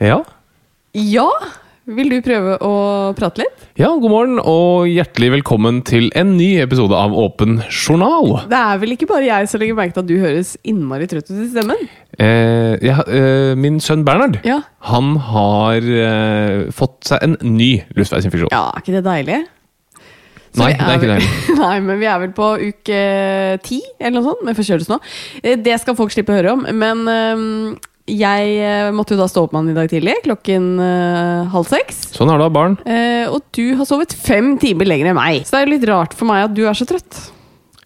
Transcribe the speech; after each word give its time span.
Ja. 0.00 0.20
Ja, 0.96 1.28
vil 1.90 2.08
du 2.12 2.18
prøve 2.24 2.56
å 2.64 2.70
prate 3.18 3.42
litt? 3.44 3.56
ja, 3.80 3.88
god 3.96 4.10
morgen 4.12 4.40
og 4.42 4.88
hjertelig 4.90 5.30
velkommen 5.38 5.78
til 5.88 6.10
en 6.18 6.34
ny 6.36 6.48
episode 6.60 6.92
av 6.96 7.14
Åpen 7.16 7.60
journal. 7.72 8.42
Det 8.50 8.58
er 8.58 8.80
vel 8.82 8.92
ikke 8.96 9.06
bare 9.08 9.24
jeg 9.28 9.48
som 9.48 9.62
legger 9.62 9.76
merke 9.78 9.94
til 9.96 10.02
at 10.02 10.08
du 10.10 10.16
høres 10.20 10.50
innmari 10.68 11.06
trøtt 11.08 11.30
ut 11.30 11.38
i 11.44 11.48
stemmen? 11.52 11.86
Eh, 12.20 12.74
ja, 12.84 12.98
eh, 13.08 13.52
min 13.56 13.78
sønn 13.80 14.02
Bernhard 14.04 14.40
Ja. 14.44 14.58
han 14.90 15.14
har 15.30 15.80
eh, 15.80 16.66
fått 16.76 17.08
seg 17.12 17.24
en 17.24 17.38
ny 17.56 17.70
luftveisinfeksjon. 17.96 18.52
Ja, 18.52 18.66
er 18.74 18.84
ikke 18.84 18.96
det 18.98 19.04
deilig? 19.06 19.38
Så 20.50 20.64
Nei, 20.64 20.72
det 20.74 20.82
er 20.88 20.96
ikke 20.98 21.12
deilig. 21.14 21.30
Nei, 21.62 21.74
men 21.86 22.00
vi 22.02 22.08
er 22.10 22.18
vel 22.24 22.32
på 22.36 22.50
uke 22.58 23.00
ti, 23.64 23.78
eller 24.00 24.16
noe 24.18 24.26
sånt, 24.32 24.44
med 24.48 24.58
forkjølelse 24.58 24.92
nå. 24.96 25.00
Eh, 25.44 25.56
Det 25.62 25.76
skal 25.84 25.96
folk 25.96 26.12
slippe 26.12 26.34
å 26.34 26.40
høre 26.40 26.56
om. 26.58 26.66
Men 26.74 27.04
øhm, 27.08 27.78
jeg 28.18 28.54
eh, 28.64 28.90
måtte 28.94 29.14
jo 29.14 29.20
da 29.20 29.26
stå 29.30 29.44
opp 29.46 29.52
med 29.54 29.62
han 29.62 29.72
i 29.72 29.76
dag 29.76 29.90
tidlig, 29.92 30.14
klokken 30.24 30.70
uh, 30.82 31.50
halv 31.52 31.68
seks. 31.70 32.00
Sånn 32.16 32.30
er 32.32 32.40
det 32.40 32.46
å 32.46 32.48
ha 32.48 32.54
barn. 32.54 32.76
Eh, 32.88 33.26
og 33.30 33.44
du 33.56 33.76
har 33.78 33.86
sovet 33.88 34.14
fem 34.16 34.54
timer 34.62 34.88
lenger 34.88 35.12
enn 35.12 35.18
meg. 35.18 35.44
Så 35.46 35.54
det 35.54 35.60
er 35.60 35.68
jo 35.68 35.74
litt 35.76 35.86
rart 35.90 36.16
for 36.18 36.30
meg 36.30 36.48
at 36.48 36.56
du 36.56 36.64
er 36.68 36.78
så 36.78 36.86
trøtt. 36.88 37.20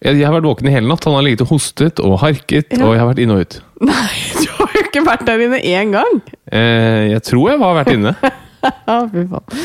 Jeg, 0.01 0.19
jeg 0.19 0.25
har 0.27 0.35
vært 0.35 0.47
våken 0.49 0.69
i 0.69 0.73
hele 0.75 0.89
natt. 0.89 1.05
Han 1.07 1.15
har 1.17 1.25
ligget 1.25 1.45
og 1.45 1.53
hostet 1.55 2.01
og 2.03 2.17
harket, 2.23 2.73
Ja. 2.75 2.83
og 2.85 2.95
jeg 2.95 3.03
har 3.03 3.11
vært 3.11 3.21
inn 3.23 3.35
og 3.35 3.43
ut. 3.45 3.59
Nei, 3.91 4.09
du 4.41 4.49
har 4.59 4.73
jo 4.75 4.83
ikke 4.87 5.05
vært 5.07 5.27
der 5.29 5.45
inne 5.47 5.61
én 5.61 5.93
gang! 5.95 6.19
Eh, 6.51 7.03
jeg 7.13 7.23
tror 7.29 7.53
jeg 7.53 7.61
har 7.63 7.79
vært 7.83 7.93
inne. 7.95 8.15
Ja, 8.65 9.03
fy 9.05 9.21
faen. 9.29 9.59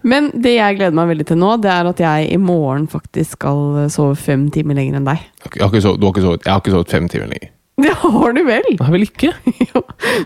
Men 0.00 0.30
det 0.32 0.54
jeg 0.54 0.78
gleder 0.78 0.94
meg 0.96 1.10
veldig 1.10 1.26
til 1.28 1.36
nå, 1.42 1.50
det 1.60 1.68
er 1.74 1.88
at 1.90 1.98
jeg 2.00 2.30
i 2.32 2.38
morgen 2.40 2.86
faktisk 2.88 3.34
skal 3.36 3.90
sove 3.92 4.14
fem 4.16 4.46
timer 4.54 4.78
lenger 4.78 4.96
enn 4.96 5.08
deg. 5.10 5.26
Jeg 5.44 5.60
har 5.60 5.68
ikke 5.68 5.82
sovet, 5.84 6.00
du 6.00 6.06
har 6.08 6.14
ikke 6.14 6.24
sovet, 6.24 6.46
jeg 6.46 6.54
har 6.54 6.62
ikke 6.62 6.72
sovet 6.72 6.94
fem 6.94 7.10
timer 7.12 7.28
lenger. 7.34 7.50
Det 7.84 7.96
har 8.02 8.36
du 8.36 8.42
vel? 8.46 8.70
Har 8.80 8.94
vel 8.94 9.06
ikke? 9.08 9.32
Jo. 9.70 9.82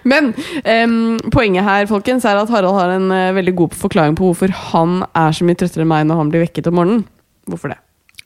Men 0.08 0.32
um, 0.64 1.16
poenget 1.34 1.66
her 1.66 1.88
folkens, 1.90 2.24
er 2.24 2.38
at 2.40 2.52
Harald 2.52 2.78
har 2.78 2.94
en 2.94 3.10
uh, 3.12 3.34
veldig 3.36 3.56
god 3.58 3.74
forklaring 3.76 4.16
på 4.18 4.30
hvorfor 4.30 4.52
han 4.70 5.02
er 5.10 5.34
så 5.36 5.46
mye 5.46 5.58
trøttere 5.60 5.84
enn 5.84 5.90
meg 5.90 6.06
når 6.08 6.22
han 6.22 6.30
blir 6.32 6.46
vekket 6.46 6.70
om 6.70 6.78
morgenen. 6.80 7.02
Hvorfor 7.50 7.74
det? 7.74 7.80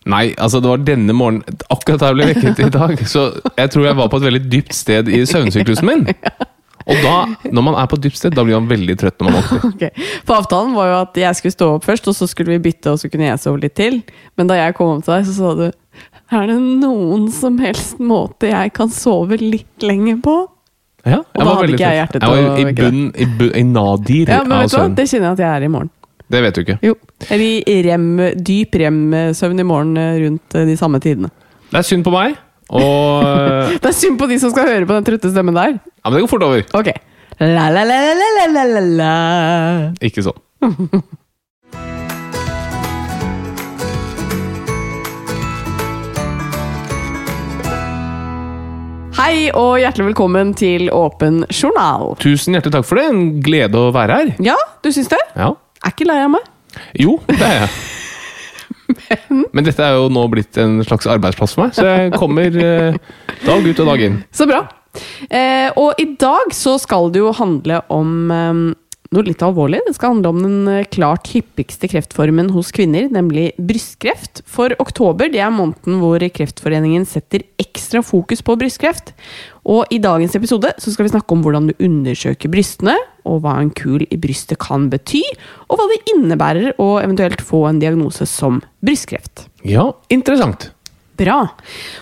Nei, 0.09 0.31
altså 0.41 0.61
det 0.62 0.71
var 0.71 0.84
denne 0.87 1.12
morgenen 1.17 1.59
Akkurat 1.75 2.00
da 2.00 2.12
jeg 2.12 2.17
ble 2.17 2.28
vekket 2.31 2.62
i 2.65 2.71
dag. 2.72 3.03
Så 3.11 3.25
jeg 3.59 3.72
tror 3.75 3.88
jeg 3.88 3.99
var 3.99 4.12
på 4.12 4.21
et 4.21 4.28
veldig 4.28 4.44
dypt 4.53 4.77
sted 4.77 5.11
i 5.11 5.25
søvnsyklusen 5.28 5.91
min. 5.91 6.06
Og 6.88 7.03
da, 7.05 7.17
når 7.53 7.65
man 7.67 7.77
er 7.77 7.88
på 7.88 7.99
et 7.99 8.06
dypt 8.06 8.17
sted, 8.17 8.33
da 8.33 8.44
blir 8.47 8.56
man 8.56 8.71
veldig 8.71 8.94
trøtt 8.97 9.19
når 9.21 9.28
man 9.28 9.43
våkner. 9.43 9.65
Okay. 9.75 10.06
For 10.25 10.38
avtalen 10.38 10.72
var 10.77 10.88
jo 10.88 10.94
at 11.03 11.19
jeg 11.21 11.37
skulle 11.37 11.56
stå 11.56 11.69
opp 11.75 11.84
først, 11.84 12.09
og 12.09 12.17
så 12.17 12.28
skulle 12.31 12.55
vi 12.55 12.62
bytte, 12.71 12.94
og 12.94 13.03
så 13.03 13.11
kunne 13.12 13.28
jeg 13.28 13.43
sove 13.43 13.61
litt 13.61 13.77
til. 13.77 14.00
Men 14.41 14.49
da 14.49 14.56
jeg 14.56 14.77
kom 14.78 14.94
opp 14.94 15.05
til 15.05 15.12
deg, 15.19 15.27
så 15.28 15.34
sa 15.37 15.53
du 15.59 15.67
Er 16.28 16.49
det 16.50 16.59
noen 16.61 17.28
som 17.33 17.56
helst 17.62 18.00
måte 18.05 18.50
jeg 18.50 18.72
kan 18.77 18.91
sove 18.93 19.39
litt 19.41 19.84
lenger 19.84 20.19
på? 20.25 20.34
Ja, 21.09 21.22
Og 21.22 21.41
da 21.41 21.53
hadde 21.56 21.72
ikke 21.72 21.87
jeg 21.87 22.00
hjerte 22.03 22.21
til 22.21 22.34
Jeg 22.34 22.49
å 22.49 22.49
var 22.50 22.59
i 22.59 22.72
bunn, 22.77 23.05
i, 23.15 23.27
bunn, 23.39 23.53
i 23.56 23.62
nadir 23.65 24.33
Ja, 24.33 24.43
men 24.44 24.65
vet 24.65 24.75
du 24.75 24.77
hva? 24.77 24.88
Det 24.99 25.06
kjenner 25.09 25.31
jeg 25.31 25.37
at 25.38 25.43
jeg 25.44 25.49
er 25.55 25.65
i 25.65 25.71
morgen. 25.72 25.91
Det 26.28 26.41
vet 26.44 26.59
du 26.59 26.61
ikke. 26.61 26.77
Jo. 26.84 26.97
Eller 27.33 27.71
i 27.72 27.77
rem, 27.87 28.09
dyp 28.44 28.77
rem-søvn 28.83 29.62
i 29.62 29.65
morgen 29.65 29.94
eh, 29.97 30.19
rundt 30.27 30.56
eh, 30.59 30.67
de 30.69 30.75
samme 30.77 31.00
tidene. 31.00 31.31
Det 31.71 31.81
er 31.81 31.87
synd 31.88 32.05
på 32.05 32.12
meg, 32.12 32.34
og 32.69 33.25
eh, 33.31 33.78
Det 33.78 33.88
er 33.88 33.97
synd 33.97 34.19
på 34.21 34.28
de 34.28 34.37
som 34.43 34.53
skal 34.53 34.69
høre 34.69 34.88
på 34.91 34.99
den 34.99 35.06
trøtte 35.09 35.31
stemmen 35.33 35.56
der. 35.56 35.78
Ja, 35.78 36.11
men 36.11 36.19
det 36.19 36.27
går 36.27 36.33
fort 36.34 36.44
over. 36.50 36.67
Ok. 36.77 36.93
La, 37.41 37.71
la, 37.72 37.87
la, 37.88 37.97
la, 38.19 38.28
la, 38.37 38.44
la, 38.53 38.67
la, 38.75 38.84
la. 39.00 39.15
Ikke 40.05 40.27
sånn. 40.27 40.37
Hei 49.19 49.49
og 49.51 49.81
hjertelig 49.83 50.12
velkommen 50.12 50.53
til 50.55 50.93
Åpen 50.95 51.41
journal. 51.51 52.12
Tusen 52.23 52.55
hjertelig 52.55 52.77
takk 52.77 52.84
for 52.87 53.01
det. 53.01 53.06
En 53.11 53.23
glede 53.43 53.81
å 53.81 53.89
være 53.91 54.19
her. 54.21 54.29
Ja, 54.47 54.55
du 54.84 54.93
syns 54.95 55.11
det? 55.11 55.19
Ja. 55.34 55.49
Er 55.83 55.91
ikke 55.91 56.06
lei 56.06 56.21
av 56.23 56.31
meg. 56.37 56.45
Jo, 56.95 57.17
det 57.27 57.41
er 57.43 57.56
jeg. 57.65 57.73
Men 59.34 59.43
Men 59.59 59.67
dette 59.67 59.83
er 59.83 59.99
jo 59.99 60.06
nå 60.15 60.23
blitt 60.31 60.61
en 60.62 60.79
slags 60.87 61.11
arbeidsplass 61.11 61.56
for 61.56 61.65
meg, 61.65 61.75
så 61.75 61.89
jeg 61.89 62.12
kommer 62.15 62.61
eh, 62.62 63.01
dag 63.43 63.67
ut 63.67 63.83
og 63.83 63.91
dag 63.91 64.05
inn. 64.06 64.21
Så 64.31 64.47
bra. 64.47 64.62
Eh, 65.27 65.67
og 65.75 65.99
i 65.99 66.06
dag 66.15 66.55
så 66.55 66.77
skal 66.79 67.11
det 67.11 67.25
jo 67.25 67.35
handle 67.35 67.83
om 67.91 68.15
eh, 68.31 68.62
noe 69.15 69.25
litt 69.25 69.43
alvorlig. 69.45 69.81
Det 69.87 69.95
skal 69.97 70.15
handle 70.15 70.33
om 70.35 70.41
den 70.45 70.71
eh, 70.71 70.87
klart 70.93 71.31
hyppigste 71.33 71.89
kreftformen 71.91 72.51
hos 72.55 72.71
kvinner, 72.77 73.09
nemlig 73.13 73.51
brystkreft. 73.57 74.43
For 74.49 74.75
oktober 74.83 75.31
det 75.33 75.41
er 75.45 75.55
måneden 75.55 76.01
hvor 76.03 76.23
Kreftforeningen 76.39 77.07
setter 77.09 77.47
ekstra 77.61 78.03
fokus 78.05 78.45
på 78.45 78.59
brystkreft. 78.61 79.15
Og 79.69 79.89
i 79.95 80.01
dagens 80.03 80.37
episode 80.37 80.75
så 80.81 80.93
skal 80.93 81.09
vi 81.09 81.15
snakke 81.15 81.35
om 81.35 81.45
hvordan 81.45 81.71
du 81.71 81.77
undersøker 81.85 82.53
brystene, 82.53 82.97
og 83.29 83.43
hva 83.45 83.59
en 83.61 83.73
kul 83.77 84.05
i 84.09 84.21
brystet 84.21 84.61
kan 84.63 84.89
bety, 84.93 85.23
og 85.69 85.77
hva 85.77 85.89
det 85.91 86.01
innebærer 86.15 86.79
å 86.81 86.97
eventuelt 87.03 87.45
få 87.45 87.67
en 87.69 87.81
diagnose 87.83 88.29
som 88.29 88.63
brystkreft. 88.85 89.47
Ja, 89.69 89.91
interessant. 90.13 90.71
Bra. 91.19 91.43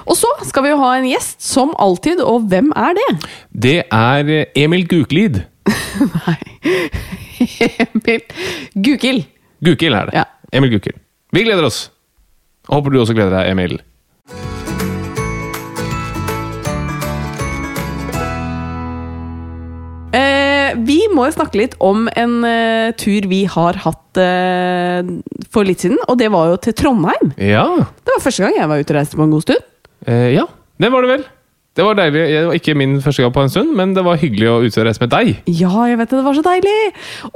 Og 0.04 0.18
så 0.18 0.28
skal 0.44 0.66
vi 0.66 0.74
jo 0.74 0.80
ha 0.82 0.92
en 0.98 1.08
gjest, 1.08 1.40
som 1.42 1.72
alltid, 1.80 2.20
og 2.20 2.50
hvem 2.52 2.68
er 2.76 2.98
det? 2.98 3.10
Det 3.50 3.78
er 3.88 4.32
Emil 4.58 4.84
Guklid. 4.90 5.46
Nei. 6.14 6.38
Emil 7.86 8.22
Gukild. 8.74 9.26
Gukild 9.64 9.98
er 9.98 10.10
det. 10.10 10.16
Ja. 10.22 10.24
Emil 10.52 10.76
Gukild. 10.76 10.98
Vi 11.34 11.44
gleder 11.46 11.66
oss. 11.66 11.86
Håper 12.70 12.92
du 12.94 13.00
også 13.02 13.14
gleder 13.16 13.34
deg, 13.38 13.52
Emil. 13.54 13.78
Eh, 20.16 20.72
vi 20.86 20.98
må 21.12 21.26
jo 21.28 21.34
snakke 21.34 21.60
litt 21.60 21.76
om 21.84 22.06
en 22.16 22.36
eh, 22.46 22.92
tur 22.98 23.26
vi 23.30 23.42
har 23.50 23.78
hatt 23.84 24.20
eh, 24.22 25.06
for 25.52 25.68
litt 25.68 25.84
siden, 25.84 25.98
og 26.08 26.18
det 26.20 26.30
var 26.32 26.52
jo 26.52 26.60
til 26.66 26.76
Trondheim. 26.78 27.32
Ja. 27.36 27.66
Det 28.00 28.14
var 28.16 28.24
første 28.24 28.46
gang 28.46 28.58
jeg 28.58 28.70
var 28.70 28.82
ute 28.82 28.94
og 28.94 29.00
reiste 29.00 29.18
på 29.18 29.26
en 29.26 29.34
god 29.34 29.46
stund. 29.46 29.66
Eh, 30.06 30.30
ja, 30.36 30.46
det 30.82 30.92
var 30.94 31.04
det 31.04 31.12
vel. 31.16 31.26
Det 31.76 31.84
var 31.84 31.96
deilig. 31.98 32.22
Det 32.32 32.44
var 32.48 32.56
ikke 32.56 32.74
min 32.78 32.94
første 33.04 33.20
gang 33.20 33.32
på 33.36 33.42
en 33.44 33.50
stund, 33.52 33.74
men 33.76 33.92
det 33.92 34.04
var 34.06 34.16
hyggelig 34.16 34.48
å 34.48 34.60
ut 34.64 34.78
og 34.80 34.86
reise 34.88 35.02
med 35.02 35.10
deg. 35.12 35.32
Ja, 35.58 35.72
jeg 35.90 35.98
vet 36.00 36.08
det, 36.08 36.16
det 36.16 36.24
var 36.24 36.38
så 36.38 36.44
deilig! 36.46 36.76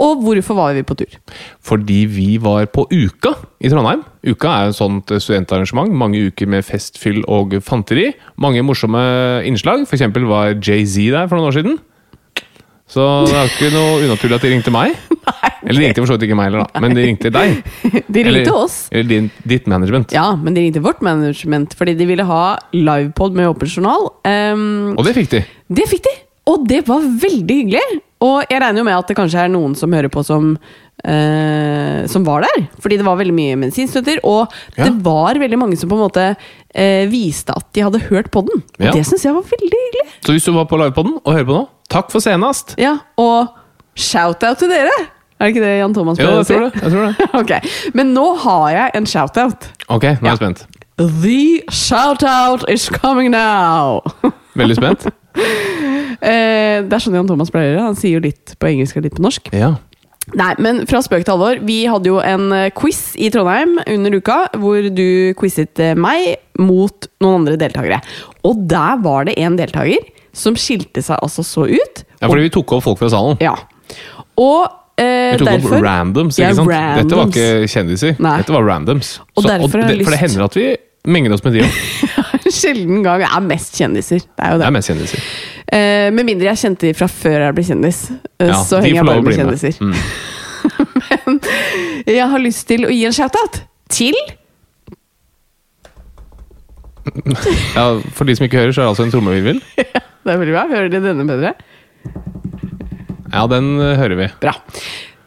Og 0.00 0.22
hvorfor 0.24 0.56
var 0.56 0.72
vi 0.78 0.84
på 0.88 0.96
tur? 0.96 1.18
Fordi 1.60 1.98
vi 2.08 2.28
var 2.40 2.64
på 2.72 2.86
Uka 2.88 3.34
i 3.60 3.68
Trondheim. 3.68 4.06
Uka 4.24 4.54
er 4.54 4.72
et 4.72 4.78
sånt 4.78 5.12
studentarrangement. 5.12 5.92
Mange 5.92 6.24
uker 6.30 6.48
med 6.48 6.64
fest, 6.64 6.96
fyll 7.02 7.20
og 7.28 7.58
fanteri. 7.66 8.14
Mange 8.40 8.64
morsomme 8.64 9.04
innslag. 9.44 9.84
For 9.84 9.98
eksempel 10.00 10.24
var 10.30 10.56
Jay-Z 10.56 11.12
der 11.12 11.28
for 11.28 11.36
noen 11.36 11.52
år 11.52 11.58
siden. 11.60 11.78
Så 12.90 13.04
det 13.28 13.34
er 13.38 13.44
jo 13.46 13.50
ikke 13.54 13.68
noe 13.74 13.98
unaturlig 14.08 14.34
at 14.40 14.44
de 14.46 14.50
ringte 14.50 14.72
meg. 14.74 14.96
Eller 15.66 15.76
de 15.78 15.84
ringte 15.84 16.02
for 16.02 16.10
så 16.10 16.16
vidt 16.16 16.24
ikke 16.26 16.36
meg, 16.40 16.48
heller, 16.50 16.64
da. 16.66 16.80
men 16.82 16.94
de 16.96 17.04
ringte 17.04 17.30
deg. 17.30 17.60
De 18.10 18.22
ringte 18.24 18.40
Eller- 18.40 18.56
oss. 18.56 18.78
Eller 18.90 19.08
din, 19.10 19.30
ditt 19.46 19.66
management. 19.70 20.10
Ja, 20.16 20.30
men 20.34 20.56
de 20.56 20.64
ringte 20.64 20.82
vårt 20.82 21.02
management 21.04 21.76
fordi 21.78 21.94
de 22.00 22.06
ville 22.08 22.24
ha 22.26 22.42
livepod 22.74 23.36
med 23.38 23.46
Åpen 23.52 23.70
journal. 23.70 24.08
Um, 24.26 24.96
Og 24.98 25.04
det 25.06 25.14
fikk 25.20 25.30
de. 25.36 25.42
det 25.70 25.86
fikk 25.92 26.02
de! 26.08 26.14
Og 26.50 26.64
det 26.66 26.80
var 26.88 27.04
veldig 27.04 27.56
hyggelig. 27.60 28.00
Og 28.24 28.42
jeg 28.50 28.58
regner 28.64 28.80
jo 28.82 28.86
med 28.88 28.96
at 28.96 29.06
det 29.12 29.16
kanskje 29.20 29.44
er 29.44 29.52
noen 29.52 29.76
som 29.78 29.92
hører 29.94 30.10
på 30.12 30.24
som 30.26 30.56
Uh, 31.00 32.04
Som 32.12 32.26
var 32.26 32.42
der. 32.44 32.66
Fordi 32.84 32.98
det 33.00 33.04
var 33.06 33.16
veldig 33.16 33.32
mye 33.32 33.56
medisinstudenter. 33.56 34.18
Og 34.28 34.50
Ja. 34.76 34.84
det 34.84 35.02
var 35.02 35.38
veldig 35.40 35.56
mange 35.58 35.78
som 35.80 35.88
på 35.88 35.96
en 35.96 36.02
måte 36.04 36.24
uh, 36.36 37.04
viste 37.08 37.54
at 37.56 37.64
de 37.72 37.80
hadde 37.86 38.02
hørt 38.10 38.28
på 38.30 38.42
den. 38.44 38.60
Og 38.78 38.84
Ja. 38.84 38.92
det 38.92 39.06
syns 39.08 39.24
jeg 39.24 39.32
var 39.32 39.42
veldig 39.48 39.70
hyggelig. 39.80 40.04
Så 40.26 40.32
hvis 40.36 40.44
du 40.44 40.52
var 40.52 40.66
på 40.68 40.76
livepoden 40.76 41.16
og 41.24 41.32
hører 41.32 41.46
på 41.48 41.56
nå, 41.56 41.62
takk 41.90 42.10
for 42.12 42.22
senest! 42.24 42.74
Ja, 42.80 42.96
Og 43.20 43.48
shout-out 43.98 44.58
til 44.62 44.70
dere! 44.72 44.94
Er 45.40 45.48
det 45.48 45.54
ikke 45.54 45.62
det 45.64 45.72
Jan 45.80 45.94
Thomas 45.96 46.18
Jo, 46.20 46.26
pleier 46.26 46.36
å 46.36 46.42
jeg 46.42 46.46
si? 46.46 46.54
tror 46.54 46.66
det. 46.66 46.82
Jeg 46.82 46.90
tror 46.92 47.06
det. 47.06 47.28
ok, 47.40 47.94
Men 47.96 48.10
nå 48.16 48.26
har 48.44 48.66
jeg 48.74 48.90
en 49.00 49.06
shout-out. 49.08 49.68
Ok, 49.88 50.04
nå 50.04 50.20
er 50.20 50.28
Ja. 50.28 50.34
jeg 50.34 50.40
spent. 50.42 50.66
The 51.00 51.62
shout-out 51.72 52.66
is 52.68 52.88
coming 52.92 53.30
now! 53.32 54.00
Veldig 54.60 54.76
spent. 54.76 55.06
Eh, 56.20 56.82
det 56.84 56.92
er 56.92 57.00
sånn 57.02 57.16
Jan 57.16 57.28
Thomas 57.30 57.50
pleier 57.54 57.72
gjøre. 57.74 57.86
Han 57.88 57.96
sier 57.98 58.18
jo 58.18 58.24
litt 58.26 58.52
på 58.60 58.68
engelsk 58.68 58.98
og 59.00 59.06
litt 59.06 59.16
på 59.16 59.24
norsk. 59.24 59.48
Ja. 59.56 59.74
Nei, 60.36 60.50
men 60.62 60.82
fra 60.86 61.00
spøk 61.02 61.24
til 61.26 61.32
alvor. 61.34 61.58
Vi 61.66 61.78
hadde 61.90 62.10
jo 62.12 62.20
en 62.22 62.50
eh, 62.54 62.68
quiz 62.76 63.14
i 63.18 63.30
Trondheim 63.32 63.78
under 63.86 64.14
uka, 64.20 64.42
hvor 64.60 64.84
du 64.94 65.06
quizet 65.40 65.80
eh, 65.82 65.94
meg 65.98 66.36
mot 66.60 67.08
noen 67.24 67.40
andre 67.40 67.56
deltakere. 67.58 68.02
Og 68.46 68.60
der 68.70 69.00
var 69.02 69.26
det 69.30 69.38
en 69.40 69.56
deltaker 69.58 70.04
som 70.32 70.54
skilte 70.56 71.02
seg 71.02 71.18
altså 71.22 71.42
så 71.46 71.64
ut. 71.68 72.04
ja, 72.20 72.26
fordi 72.28 72.42
vi 72.46 72.50
tok 72.54 72.72
opp 72.76 72.84
folk 72.84 72.98
fra 72.98 73.08
salen. 73.10 73.36
Ja. 73.40 73.54
Og 74.38 74.68
eh, 75.00 75.32
Vi 75.34 75.38
tok 75.42 75.48
derfor 75.48 75.76
opp 75.78 75.84
randoms, 75.84 76.38
Ja, 76.38 76.50
ikke 76.50 76.56
sant? 76.64 76.70
Dette 77.00 77.16
var 77.18 77.26
ikke 77.32 77.68
kjendiser. 77.68 78.16
Nei. 78.20 78.36
Dette 78.42 78.52
var 78.54 78.62
randoms. 78.68 79.18
Og 79.36 79.42
Så- 79.42 79.48
derfor 79.48 79.80
jeg 79.82 79.98
det, 79.98 80.04
For 80.04 80.10
det 80.16 80.20
hender 80.20 80.44
at 80.44 80.54
vi 80.54 80.76
menger 81.10 81.32
oss 81.32 81.44
med 81.44 81.52
de 81.54 81.60
òg. 81.64 81.70
Sjelden 82.50 83.02
gang 83.04 83.20
Jeg 83.22 83.30
er 83.36 83.40
mest 83.40 83.74
kjendiser. 83.78 84.18
Det 84.20 84.44
er 84.44 84.50
jo 84.52 84.58
Det 84.58 84.64
Jeg 84.64 84.70
er 84.70 84.76
mest 84.78 84.88
kjendiser. 84.90 85.20
Eh, 85.72 86.10
med 86.10 86.24
mindre 86.26 86.48
jeg 86.50 86.56
kjente 86.58 86.80
de 86.88 86.94
fra 86.94 87.06
før 87.06 87.38
jeg 87.46 87.54
ble 87.54 87.64
kjendis. 87.64 88.00
Eh, 88.40 88.46
Ja, 88.50 88.58
så 88.64 88.80
henger 88.82 89.00
jeg 89.00 89.06
bare 89.06 89.22
med 89.22 89.38
kjendiser. 89.38 89.80
med. 89.80 89.94
Mm. 89.94 89.96
Men 92.06 92.16
jeg 92.16 92.28
har 92.28 92.38
lyst 92.42 92.66
til 92.68 92.84
å 92.84 92.90
gi 92.90 93.04
en 93.06 93.12
shout-out 93.16 93.62
til 93.88 94.14
Ja, 97.74 97.98
for 98.12 98.24
de 98.28 98.34
som 98.36 98.44
ikke 98.46 98.58
hører, 98.60 98.72
så 98.74 98.82
er 98.82 98.84
det 98.84 98.92
altså 98.92 99.06
en 99.06 99.12
trommevirvel. 99.14 99.60
Det 100.24 100.32
er 100.34 100.40
veldig 100.40 100.54
bra. 100.56 100.64
Hører 100.70 100.90
de 100.92 101.00
denne 101.04 101.26
bedre? 101.28 101.54
Ja, 103.30 103.44
den 103.50 103.70
eh, 103.80 103.94
hører 104.00 104.18
vi. 104.18 104.28
Bra. 104.42 104.54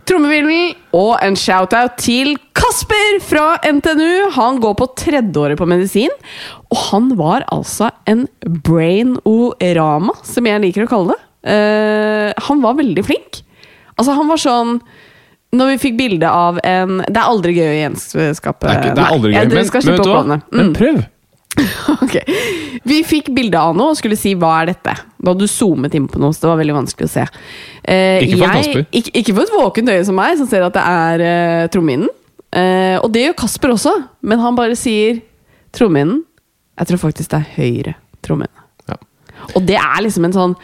Trommevirvel 0.03 0.73
og 0.99 1.13
en 1.23 1.37
shout-out 1.39 1.95
til 2.03 2.33
Kasper 2.57 3.21
fra 3.23 3.45
NTNU. 3.63 4.33
Han 4.35 4.59
går 4.63 4.75
på 4.81 4.89
tredjeåret 4.99 5.57
på 5.59 5.67
medisin, 5.69 6.11
og 6.67 6.81
han 6.89 7.13
var 7.19 7.45
altså 7.55 7.87
en 8.11 8.25
brain-orama, 8.43 10.15
som 10.27 10.49
jeg 10.49 10.63
liker 10.65 10.83
å 10.85 10.91
kalle 10.91 11.15
det. 11.15 11.21
Uh, 11.43 12.29
han 12.49 12.61
var 12.63 12.75
veldig 12.79 13.03
flink. 13.07 13.41
Altså, 13.95 14.13
han 14.15 14.29
var 14.31 14.39
sånn 14.39 14.77
når 15.53 15.73
vi 15.73 15.81
fikk 15.83 15.97
bilde 15.99 16.25
av 16.25 16.55
en 16.65 17.03
Det 17.03 17.13
er 17.13 17.27
aldri 17.29 17.51
gøy 17.53 17.67
å 17.67 17.75
gjenskape 17.77 18.63
Det 18.65 18.71
er, 18.71 18.79
ikke, 18.79 18.93
det 18.97 19.03
er 19.03 19.11
aldri 19.13 19.29
gøy. 19.29 19.35
Nei, 19.37 19.43
men, 19.51 19.67
Men, 19.67 19.83
men 19.85 19.99
oppgavene. 20.01 20.37
Men 20.49 20.65
Mm. 20.71 20.73
prøv! 20.79 21.01
Ok. 22.03 22.15
Vi 22.83 22.97
fikk 23.07 23.29
bilde 23.35 23.59
av 23.59 23.75
noe 23.77 23.94
og 23.94 23.97
skulle 24.00 24.17
si 24.19 24.33
'hva 24.35 24.61
er 24.61 24.71
dette?' 24.73 24.95
Da 25.23 25.31
hadde 25.31 25.45
du 25.45 25.47
zoomet 25.47 25.94
inn 25.95 26.07
på 26.11 26.19
noe, 26.19 26.33
så 26.33 26.41
det 26.44 26.50
var 26.51 26.59
veldig 26.59 26.75
vanskelig 26.75 27.07
å 27.07 27.13
se. 27.13 27.25
Eh, 27.85 28.23
Ikke 28.25 28.38
for 28.41 28.57
jeg- 28.59 28.85
Ikke, 28.91 29.11
ikke 29.21 29.35
for 29.35 29.44
et 29.44 29.55
våkent 29.55 29.89
øye 29.94 30.05
som 30.05 30.15
meg, 30.15 30.38
som 30.38 30.47
ser 30.47 30.63
at 30.63 30.73
det 30.73 30.83
er 30.83 31.21
eh, 31.21 31.67
trommehinnen. 31.67 32.09
Eh, 32.53 32.97
og 33.01 33.11
det 33.13 33.23
gjør 33.27 33.38
Kasper 33.38 33.69
også, 33.73 33.94
men 34.21 34.39
han 34.39 34.55
bare 34.55 34.75
sier 34.75 35.21
'trommehinnen'. 35.73 36.23
Jeg 36.77 36.88
tror 36.88 36.97
faktisk 36.97 37.29
det 37.29 37.39
er 37.39 37.51
høyre 37.61 37.94
trommehinne. 38.21 38.61
Ja. 38.89 38.95
Og 39.55 39.65
det 39.65 39.75
er 39.77 40.01
liksom 40.01 40.25
en 40.25 40.33
sånn 40.33 40.55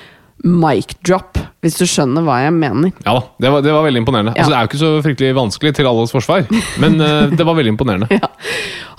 mic 0.45 0.93
drop, 1.05 1.37
hvis 1.63 1.75
du 1.79 1.83
skjønner 1.89 2.23
hva 2.23 2.37
jeg 2.45 2.53
mener. 2.55 2.93
Ja 3.03 3.17
da, 3.17 3.23
det 3.41 3.51
var, 3.51 3.63
det 3.65 3.73
var 3.75 3.85
veldig 3.87 4.03
imponerende. 4.03 4.33
Ja. 4.37 4.43
Altså, 4.43 4.51
det 4.53 4.57
er 4.57 4.63
jo 4.63 4.69
ikke 4.69 4.81
så 4.81 4.91
fryktelig 5.05 5.35
vanskelig 5.35 5.73
til 5.75 5.89
alles 5.89 6.13
forsvar, 6.15 6.45
men 6.83 6.95
uh, 7.01 7.31
det 7.33 7.47
var 7.47 7.57
veldig 7.59 7.75
imponerende. 7.75 8.09
Ja. 8.19 8.27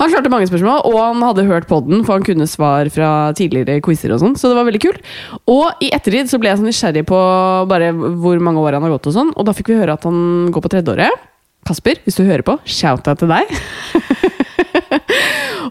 Han 0.00 0.08
klarte 0.08 0.30
mange 0.32 0.46
spørsmål, 0.48 0.86
og 0.88 0.94
han 0.96 1.20
hadde 1.26 1.44
hørt 1.44 1.66
podden, 1.68 2.06
for 2.06 2.16
han 2.16 2.24
kunne 2.24 2.46
svar 2.48 2.88
fra 2.92 3.08
tidligere 3.36 3.82
quizer 3.84 4.14
og 4.14 4.22
sånn, 4.22 4.36
så 4.38 4.48
det 4.48 4.56
var 4.56 4.64
veldig 4.68 4.80
kult. 4.80 5.10
Og 5.50 5.82
i 5.84 5.90
ettertid 5.92 6.30
så 6.30 6.40
ble 6.40 6.48
jeg 6.48 6.60
så 6.60 6.64
nysgjerrig 6.64 7.02
på 7.10 7.20
bare 7.68 7.90
hvor 7.92 8.40
mange 8.40 8.64
år 8.64 8.78
han 8.78 8.86
har 8.86 8.94
gått 8.94 9.10
og 9.10 9.16
sånn, 9.18 9.34
og 9.36 9.44
da 9.44 9.52
fikk 9.56 9.74
vi 9.74 9.80
høre 9.82 9.98
at 9.98 10.06
han 10.08 10.48
går 10.54 10.64
på 10.64 10.72
tredjeåret. 10.72 11.26
Kasper, 11.68 12.00
hvis 12.06 12.16
du 12.16 12.24
hører 12.24 12.46
på, 12.46 12.56
shout-out 12.64 13.20
til 13.20 13.34
deg. 13.34 13.52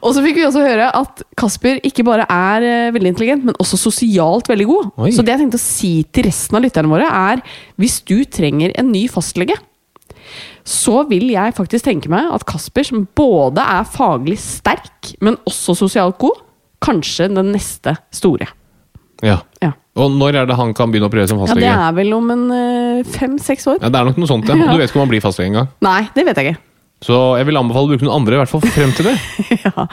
og 0.01 0.13
så 0.16 0.24
fikk 0.24 0.40
vi 0.40 0.46
også 0.48 0.63
høre 0.63 0.90
at 0.96 1.24
Kasper 1.40 1.80
ikke 1.88 2.06
bare 2.07 2.25
er 2.31 2.66
eh, 2.68 2.92
veldig 2.96 3.13
intelligent, 3.13 3.48
men 3.50 3.57
også 3.62 3.80
sosialt 3.80 4.50
veldig 4.50 4.68
god. 4.69 4.92
Oi. 5.06 5.13
Så 5.16 5.25
det 5.25 5.36
jeg 5.36 5.44
tenkte 5.44 5.60
å 5.60 5.63
si 5.63 5.94
til 6.16 6.28
resten 6.30 6.60
av 6.60 6.66
lytterne 6.66 6.92
våre, 6.92 7.10
er 7.10 7.44
hvis 7.81 8.00
du 8.07 8.18
trenger 8.30 8.74
en 8.80 8.92
ny 8.94 9.06
fastlege, 9.12 9.57
så 10.69 11.01
vil 11.10 11.31
jeg 11.34 11.56
faktisk 11.57 11.88
tenke 11.88 12.12
meg 12.12 12.30
at 12.36 12.46
Kasper, 12.48 12.86
som 12.86 13.07
både 13.18 13.63
er 13.63 13.88
faglig 13.90 14.38
sterk, 14.42 15.16
men 15.25 15.40
også 15.50 15.75
sosialt 15.80 16.19
god, 16.22 16.44
kanskje 16.84 17.28
den 17.34 17.52
neste 17.56 17.95
store. 18.16 18.48
Ja. 19.25 19.42
Ja, 19.60 19.74
Og 20.00 20.13
når 20.16 20.38
er 20.40 20.48
det 20.48 20.56
han 20.56 20.72
kan 20.78 20.94
begynne 20.94 21.10
å 21.10 21.12
prøve 21.12 21.28
som 21.28 21.42
ja 21.42 21.48
fastlege? 21.48 21.66
Det 21.68 21.88
er 21.90 21.95
vel 21.98 22.13
om 22.16 22.30
en 22.31 22.45
eh, 22.56 23.02
fem-seks 23.18 23.68
år? 23.74 23.81
Ja, 23.84 23.92
det 23.92 24.00
er 24.00 24.07
nok 24.12 24.22
noe 24.22 24.31
sånt, 24.31 24.48
ja. 24.48 24.56
Og 24.63 24.72
Du 24.72 24.80
vet 24.80 24.92
ikke 24.92 25.02
om 25.02 25.07
han 25.07 25.12
blir 25.12 25.24
fastlege 25.25 25.52
engang. 25.52 25.72
Nei, 25.84 26.02
det 26.16 26.24
vet 26.30 26.40
jeg 26.40 26.54
ikke. 26.54 26.69
Så 27.06 27.18
jeg 27.40 27.48
vil 27.48 27.60
anbefale 27.60 27.88
å 27.88 27.92
bruke 27.94 28.06
noen 28.06 28.22
andre, 28.22 28.36
i 28.36 28.42
hvert 28.42 28.51
fall 28.51 28.63
frem 28.66 28.92
til 28.98 29.07
det. 29.07 29.16
ja. 29.66 29.86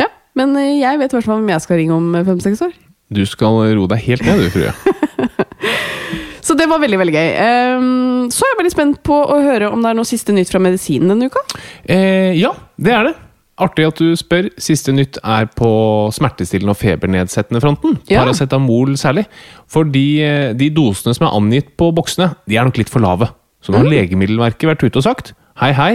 ja, 0.00 0.08
men 0.38 0.56
eh, 0.60 0.78
jeg 0.80 1.00
vet 1.00 1.12
i 1.12 1.18
hvert 1.18 1.28
fall 1.28 1.42
hvem 1.42 1.52
jeg 1.52 1.64
skal 1.66 1.80
ringe 1.82 1.96
om 1.96 2.14
eh, 2.16 2.24
fem-seks 2.26 2.64
år. 2.64 2.72
Du 3.12 3.22
skal 3.28 3.62
roe 3.76 3.88
deg 3.90 4.04
helt 4.04 4.24
ned, 4.24 4.44
du, 4.44 4.50
tror 4.52 4.68
jeg. 4.70 5.78
Så 6.48 6.56
det 6.56 6.64
var 6.70 6.80
veldig 6.80 6.96
veldig 6.96 7.12
gøy. 7.12 7.30
Ehm, 7.44 8.28
så 8.32 8.46
er 8.46 8.54
jeg 8.54 8.58
veldig 8.62 8.72
spent 8.72 9.00
på 9.04 9.16
å 9.20 9.36
høre 9.44 9.68
om 9.68 9.82
det 9.84 9.90
er 9.90 9.96
noe 9.98 10.08
siste 10.08 10.32
nytt 10.32 10.48
fra 10.48 10.60
medisinen 10.64 11.10
denne 11.12 11.28
uka. 11.28 11.42
Eh, 11.84 12.32
ja, 12.38 12.54
det 12.80 12.94
er 12.96 13.10
det. 13.10 13.12
Artig 13.60 13.84
at 13.84 14.00
du 14.00 14.14
spør. 14.16 14.48
Siste 14.62 14.94
nytt 14.94 15.18
er 15.20 15.50
på 15.58 15.68
smertestillende 16.14 16.72
og 16.72 16.80
febernedsettende 16.80 17.60
fronten. 17.60 17.98
Ja. 18.08 18.22
Paracetamol 18.22 18.94
særlig. 18.96 19.26
For 19.68 19.84
de, 19.84 20.06
eh, 20.24 20.54
de 20.56 20.70
dosene 20.72 21.12
som 21.18 21.28
er 21.28 21.36
angitt 21.36 21.74
på 21.76 21.90
boksene, 21.92 22.30
de 22.48 22.56
er 22.56 22.64
nok 22.64 22.80
litt 22.80 22.92
for 22.92 23.04
lave. 23.04 23.28
Så 23.60 23.74
nå 23.74 23.82
har 23.82 23.92
Legemiddelverket 23.92 24.70
vært 24.70 24.86
ute 24.86 25.02
og 25.02 25.04
sagt 25.04 25.34
hei, 25.58 25.72
hei. 25.74 25.92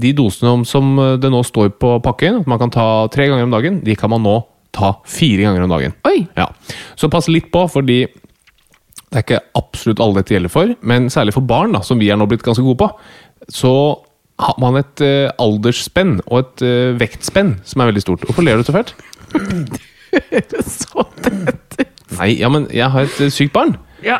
De 0.00 0.12
dosene 0.16 0.66
som 0.68 0.94
eh, 0.98 1.14
det 1.20 1.30
nå 1.32 1.42
står 1.46 1.74
på 1.82 1.96
pakken, 2.04 2.42
at 2.42 2.50
man 2.50 2.60
kan 2.62 2.72
ta 2.72 2.88
tre 3.12 3.28
ganger 3.30 3.48
om 3.48 3.54
dagen, 3.54 3.80
de 3.84 3.96
kan 3.98 4.12
man 4.12 4.24
nå 4.24 4.38
ta 4.72 4.94
fire 5.08 5.44
ganger 5.44 5.66
om 5.66 5.74
dagen. 5.74 5.96
Oi! 6.08 6.24
Ja, 6.38 6.48
Så 6.96 7.10
pass 7.12 7.28
litt 7.28 7.50
på, 7.52 7.66
fordi 7.68 8.06
det 9.12 9.18
er 9.20 9.26
ikke 9.26 9.42
absolutt 9.58 10.00
alle 10.00 10.22
dette 10.22 10.32
gjelder 10.32 10.52
for, 10.52 10.72
men 10.80 11.10
særlig 11.12 11.34
for 11.36 11.44
barn, 11.44 11.76
da, 11.76 11.82
som 11.84 12.00
vi 12.00 12.08
er 12.08 12.16
nå 12.16 12.24
blitt 12.30 12.44
ganske 12.46 12.64
gode 12.64 12.80
på, 12.80 12.88
så 13.52 13.74
har 14.40 14.56
man 14.62 14.78
et 14.80 15.02
uh, 15.04 15.28
aldersspenn 15.42 16.16
og 16.24 16.38
et 16.40 16.64
uh, 16.64 16.96
vektspenn 16.96 17.58
som 17.68 17.82
er 17.82 17.92
veldig 17.92 18.04
stort. 18.06 18.24
Hvorfor 18.24 18.46
ler 18.46 18.56
du 18.56 18.64
så 18.64 18.74
fælt? 18.74 18.94
Så 20.68 21.04
dette. 21.24 21.91
Nei, 22.18 22.32
ja, 22.40 22.50
men 22.52 22.68
jeg 22.72 22.90
har 22.92 23.08
et 23.08 23.20
eh, 23.20 23.32
sykt 23.32 23.54
barn. 23.54 23.76
Ja. 24.02 24.18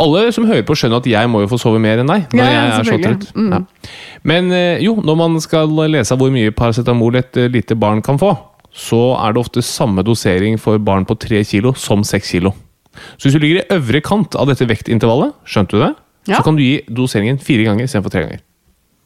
Alle 0.00 0.26
som 0.32 0.46
hører 0.48 0.64
på, 0.66 0.76
skjønner 0.78 1.02
at 1.02 1.08
jeg 1.08 1.28
må 1.28 1.42
jo 1.44 1.50
få 1.50 1.58
sove 1.60 1.80
mer 1.82 2.00
enn 2.00 2.08
deg. 2.10 2.26
Når 2.32 2.40
Ja, 2.42 2.50
jeg 2.52 2.66
er 2.66 2.74
så 2.74 2.90
selvfølgelig. 2.90 3.32
Mm. 3.36 3.50
Ja. 3.52 3.90
Men 4.32 4.52
eh, 4.56 4.84
jo, 4.84 4.96
når 5.04 5.18
man 5.20 5.40
skal 5.44 5.72
lese 5.92 6.16
hvor 6.16 6.32
mye 6.32 6.54
paracetamol 6.56 7.18
et 7.20 7.36
eh, 7.40 7.50
lite 7.52 7.76
barn 7.78 8.02
kan 8.04 8.20
få, 8.20 8.32
så 8.76 9.02
er 9.20 9.32
det 9.32 9.40
ofte 9.40 9.64
samme 9.64 10.04
dosering 10.04 10.58
for 10.60 10.78
barn 10.78 11.06
på 11.08 11.16
3 11.16 11.44
kilo 11.48 11.72
som 11.80 12.04
6 12.04 12.32
kilo. 12.36 12.52
Så 13.16 13.28
hvis 13.28 13.36
du 13.36 13.40
ligger 13.42 13.62
i 13.62 13.76
øvre 13.76 14.00
kant 14.04 14.36
av 14.36 14.48
dette 14.50 14.68
vektintervallet, 14.68 15.32
skjønte 15.48 15.76
du 15.76 15.82
det? 15.84 15.94
Ja. 16.26 16.38
Så 16.38 16.44
kan 16.46 16.56
du 16.58 16.64
gi 16.64 16.80
doseringen 16.88 17.38
fire 17.38 17.68
ganger 17.68 17.86
istedenfor 17.86 18.12
tre 18.12 18.24
ganger. 18.24 18.40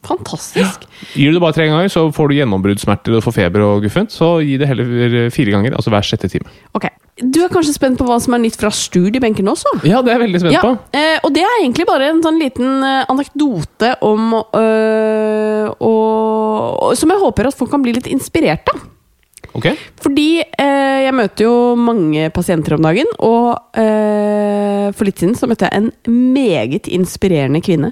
Fantastisk. 0.07 0.87
Gir 1.13 1.29
du 1.29 1.37
det 1.37 1.43
bare 1.43 1.53
tre 1.53 1.67
ganger, 1.69 1.91
så 1.93 2.07
får 2.15 2.31
du 2.31 2.37
gjennombruddssmerter 2.39 3.19
og 3.19 3.23
får 3.25 3.35
feber 3.37 3.65
og 3.67 3.83
guffent. 3.85 4.13
Så 4.13 4.33
gi 4.41 4.57
det 4.57 4.69
heller 4.69 5.29
fire 5.33 5.53
ganger, 5.53 5.75
altså 5.77 5.93
hver 5.93 6.05
sjette 6.07 6.29
time. 6.31 6.49
Ok. 6.77 6.87
Du 7.21 7.37
er 7.43 7.51
kanskje 7.53 7.75
spent 7.75 7.99
på 7.99 8.05
hva 8.07 8.15
som 8.23 8.33
er 8.33 8.41
nytt 8.41 8.55
fra 8.57 8.71
studiebenken 8.73 9.45
også? 9.51 9.75
Ja, 9.85 9.99
det 10.01 10.09
er 10.09 10.17
jeg 10.17 10.23
veldig 10.23 10.39
spent 10.41 10.55
Ja, 10.55 10.61
på. 10.63 10.71
eh, 10.97 11.17
og 11.21 11.33
det 11.35 11.43
er 11.45 11.57
egentlig 11.59 11.85
bare 11.85 12.07
en 12.09 12.21
sånn 12.23 12.39
liten 12.41 12.85
eh, 12.87 13.03
anekdote 13.11 13.91
om 14.07 14.31
øh, 14.39 15.67
og, 15.75 16.79
og, 16.87 16.95
Som 16.97 17.13
jeg 17.13 17.21
håper 17.21 17.51
at 17.51 17.59
folk 17.59 17.69
kan 17.75 17.83
bli 17.83 17.93
litt 17.99 18.09
inspirert 18.09 18.71
av. 18.73 18.81
Okay. 19.51 19.75
Fordi 19.99 20.39
eh, 20.39 20.99
jeg 21.03 21.13
møter 21.17 21.45
jo 21.45 21.55
mange 21.75 22.29
pasienter 22.33 22.77
om 22.77 22.85
dagen, 22.87 23.09
og 23.19 23.77
eh, 23.77 24.87
for 24.95 25.05
litt 25.07 25.19
siden 25.19 25.35
så 25.37 25.49
møtte 25.51 25.67
jeg 25.67 25.77
en 25.77 25.91
meget 26.33 26.87
inspirerende 26.87 27.61
kvinne. 27.65 27.91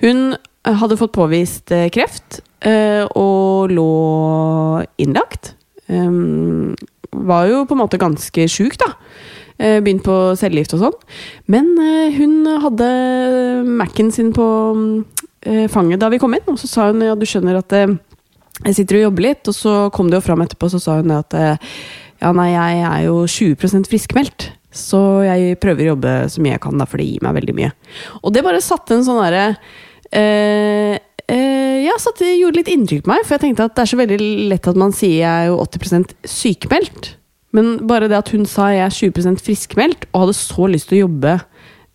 Hun 0.00 0.32
eh, 0.32 0.40
hadde 0.64 0.96
fått 1.00 1.12
påvist 1.12 1.72
eh, 1.74 1.88
kreft 1.92 2.40
eh, 2.64 3.04
og 3.18 3.70
lå 3.74 4.84
innlagt. 5.02 5.54
Var 7.14 7.46
jo 7.50 7.64
på 7.68 7.76
en 7.76 7.82
måte 7.82 8.00
ganske 8.00 8.46
sjuk, 8.50 8.78
da. 8.80 8.94
eh, 9.58 9.80
begynt 9.84 10.04
på 10.06 10.14
cellegift 10.40 10.74
og 10.74 10.80
sånn. 10.86 10.96
Men 11.52 11.68
eh, 11.78 12.16
hun 12.16 12.40
hadde 12.64 12.88
Mac-en 13.68 14.10
sin 14.14 14.32
på 14.34 14.46
eh, 15.46 15.68
fanget 15.70 16.00
da 16.02 16.10
vi 16.10 16.18
kom 16.22 16.34
inn, 16.34 16.48
og 16.50 16.58
så 16.58 16.70
sa 16.70 16.88
hun 16.90 17.04
ja, 17.04 17.14
du 17.14 17.26
skjønner 17.28 17.60
at 17.60 17.76
eh, 17.76 17.94
jeg 18.64 18.78
sitter 18.80 19.00
og 19.00 19.06
jobber 19.08 19.28
litt, 19.28 19.46
og 19.50 19.56
så 19.56 19.76
kom 19.94 20.10
det 20.10 20.20
jo 20.20 20.26
fram 20.26 20.42
etterpå, 20.44 20.72
så 20.72 20.80
sa 20.82 20.98
hun 21.00 21.14
at 21.14 21.34
eh, 21.38 21.56
ja, 22.22 22.32
nei, 22.32 22.50
jeg 22.54 22.84
er 22.88 23.00
jo 23.08 23.16
20% 23.28 23.90
friskmeldt. 23.90 24.50
Så 24.74 24.98
jeg 25.22 25.58
prøver 25.62 25.84
å 25.84 25.92
jobbe 25.92 26.12
så 26.32 26.42
mye 26.42 26.56
jeg 26.56 26.62
kan, 26.64 26.78
da, 26.80 26.86
for 26.90 26.98
det 26.98 27.06
gir 27.06 27.22
meg 27.22 27.36
veldig 27.36 27.54
mye. 27.54 27.70
Og 28.24 28.32
det 28.34 28.42
bare 28.42 28.62
satte 28.64 28.96
en 28.96 29.04
sånn 29.06 29.20
derre 29.22 29.44
eh, 30.16 30.94
eh, 31.28 31.76
Ja, 31.84 31.98
så 32.00 32.14
det 32.18 32.30
gjorde 32.38 32.60
litt 32.60 32.72
inntrykk 32.72 33.04
på 33.04 33.12
meg, 33.12 33.26
for 33.26 33.36
jeg 33.36 33.44
tenkte 33.46 33.68
at 33.68 33.76
det 33.76 33.84
er 33.84 33.92
så 33.92 34.00
veldig 34.00 34.18
lett 34.50 34.70
at 34.70 34.80
man 34.80 34.94
sier 34.96 35.18
jeg 35.20 35.28
er 35.28 35.50
jo 35.50 35.60
80% 35.62 36.14
sykemeldt. 36.28 37.10
Men 37.54 37.74
bare 37.86 38.08
det 38.10 38.18
at 38.18 38.32
hun 38.34 38.48
sa 38.50 38.70
jeg 38.74 38.82
er 38.86 38.94
20% 39.14 39.42
friskmeldt, 39.44 40.08
og 40.12 40.24
hadde 40.24 40.38
så 40.38 40.70
lyst 40.70 40.90
til 40.90 41.02
å 41.02 41.04
jobbe 41.06 41.38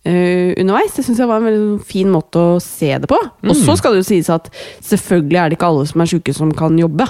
Uh, 0.00 0.56
underveis, 0.56 0.94
det 0.96 1.02
syns 1.04 1.18
jeg 1.20 1.28
var 1.28 1.42
en 1.42 1.44
veldig 1.44 1.82
fin 1.84 2.08
måte 2.08 2.40
å 2.40 2.60
se 2.64 2.88
det 3.02 3.08
på. 3.10 3.18
Og 3.20 3.52
så 3.52 3.74
skal 3.76 3.92
det 3.92 4.00
jo 4.00 4.06
sies 4.08 4.30
at 4.32 4.46
selvfølgelig 4.80 5.36
er 5.36 5.50
det 5.50 5.58
ikke 5.58 5.68
alle 5.68 5.84
som 5.90 6.00
er 6.00 6.08
syke 6.08 6.32
som 6.36 6.54
kan 6.56 6.78
jobbe. 6.80 7.04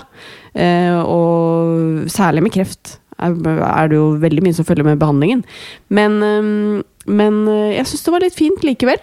Uh, 0.59 0.99
og 1.05 2.11
særlig 2.11 2.43
med 2.43 2.55
kreft 2.57 2.97
er, 3.23 3.37
er 3.47 3.93
det 3.93 4.01
jo 4.01 4.09
veldig 4.19 4.43
mye 4.43 4.59
som 4.59 4.67
følger 4.67 4.89
med 4.89 4.99
behandlingen. 4.99 5.45
Men, 5.93 6.19
eh, 6.25 6.83
men 7.07 7.41
jeg 7.77 7.87
syns 7.87 8.07
det 8.07 8.15
var 8.15 8.25
litt 8.25 8.39
fint 8.39 8.65
likevel. 8.65 9.03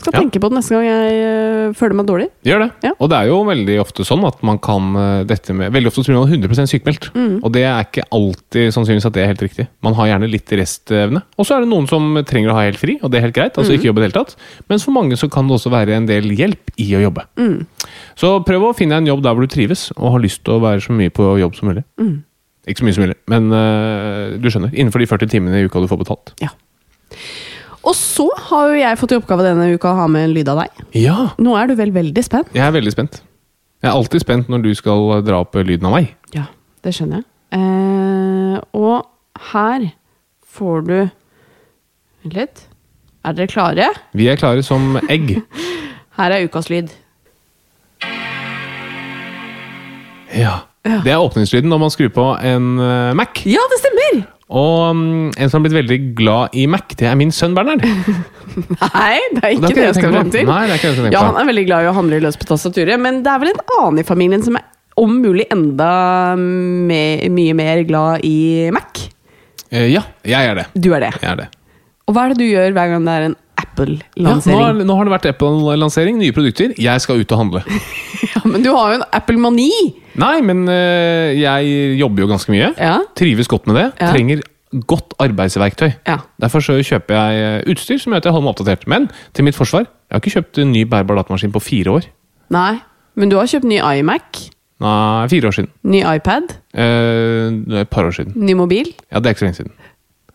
Skal 0.00 0.14
Ja. 0.16 0.20
tenke 0.22 0.40
på 0.40 0.48
det 0.48 0.56
neste 0.56 0.72
gang 0.72 0.86
jeg 0.88 1.16
eh, 1.20 1.72
føler 1.76 1.94
meg 1.98 2.06
dårlig. 2.08 2.26
Gjør 2.48 2.62
det. 2.64 2.68
Ja. 2.86 2.92
Og 2.96 3.10
det 3.12 3.16
er 3.18 3.26
jo 3.28 3.40
veldig 3.44 3.74
ofte 3.82 4.04
sånn 4.08 4.22
at 4.24 4.38
man 4.46 4.56
kan 4.58 4.94
eh, 4.96 5.24
dette 5.28 5.52
med 5.52 5.74
Veldig 5.74 5.90
ofte 5.90 6.04
tror 6.06 6.16
man 6.16 6.24
er 6.30 6.38
100 6.40 6.70
sykemeldt. 6.72 7.10
Mm. 7.12 7.34
Og 7.44 7.52
det 7.52 7.64
er 7.68 7.84
ikke 7.84 8.06
alltid 8.16 8.72
sannsynligvis 8.72 9.08
at 9.10 9.16
det 9.18 9.22
er 9.24 9.30
helt 9.34 9.44
riktig. 9.44 9.66
Man 9.84 9.96
har 9.98 10.08
gjerne 10.08 10.30
litt 10.32 10.54
restevne. 10.56 11.20
Og 11.36 11.44
så 11.44 11.56
er 11.58 11.66
det 11.66 11.70
noen 11.72 11.86
som 11.90 12.16
trenger 12.24 12.54
å 12.54 12.56
ha 12.56 12.64
helt 12.64 12.80
fri, 12.80 12.96
og 13.02 13.12
det 13.12 13.20
er 13.20 13.26
helt 13.28 13.36
greit. 13.36 13.52
Mm. 13.52 13.60
Altså 13.60 13.76
ikke 13.76 13.90
jobbe 13.90 14.00
i 14.00 14.06
det 14.06 14.08
hele 14.10 14.24
tatt. 14.24 14.36
Mens 14.72 14.88
for 14.88 14.96
mange 14.96 15.20
så 15.20 15.28
kan 15.28 15.46
det 15.50 15.58
også 15.58 15.74
være 15.74 15.98
en 16.00 16.08
del 16.08 16.32
hjelp 16.32 16.72
i 16.80 16.88
å 16.96 17.04
jobbe. 17.04 17.26
Mm. 17.36 17.60
Så 18.16 18.32
prøv 18.48 18.70
å 18.70 18.72
finne 18.76 18.96
en 18.96 19.06
jobb 19.12 19.22
der 19.26 19.36
hvor 19.36 19.44
du 19.44 19.52
trives, 19.52 19.90
og 19.98 20.16
har 20.16 20.24
lyst 20.24 20.44
til 20.48 20.56
å 20.56 20.64
være 20.64 20.80
så 20.80 20.96
mye 20.96 21.12
på 21.12 21.28
jobb 21.44 21.60
som 21.60 21.68
mulig. 21.74 21.84
Mm. 22.00 22.22
Ikke 22.68 22.80
så 22.82 22.88
mye 22.88 22.96
som 22.96 23.04
mulig, 23.04 23.16
men 23.28 23.52
uh, 23.52 24.36
du 24.40 24.48
skjønner. 24.48 24.72
Innenfor 24.72 25.00
de 25.04 25.08
40 25.12 25.30
timene 25.32 25.60
i 25.60 25.68
uka 25.68 25.80
du 25.80 25.88
får 25.90 26.02
betalt. 26.04 26.32
Ja. 26.40 26.52
Og 27.80 27.94
så 27.96 28.26
har 28.50 28.70
jo 28.70 28.80
jeg 28.80 28.98
fått 29.00 29.14
i 29.14 29.18
oppgave 29.18 29.44
denne 29.46 29.70
uka 29.72 29.92
å 29.94 29.98
ha 30.02 30.06
med 30.10 30.28
en 30.28 30.34
lyd 30.36 30.48
av 30.52 30.60
deg. 30.62 30.82
Ja! 31.00 31.18
Nå 31.40 31.54
er 31.56 31.70
du 31.70 31.76
vel 31.78 31.92
veldig 31.94 32.24
spent? 32.26 32.50
Jeg 32.56 32.66
er 32.66 32.74
veldig 32.76 32.92
spent. 32.92 33.22
Jeg 33.80 33.88
er 33.88 33.96
alltid 33.96 34.24
spent 34.24 34.50
når 34.52 34.66
du 34.66 34.70
skal 34.76 35.22
dra 35.24 35.40
opp 35.40 35.56
lyden 35.56 35.88
av 35.88 35.94
meg. 35.96 36.10
Ja, 36.36 36.44
det 36.84 36.92
skjønner 36.96 37.22
jeg. 37.22 37.28
Eh, 37.56 38.58
og 38.76 39.48
her 39.52 39.88
får 40.50 40.84
du 40.86 40.98
Vent 42.20 42.34
litt. 42.36 42.66
Er 43.24 43.32
dere 43.32 43.48
klare? 43.48 43.86
Vi 44.12 44.26
er 44.28 44.36
klare 44.36 44.60
som 44.64 44.98
egg. 45.08 45.38
Her 46.18 46.34
er 46.36 46.44
ukas 46.44 46.66
lyd. 46.68 46.90
Ja. 50.36 50.58
Det 50.84 51.08
er 51.12 51.20
åpningslyden 51.20 51.72
når 51.72 51.80
man 51.80 51.92
skrur 51.92 52.12
på 52.12 52.26
en 52.44 52.74
eh, 52.80 53.14
Mac. 53.16 53.40
Ja, 53.48 53.64
det 53.72 53.80
stemmer! 53.80 54.20
Og 54.50 54.96
mm, 54.96 55.28
en 55.38 55.50
som 55.50 55.60
har 55.60 55.66
blitt 55.68 55.76
veldig 55.78 55.98
glad 56.18 56.56
i 56.58 56.64
Mac, 56.70 56.90
det 56.98 57.06
er 57.06 57.14
min 57.18 57.30
sønn 57.34 57.54
Bernhard. 57.54 57.84
Nei, 57.86 59.20
det 59.36 59.44
er 59.44 59.44
Det 59.44 59.52
ikke 59.54 59.70
er 59.70 59.76
det 59.76 59.84
jeg 59.84 59.98
skal 60.00 60.14
frem 60.16 60.32
til. 60.34 60.48
Nei, 60.48 60.64
det 60.66 60.74
er 60.74 60.80
ikke 60.80 60.88
det 60.88 60.96
jeg 60.96 61.04
skal 61.04 61.14
Ja. 61.14 61.22
Han 61.28 61.38
er 61.38 61.48
veldig 61.52 61.64
glad 61.68 61.86
i 61.86 61.90
å 61.92 61.94
handle 61.94 62.18
løs 62.24 62.38
på 62.40 62.48
tastaturet, 62.50 62.98
men 63.02 63.22
det 63.26 63.30
er 63.30 63.44
vel 63.44 63.52
en 63.52 63.62
annen 63.78 64.02
i 64.02 64.06
familien 64.08 64.42
som 64.42 64.58
er 64.58 64.66
om 65.00 65.12
mulig 65.22 65.46
enda 65.54 65.92
me 66.36 67.02
mye 67.32 67.54
mer 67.56 67.84
glad 67.88 68.26
i 68.26 68.68
Mac. 68.74 69.06
Eh, 69.70 69.86
ja, 69.94 70.02
jeg 70.26 70.50
er 70.50 70.58
det. 70.58 70.66
Du 70.74 70.90
er 70.96 71.06
det. 71.06 71.12
Jeg 71.22 71.30
er 71.30 71.44
det. 71.44 71.48
Og 72.10 72.16
hva 72.16 72.26
er 72.26 72.34
det 72.34 72.42
du 72.42 72.48
gjør 72.50 72.74
hver 72.74 72.90
gang 72.90 73.06
det 73.06 73.14
er 73.14 73.28
en 73.28 73.36
Ja, 73.88 73.96
nå, 73.96 74.36
Apple-lansering? 74.36 74.60
har, 74.60 74.72
nå 74.84 74.96
har 74.98 75.04
det 75.08 75.12
vært 75.14 75.26
Apple-lansering, 75.34 76.18
nye 76.20 76.32
produkter. 76.36 76.74
Jeg 76.78 77.00
skal 77.00 77.20
ut 77.22 77.32
og 77.32 77.38
handle. 77.44 77.64
Ja, 78.30 78.42
men 78.44 78.60
du 78.62 78.68
har 78.74 78.92
jo 78.92 78.98
en 79.00 79.04
Apple-mani! 79.16 79.70
Nei, 80.20 80.40
men 80.44 80.66
eh, 80.68 81.32
jeg 81.40 81.96
jobber 81.98 82.22
jo 82.22 82.28
ganske 82.28 82.52
mye. 82.52 82.68
Ja. 82.76 82.98
Trives 83.16 83.48
godt 83.48 83.66
med 83.66 83.78
det. 83.78 83.86
Ja. 83.98 84.10
Trenger 84.12 84.42
godt 84.86 85.14
arbeidsverktøy. 85.24 85.88
Ja. 86.06 86.18
Derfor 86.40 86.60
så 86.62 86.76
kjøper 86.84 87.16
jeg 87.16 87.40
eh, 87.64 87.72
utstyr 87.72 87.98
som 87.98 88.12
gjør 88.12 88.20
at 88.22 88.28
jeg 88.28 88.34
holder 88.36 88.46
meg 88.46 88.52
oppdatert. 88.54 88.84
Men 88.92 89.08
til 89.34 89.44
mitt 89.48 89.56
forsvar, 89.58 89.88
jeg 89.88 90.14
har 90.14 90.20
ikke 90.22 90.34
kjøpt 90.36 90.60
en 90.62 90.72
ny 90.76 90.84
bærbar 90.92 91.16
datamaskin 91.22 91.52
på 91.56 91.62
fire 91.64 91.96
år. 91.96 92.06
Nei, 92.54 92.74
men 93.16 93.32
du 93.32 93.38
har 93.40 93.48
kjøpt 93.50 93.66
ny 93.72 93.80
iMac, 93.80 94.44
Nei, 94.80 95.26
fire 95.32 95.48
år 95.50 95.56
siden. 95.58 95.72
ny 95.92 96.04
iPad, 96.14 96.54
Eh, 96.70 97.80
et 97.82 97.90
par 97.90 98.04
år 98.06 98.14
siden. 98.14 98.32
ny 98.36 98.52
mobil. 98.54 98.92
Ja, 99.10 99.18
det 99.18 99.26
er 99.26 99.34
ikke 99.34 99.42
så 99.42 99.48
lenge 99.48 99.58
siden. 99.58 99.72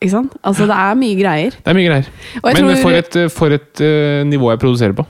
Ikke 0.05 0.13
sant? 0.13 0.33
Altså, 0.45 0.67
det 0.69 0.77
er 0.77 0.97
mye 1.01 1.17
greier. 1.17 1.55
Det 1.57 1.71
er 1.73 1.77
mye 1.77 1.89
greier. 1.89 2.09
Men 2.45 2.59
tror- 2.61 2.81
for 2.85 2.97
et, 3.01 3.17
for 3.33 3.55
et 3.57 3.81
uh, 3.81 4.21
nivå 4.29 4.51
jeg 4.53 4.61
produserer 4.61 4.93
på. 4.97 5.05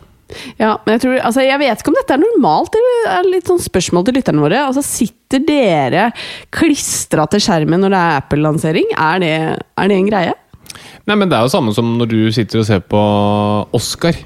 Ja, 0.57 0.71
men 0.85 0.95
jeg, 0.95 1.01
tror, 1.03 1.17
altså, 1.27 1.43
jeg 1.45 1.59
vet 1.61 1.81
ikke 1.83 1.91
om 1.91 1.97
dette 1.99 2.15
er 2.15 2.21
normalt, 2.23 2.73
eller 2.79 3.11
er 3.19 3.27
litt 3.29 3.49
sånn 3.51 3.59
spørsmål 3.61 4.07
til 4.07 4.15
lytterne 4.17 4.41
våre. 4.41 4.63
Altså, 4.71 4.81
Sitter 4.85 5.43
dere 5.45 6.07
klistra 6.55 7.27
til 7.29 7.43
skjermen 7.45 7.83
når 7.83 7.93
det 7.93 7.99
er 8.01 8.17
Apple-lansering? 8.23 8.89
Er, 8.95 9.27
er 9.61 9.91
det 9.91 9.99
en 9.99 10.09
greie? 10.09 10.33
Nei, 11.05 11.15
men 11.19 11.29
Det 11.29 11.37
er 11.37 11.45
jo 11.45 11.53
samme 11.53 11.75
som 11.77 11.91
når 11.99 12.09
du 12.09 12.17
sitter 12.33 12.63
og 12.63 12.65
ser 12.65 12.81
på 12.81 13.01
Oscar. 13.77 14.17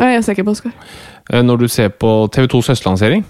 Nei, 0.00 0.10
jeg 0.16 0.24
ser 0.26 0.34
ikke 0.36 0.48
på 0.48 0.56
Oskar. 0.56 0.74
Eh, 1.30 1.42
Når 1.46 1.62
du 1.62 1.68
ser 1.72 1.88
på 1.94 2.10
TV2s 2.34 2.72
høstlansering. 2.74 3.22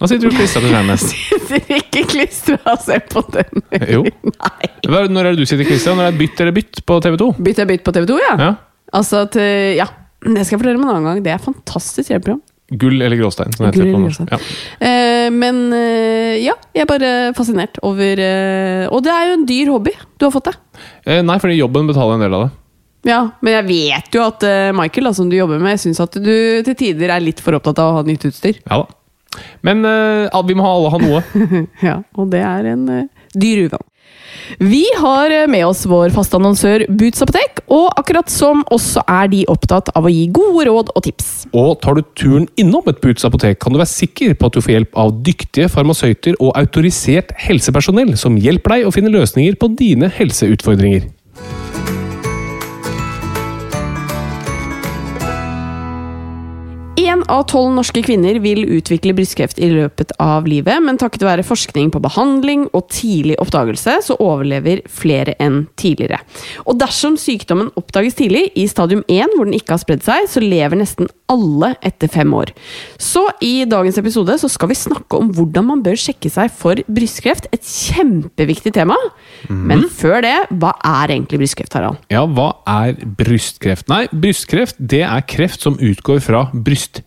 Da 0.00 0.08
sitter 0.10 0.26
du 0.30 0.34
klistra 0.34 0.60
til 0.64 0.72
skjermen. 0.72 0.98
Sitter 0.98 1.76
ikke 1.78 2.00
klistra 2.10 2.56
og 2.72 2.80
ser 2.82 3.04
på 3.12 3.22
den. 3.34 3.62
Jo. 3.94 4.00
Nei. 4.02 4.70
Hva- 4.90 5.04
Når 5.10 5.28
er 5.28 5.36
det 5.36 5.44
du 5.44 5.46
sitter 5.46 5.68
klistra? 5.68 5.94
Når 5.94 6.08
er 6.08 6.16
det 6.16 6.18
bytt 6.24 6.40
eller 6.42 6.56
bytt 6.56 6.80
på 6.88 6.96
TV2? 7.04 7.28
Bytt 7.46 7.60
er 7.62 7.68
bytt 7.70 7.84
på 7.86 7.94
TV2, 7.94 8.16
ja? 8.24 8.32
Ja. 8.40 8.48
Altså 8.98 9.24
til 9.30 9.76
Ja. 9.78 9.86
Det 10.24 10.40
skal 10.46 10.56
jeg 10.56 10.60
fortelle 10.64 10.80
om 10.80 10.86
en 10.88 10.90
annen 10.96 11.04
gang. 11.10 11.22
Det 11.22 11.30
er 11.30 11.36
et 11.38 11.44
fantastisk 11.46 12.08
TV-program. 12.08 12.40
Gull 12.80 13.02
eller 13.04 13.18
gråstein, 13.20 13.52
som 13.54 13.66
heter 13.66 13.82
Gull 13.84 13.90
eller 13.92 14.06
gråstein. 14.08 14.30
Ja. 14.32 14.38
Eh, 14.88 15.26
men 15.30 15.58
eh, 15.76 16.38
ja, 16.40 16.54
jeg 16.74 16.86
er 16.86 16.88
bare 16.88 17.10
fascinert 17.36 17.76
over 17.84 18.22
eh, 18.24 18.86
Og 18.88 19.02
det 19.04 19.12
er 19.12 19.26
jo 19.28 19.34
en 19.36 19.44
dyr 19.50 19.68
hobby 19.74 19.92
du 20.16 20.24
har 20.26 20.32
fått 20.32 20.48
deg. 20.48 20.56
Eh, 21.04 21.20
Nei, 21.28 21.36
fordi 21.42 21.58
jobben 21.60 21.86
betaler 21.92 22.16
en 22.16 22.24
del 22.24 22.34
av 22.38 22.46
det. 22.46 22.50
Ja, 23.12 23.18
men 23.44 23.52
jeg 23.58 23.66
vet 23.68 24.16
jo 24.16 24.24
at 24.24 24.42
eh, 24.48 24.72
Michael, 24.72 25.10
da, 25.10 25.12
som 25.20 25.28
du 25.28 25.36
jobber 25.36 25.60
med, 25.60 25.76
syns 25.78 26.00
at 26.00 26.16
du 26.16 26.32
til 26.64 26.74
tider 26.80 27.12
er 27.12 27.20
litt 27.20 27.44
for 27.44 27.52
opptatt 27.60 27.78
av 27.84 27.92
å 27.92 27.96
ha 28.00 28.02
nytt 28.08 28.24
utstyr. 28.32 28.58
Ja 28.64 28.80
da. 28.82 28.88
Men 29.66 29.84
uh, 29.86 30.42
vi 30.46 30.54
må 30.58 30.66
ha- 30.66 30.76
alle 30.76 30.92
ha 30.94 31.02
noe. 31.02 31.24
Ja, 31.88 31.98
Og 32.18 32.30
det 32.32 32.44
er 32.44 32.70
en 32.74 32.86
uh, 32.90 33.02
dyr 33.34 33.66
uvane. 33.66 33.84
Vi 34.60 34.82
har 34.98 35.32
eh, 35.32 35.46
med 35.48 35.62
oss 35.64 35.84
vår 35.88 36.10
faste 36.12 36.36
annonsør 36.36 36.82
Boots 36.90 37.22
Apotek, 37.24 37.62
og 37.72 37.86
akkurat 37.96 38.28
som 38.32 38.60
også 38.74 39.00
er 39.08 39.30
de 39.32 39.44
opptatt 39.48 39.88
av 39.96 40.04
å 40.04 40.12
gi 40.12 40.26
gode 40.34 40.66
råd 40.68 40.90
og 40.92 41.04
tips. 41.06 41.30
Og 41.56 41.78
tar 41.80 41.96
du 41.96 42.02
turen 42.18 42.44
innom 42.60 42.84
et 42.90 43.00
Boots 43.00 43.24
apotek, 43.24 43.56
kan 43.62 43.72
du 43.72 43.80
være 43.80 43.88
sikker 43.94 44.34
på 44.36 44.50
at 44.50 44.58
du 44.58 44.60
får 44.60 44.74
hjelp 44.74 44.98
av 45.00 45.14
dyktige 45.24 45.70
farmasøyter 45.72 46.36
og 46.44 46.52
autorisert 46.60 47.32
helsepersonell 47.46 48.12
som 48.20 48.36
hjelper 48.36 48.76
deg 48.76 48.88
å 48.90 48.92
finne 48.94 49.14
løsninger 49.14 49.56
på 49.60 49.70
dine 49.80 50.10
helseutfordringer. 50.12 51.08
Av 57.32 57.46
tolv 57.50 57.72
norske 57.76 58.02
kvinner 58.04 58.38
vil 58.42 58.64
utvikle 58.76 59.14
brystkreft 59.16 59.60
i 59.62 59.70
løpet 59.72 60.14
av 60.22 60.48
livet, 60.48 60.82
men 60.84 60.98
takket 61.00 61.24
være 61.26 61.46
forskning 61.46 61.90
på 61.94 62.02
behandling 62.04 62.66
og 62.72 62.88
tidlig 62.92 63.38
oppdagelse, 63.42 63.98
så 64.06 64.16
overlever 64.22 64.82
flere 64.90 65.36
enn 65.42 65.64
tidligere. 65.80 66.20
Og 66.68 66.78
dersom 66.80 67.18
sykdommen 67.20 67.72
oppdages 67.78 68.18
tidlig, 68.18 68.46
i 68.58 68.66
stadium 68.70 69.04
1 69.08 69.36
hvor 69.36 69.48
den 69.48 69.56
ikke 69.58 69.76
har 69.76 69.82
spredd 69.82 70.04
seg, 70.06 70.28
så 70.30 70.42
lever 70.42 70.80
nesten 70.80 71.10
alle 71.32 71.72
etter 71.84 72.10
fem 72.12 72.30
år. 72.36 72.52
Så 73.00 73.24
i 73.44 73.64
dagens 73.68 73.98
episode 74.00 74.36
så 74.40 74.50
skal 74.52 74.70
vi 74.70 74.78
snakke 74.78 75.18
om 75.18 75.30
hvordan 75.34 75.68
man 75.70 75.84
bør 75.84 75.96
sjekke 75.98 76.30
seg 76.32 76.52
for 76.54 76.80
brystkreft. 76.90 77.48
Et 77.54 77.64
kjempeviktig 77.64 78.74
tema. 78.76 78.98
Men 79.48 79.86
før 79.92 80.20
det, 80.24 80.36
hva 80.60 80.74
er 80.84 81.14
egentlig 81.16 81.40
brystkreft, 81.42 81.76
Harald? 81.78 82.00
Ja, 82.12 82.24
hva 82.28 82.50
er 82.68 82.98
brystkreft? 83.18 83.88
Nei, 83.92 84.04
brystkreft 84.12 84.78
det 84.78 85.04
er 85.06 85.24
kreft 85.28 85.64
som 85.64 85.78
utgår 85.80 86.20
fra 86.24 86.46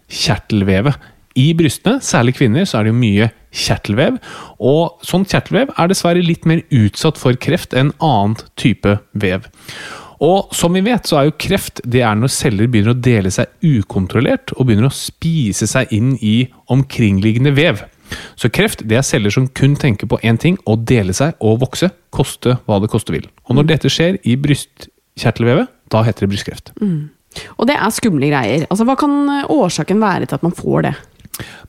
brystkjertelvevet. 0.07 0.95
I 1.37 1.53
brystene, 1.53 2.01
særlig 2.01 2.33
kvinner, 2.39 2.65
så 2.65 2.79
er 2.79 2.87
det 2.87 2.93
jo 2.95 2.97
mye 2.97 3.29
kjertelvev. 3.53 4.17
Og 4.57 5.03
sånn 5.05 5.25
kjertelvev 5.25 5.69
er 5.77 5.87
dessverre 5.87 6.23
litt 6.23 6.45
mer 6.49 6.63
utsatt 6.73 7.17
for 7.17 7.37
kreft 7.37 7.75
enn 7.77 7.91
annen 8.01 8.35
type 8.57 8.97
vev. 9.13 9.45
Og 10.17 10.49
som 10.55 10.73
vi 10.73 10.81
vet, 10.81 11.05
så 11.05 11.19
er 11.19 11.27
jo 11.27 11.35
kreft 11.37 11.79
det 11.85 12.01
er 12.01 12.15
når 12.17 12.31
celler 12.33 12.65
begynner 12.65 12.95
å 12.95 12.97
dele 13.05 13.29
seg 13.29 13.51
ukontrollert 13.61 14.49
og 14.55 14.65
begynner 14.65 14.89
å 14.89 14.97
spise 14.97 15.67
seg 15.69 15.93
inn 15.93 16.15
i 16.25 16.47
omkringliggende 16.73 17.53
vev. 17.53 17.83
Så 18.33 18.49
kreft 18.49 18.81
det 18.89 18.97
er 18.97 19.05
celler 19.05 19.29
som 19.29 19.45
kun 19.45 19.75
tenker 19.77 20.09
på 20.09 20.17
én 20.25 20.39
ting, 20.41 20.57
å 20.65 20.73
dele 20.73 21.13
seg 21.13 21.37
og 21.37 21.59
vokse, 21.61 21.91
koste 22.09 22.55
hva 22.65 22.79
det 22.81 22.89
koste 22.89 23.13
vil. 23.13 23.29
Og 23.45 23.59
når 23.59 23.69
dette 23.75 23.93
skjer 23.93 24.17
i 24.25 24.33
brystkjertelvevet, 24.41 25.69
da 25.93 26.01
heter 26.07 26.25
det 26.25 26.31
brystkreft. 26.33 26.73
Og 27.57 27.67
det 27.69 27.75
er 27.77 27.93
skumle 27.93 28.31
greier. 28.31 28.65
Altså, 28.69 28.87
Hva 28.87 28.95
kan 28.99 29.15
eh, 29.33 29.51
årsaken 29.53 30.01
være 30.01 30.25
til 30.25 30.39
at 30.39 30.45
man 30.45 30.55
får 30.55 30.87
det? 30.87 30.95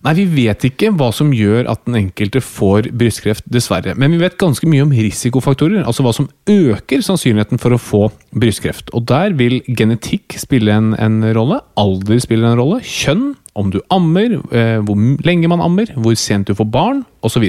Nei, 0.07 0.15
vi 0.15 0.27
vet 0.31 0.65
ikke 0.69 0.93
hva 0.97 1.11
som 1.15 1.33
gjør 1.35 1.67
at 1.73 1.83
den 1.89 1.99
enkelte 1.99 2.41
får 2.45 2.91
brystkreft, 2.99 3.47
dessverre. 3.51 3.97
Men 3.99 4.15
vi 4.15 4.21
vet 4.23 4.39
ganske 4.41 4.69
mye 4.71 4.85
om 4.87 4.95
risikofaktorer, 4.95 5.83
altså 5.83 6.05
hva 6.07 6.15
som 6.17 6.29
øker 6.49 7.03
sannsynligheten 7.05 7.61
for 7.61 7.75
å 7.75 7.81
få 7.83 8.05
brystkreft. 8.39 8.93
Og 8.97 9.09
der 9.11 9.35
vil 9.39 9.59
genetikk 9.67 10.39
spille 10.41 10.75
en, 10.75 10.95
en 10.99 11.21
rolle, 11.37 11.61
alder 11.81 12.23
spiller 12.23 12.53
en 12.53 12.63
rolle, 12.63 12.81
kjønn, 12.87 13.33
om 13.59 13.73
du 13.75 13.81
ammer, 13.91 14.37
eh, 14.55 14.79
hvor 14.87 14.99
lenge 15.27 15.51
man 15.51 15.63
ammer, 15.65 15.91
hvor 15.99 16.15
sent 16.15 16.47
du 16.47 16.55
får 16.55 16.69
barn, 16.71 17.03
osv. 17.27 17.49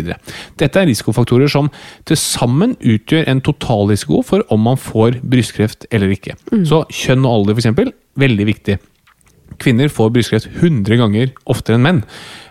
Dette 0.57 0.81
er 0.81 0.89
risikofaktorer 0.89 1.51
som 1.51 1.69
til 2.09 2.17
sammen 2.17 2.73
utgjør 2.81 3.29
en 3.29 3.43
totalrisiko 3.45 4.23
for 4.25 4.45
om 4.49 4.65
man 4.65 4.79
får 4.81 5.19
brystkreft 5.21 5.85
eller 5.93 6.15
ikke. 6.15 6.33
Så 6.65 6.81
kjønn 6.89 7.27
og 7.29 7.35
alder, 7.35 7.59
f.eks., 7.59 7.93
veldig 8.19 8.47
viktig. 8.49 8.79
Kvinner 9.57 9.89
får 9.91 10.11
brystkreft 10.15 10.47
100 10.61 10.95
ganger 11.01 11.31
oftere 11.49 11.75
enn 11.79 11.83
menn. 11.85 12.03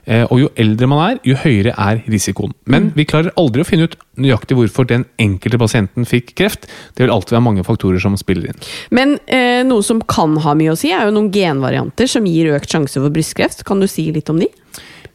Eh, 0.08 0.24
Og 0.32 0.40
jo 0.40 0.48
eldre 0.56 0.88
man 0.88 1.02
er, 1.04 1.18
jo 1.24 1.36
høyere 1.36 1.74
er 1.76 2.02
risikoen. 2.08 2.54
Men 2.66 2.90
vi 2.96 3.04
klarer 3.08 3.32
aldri 3.36 3.62
å 3.62 3.68
finne 3.68 3.88
ut 3.88 3.96
nøyaktig 4.16 4.56
hvorfor 4.56 4.88
den 4.88 5.04
enkelte 5.20 5.60
pasienten 5.60 6.08
fikk 6.08 6.34
kreft. 6.34 6.66
Det 6.96 7.04
vil 7.04 7.12
alltid 7.12 7.36
være 7.36 7.44
mange 7.44 7.64
faktorer 7.66 8.00
som 8.00 8.16
spiller 8.16 8.50
inn. 8.50 8.62
Men 8.90 9.18
eh, 9.26 9.62
noe 9.68 9.84
som 9.84 10.00
kan 10.00 10.36
ha 10.44 10.54
mye 10.58 10.72
å 10.72 10.78
si, 10.80 10.90
er 10.92 11.06
jo 11.06 11.14
noen 11.14 11.30
genvarianter 11.34 12.08
som 12.08 12.26
gir 12.26 12.54
økt 12.56 12.72
sjanse 12.72 12.98
for 13.00 13.12
brystkreft. 13.14 13.64
Kan 13.68 13.80
du 13.84 13.88
si 13.90 14.08
litt 14.12 14.32
om 14.32 14.40
de? 14.40 14.48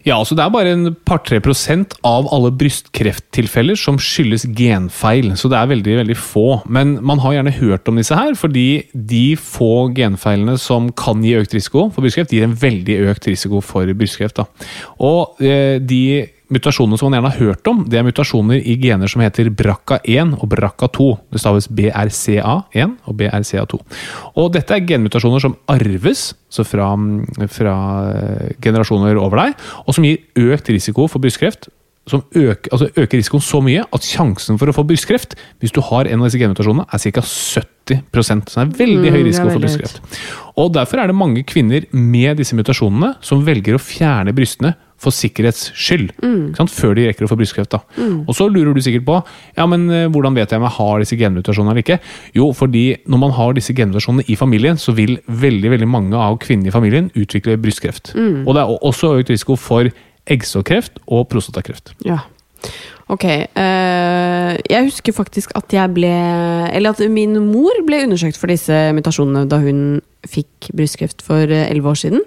Ja, 0.04 0.18
altså 0.20 0.36
Det 0.36 0.44
er 0.44 0.52
bare 0.52 0.74
en 0.76 0.96
par-tre 1.08 1.40
prosent 1.44 1.96
av 2.04 2.28
alle 2.36 2.52
brystkrefttilfeller 2.60 3.78
som 3.80 4.00
skyldes 4.02 4.44
genfeil. 4.58 5.32
Så 5.40 5.48
det 5.52 5.60
er 5.60 5.72
veldig 5.72 5.96
veldig 6.02 6.18
få. 6.20 6.48
Men 6.68 6.98
man 7.06 7.22
har 7.24 7.38
gjerne 7.38 7.56
hørt 7.56 7.88
om 7.88 8.00
disse 8.00 8.18
her, 8.18 8.36
fordi 8.36 8.84
de 8.94 9.38
få 9.40 9.88
genfeilene 9.96 10.58
som 10.60 10.92
kan 10.92 11.24
gi 11.24 11.38
økt 11.40 11.56
risiko 11.56 11.88
for 11.94 12.04
brystkreft, 12.04 12.36
gir 12.36 12.44
en 12.44 12.58
veldig 12.60 13.00
økt 13.14 13.32
risiko 13.32 13.64
for 13.64 13.88
brystkreft. 13.96 14.42
Da. 14.42 14.70
Og 15.00 15.40
eh, 15.44 15.80
de 15.80 16.04
mutasjonene 16.52 16.98
som 17.00 17.10
man 17.10 17.18
gjerne 17.18 17.32
har 17.32 17.42
hørt 17.48 17.70
om, 17.72 17.84
det 17.90 18.00
er 18.00 18.08
mutasjoner 18.08 18.60
i 18.60 18.76
gener 18.82 19.12
som 19.12 19.24
heter 19.24 19.50
BRCA1 19.54 20.36
og 20.38 20.50
BRCA2. 20.52 21.10
Det 21.34 21.42
staves 21.42 21.70
BRCA1 21.70 22.98
og 23.08 23.20
BRCA2. 23.20 23.80
Og 24.42 24.50
dette 24.56 24.76
er 24.76 24.88
genmutasjoner 24.90 25.44
som 25.44 25.56
arves, 25.72 26.32
så 26.54 26.66
fra, 26.68 26.92
fra 27.54 27.78
eh, 28.12 28.52
generasjoner 28.64 29.20
over 29.22 29.46
deg, 29.46 29.64
og 29.86 29.96
som 29.96 30.06
gir 30.08 30.52
økt 30.52 30.74
risiko 30.74 31.08
for 31.12 31.24
brystkreft. 31.24 31.70
Som 32.10 32.26
øker, 32.36 32.68
altså 32.76 32.90
øker 33.00 33.16
risikoen 33.16 33.44
så 33.44 33.62
mye 33.64 33.86
at 33.96 34.04
sjansen 34.04 34.58
for 34.60 34.68
å 34.68 34.74
få 34.76 34.84
brystkreft, 34.84 35.38
hvis 35.64 35.72
du 35.72 35.80
har 35.88 36.10
en 36.12 36.20
av 36.20 36.28
disse 36.28 36.42
genmutasjonene, 36.42 36.84
er 36.92 37.00
ca. 37.00 37.24
70 37.24 38.02
Så 38.20 38.36
det 38.36 38.64
er 38.64 38.74
veldig 38.80 39.12
høy 39.12 39.22
Mm, 39.22 39.28
risiko 39.30 39.48
for 39.50 39.64
brystkreft. 39.64 40.02
Og 40.60 40.74
Derfor 40.76 41.00
er 41.00 41.08
det 41.08 41.16
mange 41.16 41.44
kvinner 41.48 41.88
med 41.92 42.38
disse 42.38 42.56
mutasjonene 42.56 43.16
som 43.24 43.46
velger 43.46 43.76
å 43.76 43.82
fjerne 43.82 44.36
brystene 44.36 44.76
for 45.04 45.14
sikkerhets 45.16 45.68
skyld. 45.76 46.14
Sant? 46.58 46.72
Før 46.74 46.96
de 46.98 47.10
rekker 47.10 47.28
å 47.28 47.32
få 47.32 47.38
brystkreft. 47.40 47.74
da. 47.76 47.82
Og 48.28 48.34
Så 48.38 48.48
lurer 48.52 48.74
du 48.74 48.82
sikkert 48.84 49.06
på 49.08 49.20
ja, 49.58 49.66
men 49.70 49.86
eh, 49.92 50.08
hvordan 50.12 50.36
vet 50.38 50.52
jeg 50.54 50.62
om 50.62 50.68
jeg 50.68 50.78
har 50.80 51.04
disse 51.04 51.20
genmutasjonene 51.20 51.76
eller 51.76 51.84
ikke. 51.86 52.00
Jo, 52.38 52.50
fordi 52.56 52.86
når 53.06 53.22
man 53.26 53.36
har 53.38 53.54
disse 53.58 53.76
genmutasjonene 53.76 54.26
i 54.32 54.38
familien, 54.40 54.80
så 54.80 54.96
vil 54.96 55.18
veldig 55.28 55.74
veldig 55.76 55.90
mange 55.90 56.18
av 56.20 56.40
kvinnene 56.44 56.72
i 56.72 56.76
familien 56.76 57.12
utvikle 57.20 57.60
brystkreft. 57.62 58.16
Og 58.16 58.54
det 58.56 58.64
er 58.64 58.78
også 58.80 59.14
økt 59.20 59.34
risiko 59.34 59.60
for 59.60 59.92
eggstokkreft 60.32 61.02
og 61.12 61.28
prostatakreft. 61.32 61.94
Ja. 62.08 62.22
Ok. 63.12 63.26
eh, 63.28 64.54
jeg 64.72 64.88
husker 64.88 65.14
faktisk 65.16 65.52
at 65.60 65.74
jeg 65.76 65.92
ble 65.92 66.12
Eller 66.72 66.94
at 66.94 67.02
min 67.12 67.36
mor 67.52 67.76
ble 67.86 68.06
undersøkt 68.06 68.40
for 68.40 68.48
disse 68.48 68.72
mutasjonene 68.96 69.44
da 69.52 69.60
hun 69.60 70.00
fikk 70.30 70.72
brystkreft 70.76 71.24
for 71.26 71.44
eh, 71.44 71.68
elleve 71.70 71.94
år 71.94 72.00
siden. 72.00 72.24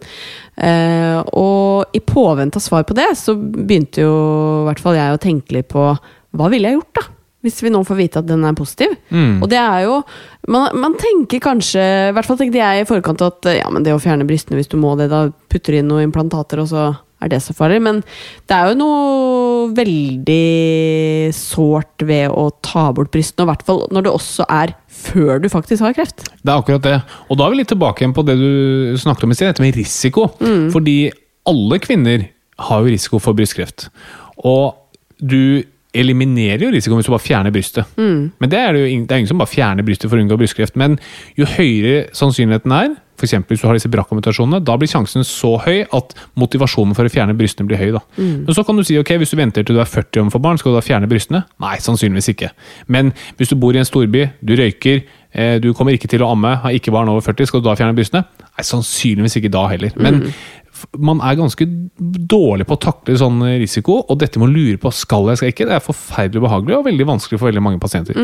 Eh, 0.57 1.19
og 1.37 1.97
i 1.97 2.03
påvente 2.05 2.61
av 2.61 2.65
svar 2.65 2.87
på 2.89 2.97
det, 2.97 3.09
så 3.19 3.37
begynte 3.37 4.05
jo 4.05 4.15
i 4.63 4.65
hvert 4.71 4.83
fall 4.83 4.99
jeg 4.99 5.17
å 5.17 5.23
tenke 5.23 5.57
litt 5.57 5.71
på 5.73 5.91
hva 6.37 6.51
ville 6.53 6.69
jeg 6.69 6.81
gjort, 6.81 6.99
da? 6.99 7.07
Hvis 7.47 7.61
vi 7.63 7.71
nå 7.71 7.79
får 7.87 7.99
vite 8.01 8.19
at 8.19 8.27
den 8.27 8.43
er 8.49 8.57
positiv. 8.59 8.97
Mm. 9.15 9.39
Og 9.45 9.47
det 9.53 9.59
er 9.61 9.85
jo 9.85 10.01
man, 10.51 10.73
man 10.75 10.97
tenker 10.99 11.39
kanskje 11.45 11.83
I 12.09 12.15
hvert 12.17 12.27
fall 12.27 12.39
tenkte 12.41 12.59
jeg 12.59 12.83
i 12.83 12.89
forkant 12.89 13.23
at 13.23 13.47
ja, 13.55 13.69
men 13.71 13.87
det 13.87 13.95
å 13.95 14.01
fjerne 14.03 14.27
brystene 14.27 14.59
hvis 14.59 14.71
du 14.73 14.75
må 14.83 14.97
det, 14.99 15.07
da 15.13 15.29
putter 15.53 15.77
du 15.77 15.79
inn 15.79 15.91
noen 15.91 16.09
implantater, 16.09 16.65
og 16.65 16.73
så 16.73 16.89
er 17.23 17.31
det 17.33 17.41
så 17.45 17.55
farlig. 17.57 17.81
Men 17.85 18.03
det 18.49 18.57
er 18.57 18.73
jo 18.73 18.81
noe 18.81 19.71
veldig 19.77 21.33
sårt 21.37 22.05
ved 22.07 22.29
å 22.33 22.49
ta 22.65 22.89
bort 22.97 23.13
brystene, 23.15 23.45
og 23.45 23.49
i 23.49 23.53
hvert 23.55 23.67
fall 23.69 23.85
når 23.95 24.07
det 24.07 24.17
også 24.19 24.49
er 24.53 24.75
før 24.97 25.41
du 25.43 25.49
faktisk 25.53 25.85
har 25.85 25.95
kreft. 25.97 26.25
Det 26.43 26.51
er 26.51 26.57
akkurat 26.57 26.85
det. 26.87 26.97
Og 27.29 27.39
da 27.39 27.47
er 27.47 27.55
vi 27.55 27.61
litt 27.61 27.71
tilbake 27.73 28.03
igjen 28.03 28.17
på 28.17 28.25
det 28.27 28.37
du 28.41 28.97
snakket 29.01 29.27
om 29.29 29.35
i 29.35 29.39
sted, 29.39 29.53
dette 29.53 29.65
med 29.65 29.77
risiko. 29.79 30.29
Fordi 30.75 30.97
alle 31.47 31.79
kvinner 31.85 32.27
har 32.67 32.83
jo 32.83 32.93
risiko 32.93 33.21
for 33.23 33.37
brystkreft. 33.39 33.89
Og 34.49 34.75
du 35.21 35.63
eliminerer 35.97 36.61
jo 36.67 36.73
risikoen 36.75 37.01
hvis 37.01 37.09
du 37.09 37.15
bare 37.15 37.25
fjerner 37.25 37.53
brystet. 37.55 37.89
Men 37.97 38.51
det 38.53 38.59
er, 38.61 38.77
jo 38.77 38.85
det 38.85 39.13
er 39.15 39.23
ingen 39.23 39.31
som 39.31 39.41
bare 39.41 39.53
fjerner 39.53 39.87
brystet 39.87 40.11
for 40.11 40.19
å 40.19 40.25
unngå 40.25 40.37
brystkreft. 40.41 40.77
Men 40.77 40.99
jo 41.39 41.49
høyere 41.57 42.09
sannsynligheten 42.17 42.75
er, 42.77 42.97
f.eks. 43.17 43.35
hvis 43.49 43.63
du 43.63 43.67
har 43.69 43.77
disse 43.77 43.91
BRCA-mutasjonene, 43.93 44.61
da 44.65 44.77
blir 44.79 44.91
sjansen 44.91 45.25
så 45.27 45.55
høy 45.65 45.85
at 45.97 46.15
motivasjonen 46.39 46.97
for 46.97 47.09
å 47.09 47.13
fjerne 47.13 47.37
brystene 47.39 47.69
blir 47.69 47.81
høy. 47.81 47.91
Da. 47.97 48.03
Men 48.19 48.57
så 48.57 48.65
kan 48.67 48.79
du 48.79 48.85
si 48.87 48.99
ok, 49.01 49.15
hvis 49.23 49.33
du 49.33 49.39
venter 49.41 49.67
til 49.67 49.79
du 49.79 49.83
er 49.83 49.91
40 49.91 50.27
om 50.27 50.33
få 50.35 50.41
barn, 50.43 50.61
skal 50.61 50.75
du 50.75 50.79
da 50.79 50.85
fjerne 50.85 51.09
brystene? 51.11 51.45
Nei, 51.63 51.77
sannsynligvis 51.83 52.33
ikke. 52.35 52.53
Men 52.93 53.15
hvis 53.41 53.53
du 53.53 53.57
bor 53.61 53.77
i 53.77 53.81
en 53.81 53.89
storby, 53.89 54.27
du 54.45 54.55
røyker, 54.59 55.03
eh, 55.33 55.57
du 55.63 55.73
kommer 55.77 55.97
ikke 55.97 56.11
til 56.13 56.25
å 56.25 56.31
amme, 56.35 56.57
har 56.63 56.77
ikke 56.77 56.95
barn 56.95 57.11
over 57.13 57.25
40, 57.25 57.51
skal 57.51 57.65
du 57.65 57.69
da 57.69 57.77
fjerne 57.79 57.97
brystene? 57.97 58.27
Nei, 58.47 58.67
sannsynligvis 58.71 59.41
ikke 59.41 59.53
da 59.57 59.67
heller. 59.73 59.97
Men 60.01 60.23
mm. 60.23 60.35
man 61.09 61.23
er 61.25 61.39
ganske 61.41 61.69
dårlig 62.37 62.69
på 62.69 62.77
å 62.77 62.85
takle 62.89 63.17
sånn 63.21 63.41
risiko, 63.63 64.03
og 64.05 64.21
dette 64.21 64.43
med 64.43 64.51
å 64.51 64.55
lure 64.55 64.81
på 64.83 64.93
skal 64.95 65.33
jeg, 65.33 65.41
skal 65.41 65.51
jeg 65.51 65.57
ikke, 65.57 65.71
det 65.71 65.79
er 65.79 65.89
forferdelig 65.89 66.45
ubehagelig 66.45 66.79
og 66.79 66.87
veldig 66.91 67.09
vanskelig 67.17 67.41
for 67.41 67.51
veldig 67.51 67.65
mange 67.65 67.83
pasienter. 67.83 68.21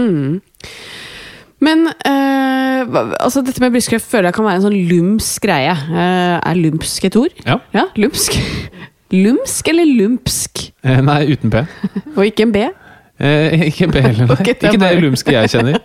Men 1.62 1.87
eh, 1.87 2.51
altså 2.87 3.42
dette 3.47 3.62
med 3.62 3.75
brystkreft 3.75 4.09
føler 4.11 4.31
jeg 4.31 4.37
kan 4.38 4.47
være 4.47 4.61
en 4.61 4.66
sånn 4.66 4.79
lumsk 4.90 5.47
greie. 5.47 5.73
Eh, 5.73 6.37
er 6.38 6.61
lumsk 6.61 7.09
et 7.09 7.18
ord? 7.21 7.35
Ja. 7.47 7.59
Ja, 7.77 7.88
lumsk. 8.01 8.38
Lumsk 9.12 9.66
eller 9.68 9.85
lumpsk? 9.85 10.62
Eh, 10.88 11.03
Nei, 11.05 11.18
uten 11.35 11.51
P. 11.53 11.61
Og 12.16 12.23
ikke 12.25 12.47
en 12.47 12.55
B? 12.55 12.62
Eh, 13.21 13.66
ikke 13.68 13.90
B 13.92 14.01
heller, 14.01 14.25
nei. 14.31 14.37
okay, 14.40 14.55
det 14.57 14.71
Ikke 14.71 14.81
det 14.81 14.92
lumske 15.05 15.35
jeg 15.35 15.51
kjenner. 15.53 15.83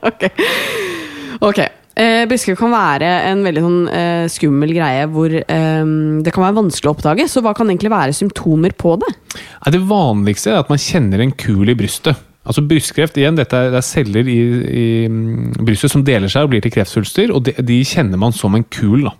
Ok. 1.43 1.59
Eh, 1.97 2.23
brystkreft 2.29 2.61
kan 2.61 2.71
være 2.71 3.09
en 3.31 3.41
veldig 3.45 3.63
sånn, 3.65 3.77
eh, 3.89 4.27
skummel 4.29 4.71
greie 4.75 5.07
hvor 5.09 5.33
eh, 5.33 5.91
det 6.23 6.33
kan 6.33 6.45
være 6.45 6.57
vanskelig 6.59 6.91
å 6.91 6.95
oppdage. 6.95 7.25
Så 7.27 7.41
hva 7.43 7.55
kan 7.57 7.67
egentlig 7.67 7.91
være 7.93 8.15
symptomer 8.15 8.75
på 8.77 8.95
det? 9.01 9.11
Nei, 9.35 9.73
Det 9.75 9.83
vanligste 9.89 10.53
er 10.53 10.61
at 10.61 10.71
man 10.71 10.81
kjenner 10.81 11.25
en 11.25 11.35
kul 11.35 11.67
i 11.67 11.75
brystet. 11.77 12.23
Altså 12.47 12.63
Brystkreft 12.63 13.17
igjen, 13.19 13.35
dette 13.35 13.57
er, 13.59 13.71
det 13.73 13.81
er 13.81 13.85
celler 13.85 14.27
i, 14.31 14.37
i 14.71 14.85
mm, 15.11 15.57
brystet 15.67 15.91
som 15.91 16.03
deler 16.07 16.31
seg 16.31 16.47
og 16.47 16.53
blir 16.53 16.63
til 16.63 16.71
kreftsvulster, 16.71 17.33
og 17.35 17.43
de, 17.47 17.53
de 17.67 17.79
kjenner 17.87 18.19
man 18.21 18.35
som 18.35 18.55
en 18.55 18.63
kul. 18.71 19.03
Da. 19.03 19.11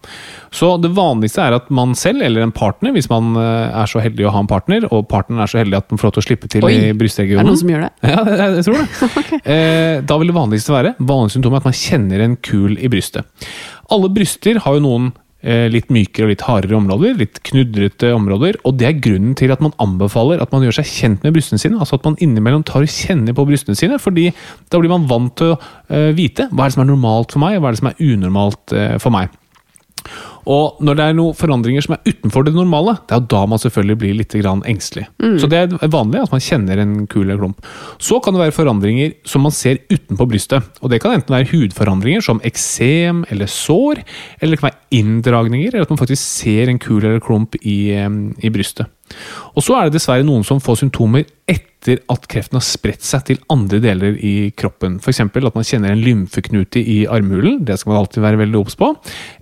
Så 0.56 0.70
det 0.80 0.94
vanligste 0.96 1.44
er 1.44 1.58
at 1.58 1.68
man 1.74 1.96
selv, 2.00 2.24
eller 2.24 2.46
en 2.46 2.56
partner, 2.56 2.96
hvis 2.96 3.10
man 3.12 3.36
eh, 3.42 3.76
er 3.84 3.92
så 3.92 4.02
heldig 4.04 4.30
å 4.30 4.34
ha 4.36 4.44
en 4.46 4.50
partner, 4.50 4.88
og 4.96 5.10
partneren 5.12 5.44
er 5.44 5.52
så 5.52 5.60
heldig 5.60 5.82
at 5.82 5.92
man 5.92 6.00
får 6.00 6.10
lov 6.10 6.16
til 6.16 6.24
å 6.24 6.28
slippe 6.30 6.52
til 6.54 6.68
Oi, 6.68 6.74
i 6.78 6.88
Er 6.88 6.96
det 6.96 7.44
noen 7.44 7.60
som 7.60 7.74
gjør 7.74 7.88
det? 7.88 7.94
Ja, 8.13 8.24
jeg, 8.24 8.58
jeg 8.62 8.68
tror 8.70 8.80
det. 8.80 9.42
eh, 9.58 9.94
da 10.08 10.20
vil 10.22 10.32
det 10.32 10.40
vanligste 10.40 10.76
være 10.76 10.96
vanlig 10.98 11.36
symptom 11.36 11.56
er 11.56 11.63
at 11.63 11.68
man 11.68 11.80
kjenner 11.84 12.24
en 12.24 12.40
kul 12.40 12.80
i 12.80 12.92
brystet. 12.92 13.48
Alle 13.92 14.12
bryster 14.13 14.63
har 14.63 14.78
jo 14.78 14.86
noen 14.88 15.12
litt 15.45 15.91
mykere 15.93 16.26
og 16.26 16.32
litt 16.32 16.43
hardere 16.47 16.78
områder, 16.80 17.13
litt 17.19 17.38
knudrete 17.45 18.10
områder, 18.15 18.58
og 18.65 18.80
det 18.80 18.88
er 18.89 19.02
grunnen 19.06 19.36
til 19.38 19.52
at 19.54 19.62
man 19.63 19.76
anbefaler 19.84 20.41
at 20.41 20.52
man 20.52 20.65
gjør 20.65 20.80
seg 20.80 20.89
kjent 20.89 21.26
med 21.26 21.36
brystene 21.36 21.62
sine. 21.62 21.78
Altså 21.78 22.00
at 22.00 22.08
man 22.08 22.17
innimellom 22.23 22.65
tar 22.67 22.84
og 22.84 22.91
kjenner 22.91 23.38
på 23.38 23.45
brystene 23.47 23.78
sine, 23.78 24.00
fordi 24.02 24.32
da 24.71 24.82
blir 24.82 24.91
man 24.91 25.06
vant 25.10 25.36
til 25.38 25.54
å 25.54 25.60
eh, 25.93 26.10
vite 26.17 26.50
hva 26.50 26.65
er 26.65 26.71
det 26.71 26.78
som 26.78 26.84
er 26.88 26.89
normalt 26.89 27.36
for 27.36 27.43
meg, 27.43 27.58
og 27.58 27.63
hva 27.63 27.69
er 27.69 27.78
det 27.78 27.84
som 27.84 27.91
er 27.91 28.02
unormalt 28.02 28.76
eh, 28.76 28.95
for 29.04 29.13
meg. 29.13 29.30
Og 30.47 30.79
når 30.83 30.97
det 30.97 31.05
er 31.05 31.17
noen 31.17 31.36
forandringer 31.38 31.83
som 31.83 31.97
er 31.97 32.07
utenfor 32.07 32.47
det 32.47 32.53
normale, 32.55 32.95
det 33.07 33.15
er 33.15 33.21
jo 33.21 33.29
da 33.33 33.41
man 33.51 33.62
selvfølgelig 33.62 33.99
blir 33.99 34.17
litt 34.21 34.36
grann 34.39 34.63
engstelig. 34.69 35.07
Så 35.41 35.49
det 35.51 35.60
er 35.65 35.91
vanlig 35.91 36.23
at 36.23 36.33
man 36.33 36.43
kjenner 36.43 36.81
en 36.81 36.95
kul 37.12 37.25
eller 37.25 37.41
klump. 37.41 37.67
Så 37.99 38.21
kan 38.23 38.36
det 38.36 38.45
være 38.45 38.55
forandringer 38.55 39.13
som 39.27 39.43
man 39.43 39.55
ser 39.55 39.81
utenpå 39.91 40.29
brystet. 40.31 40.65
Og 40.81 40.93
det 40.93 41.01
kan 41.03 41.17
enten 41.17 41.36
være 41.36 41.51
hudforandringer 41.51 42.23
som 42.23 42.41
eksem 42.47 43.25
eller 43.33 43.51
sår, 43.51 44.03
eller 44.39 44.55
det 44.55 44.62
kan 44.62 44.69
være 44.71 45.01
inndragninger, 45.01 45.73
eller 45.73 45.88
at 45.88 45.93
man 45.93 45.99
faktisk 45.99 46.23
ser 46.23 46.71
en 46.71 46.79
kul 46.81 47.01
eller 47.03 47.23
klump 47.23 47.60
i, 47.62 47.91
eh, 47.97 48.10
i 48.39 48.53
brystet. 48.53 48.88
Og 49.56 49.65
så 49.65 49.78
er 49.78 49.88
det 49.88 49.98
dessverre 49.98 50.26
noen 50.28 50.46
som 50.48 50.62
får 50.63 50.82
symptomer 50.84 51.26
etter 51.50 52.02
at 52.12 52.28
kreften 52.30 52.60
har 52.60 52.65
spredt 52.65 53.06
seg 53.06 53.24
til 53.30 53.41
andre 53.54 53.80
deler 53.84 54.17
i 54.20 54.52
kroppen. 54.58 55.00
F.eks. 55.02 55.24
at 55.24 55.56
man 55.56 55.67
kjenner 55.67 55.93
en 55.93 56.04
lymfeknute 56.04 56.82
i 56.82 57.00
armhulen, 57.10 57.62
det 57.65 57.80
skal 57.80 57.93
man 57.93 58.02
alltid 58.04 58.26
være 58.26 58.41
veldig 58.43 58.60
obs 58.60 58.78
på. 58.80 58.91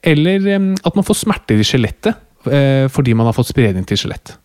Eller 0.06 0.46
at 0.86 0.98
man 0.98 1.08
får 1.08 1.24
smerter 1.24 1.60
i 1.60 1.68
skjelettet 1.68 2.14
eh, 2.52 2.86
fordi 2.92 3.16
man 3.18 3.30
har 3.30 3.38
fått 3.38 3.54
spredning 3.54 3.88
til 3.88 4.04
skjelett. 4.04 4.36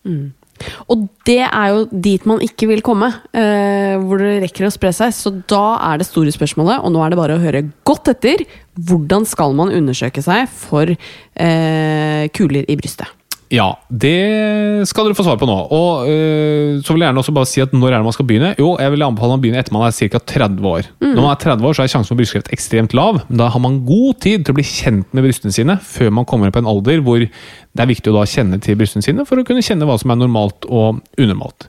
Og 0.92 1.06
det 1.28 1.42
er 1.46 1.68
jo 1.72 1.84
dit 2.04 2.26
man 2.28 2.42
ikke 2.44 2.68
vil 2.70 2.82
komme, 2.84 3.08
eh, 3.32 3.96
hvor 4.00 4.20
det 4.20 4.40
rekker 4.44 4.68
å 4.68 4.72
spre 4.74 4.92
seg. 4.96 5.14
Så 5.16 5.32
da 5.48 5.78
er 5.90 6.00
det 6.00 6.08
store 6.08 6.32
spørsmålet, 6.34 6.82
og 6.84 6.92
nå 6.94 7.04
er 7.04 7.12
det 7.12 7.20
bare 7.20 7.38
å 7.38 7.42
høre 7.42 7.64
godt 7.88 8.12
etter, 8.12 8.44
hvordan 8.76 9.26
skal 9.28 9.56
man 9.56 9.72
undersøke 9.74 10.22
seg 10.24 10.48
for 10.52 10.90
eh, 10.90 12.28
kuler 12.36 12.68
i 12.68 12.78
brystet? 12.80 13.19
Ja, 13.50 13.66
det 13.90 14.86
skal 14.86 15.08
dere 15.08 15.16
få 15.18 15.24
svar 15.26 15.38
på 15.40 15.46
nå. 15.48 15.56
Og 15.74 16.06
øh, 16.06 16.76
så 16.86 16.94
vil 16.94 17.02
jeg 17.02 17.08
gjerne 17.08 17.22
også 17.22 17.32
bare 17.34 17.48
si 17.50 17.62
at 17.62 17.72
Når 17.74 17.88
er 17.88 17.96
det 17.98 18.06
man 18.06 18.14
skal 18.14 18.28
begynne? 18.28 18.52
Jo, 18.54 18.76
jeg 18.78 18.92
vil 18.94 19.02
anbefale 19.02 19.34
man 19.34 19.42
begynne 19.42 19.58
etter 19.58 19.74
man 19.74 19.88
er 19.88 19.96
ca. 19.96 20.20
30 20.34 20.68
år. 20.70 20.90
Når 21.02 21.18
man 21.18 21.32
er 21.32 21.40
30 21.42 21.66
år, 21.66 21.74
så 21.74 21.82
er 21.82 21.90
sjansen 21.90 22.12
for 22.12 22.20
brystkreft 22.20 22.52
ekstremt 22.54 22.94
lav. 22.94 23.18
Men 23.26 23.42
da 23.42 23.48
har 23.50 23.62
man 23.62 23.80
god 23.88 24.20
tid 24.22 24.44
til 24.46 24.54
å 24.54 24.58
bli 24.60 24.66
kjent 24.66 25.10
med 25.10 25.26
brystene 25.26 25.54
sine 25.56 25.76
før 25.82 26.14
man 26.20 26.28
kommer 26.30 26.52
opp 26.52 26.60
i 26.60 26.62
en 26.62 26.70
alder 26.70 27.02
hvor 27.02 27.26
det 27.26 27.82
er 27.82 27.90
viktig 27.90 28.12
å 28.12 28.20
da 28.20 28.28
kjenne 28.30 28.60
til 28.62 28.78
brystene 28.78 29.02
sine 29.06 29.26
for 29.26 29.42
å 29.42 29.46
kunne 29.46 29.66
kjenne 29.66 29.88
hva 29.88 29.98
som 29.98 30.14
er 30.14 30.22
normalt 30.22 30.70
og 30.70 31.02
unormalt. 31.18 31.66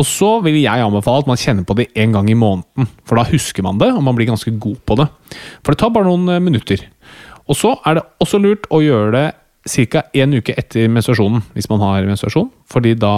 Og 0.00 0.08
så 0.08 0.30
vil 0.44 0.56
jeg 0.62 0.80
anbefale 0.80 1.20
at 1.20 1.28
man 1.28 1.40
kjenner 1.40 1.68
på 1.68 1.76
det 1.76 1.90
en 2.00 2.16
gang 2.16 2.30
i 2.32 2.38
måneden, 2.38 2.88
for 3.04 3.20
da 3.20 3.26
husker 3.28 3.64
man 3.66 3.76
det, 3.80 3.90
og 3.92 4.00
man 4.06 4.16
blir 4.16 4.30
ganske 4.30 4.54
god 4.56 4.80
på 4.88 4.96
det. 5.02 5.10
For 5.60 5.74
det 5.74 5.82
tar 5.82 5.92
bare 5.92 6.08
noen 6.08 6.38
øh, 6.38 6.40
minutter. 6.40 6.86
Og 7.50 7.58
så 7.58 7.74
er 7.84 7.98
det 7.98 8.06
også 8.22 8.40
lurt 8.40 8.64
å 8.72 8.80
gjøre 8.80 9.12
det 9.12 9.26
ca. 9.68 10.04
én 10.14 10.34
uke 10.34 10.54
etter 10.58 10.88
menstruasjonen, 10.90 11.42
hvis 11.54 11.68
man 11.70 11.82
har 11.84 12.06
menstruasjon. 12.08 12.50
Fordi 12.70 12.94
da 12.98 13.14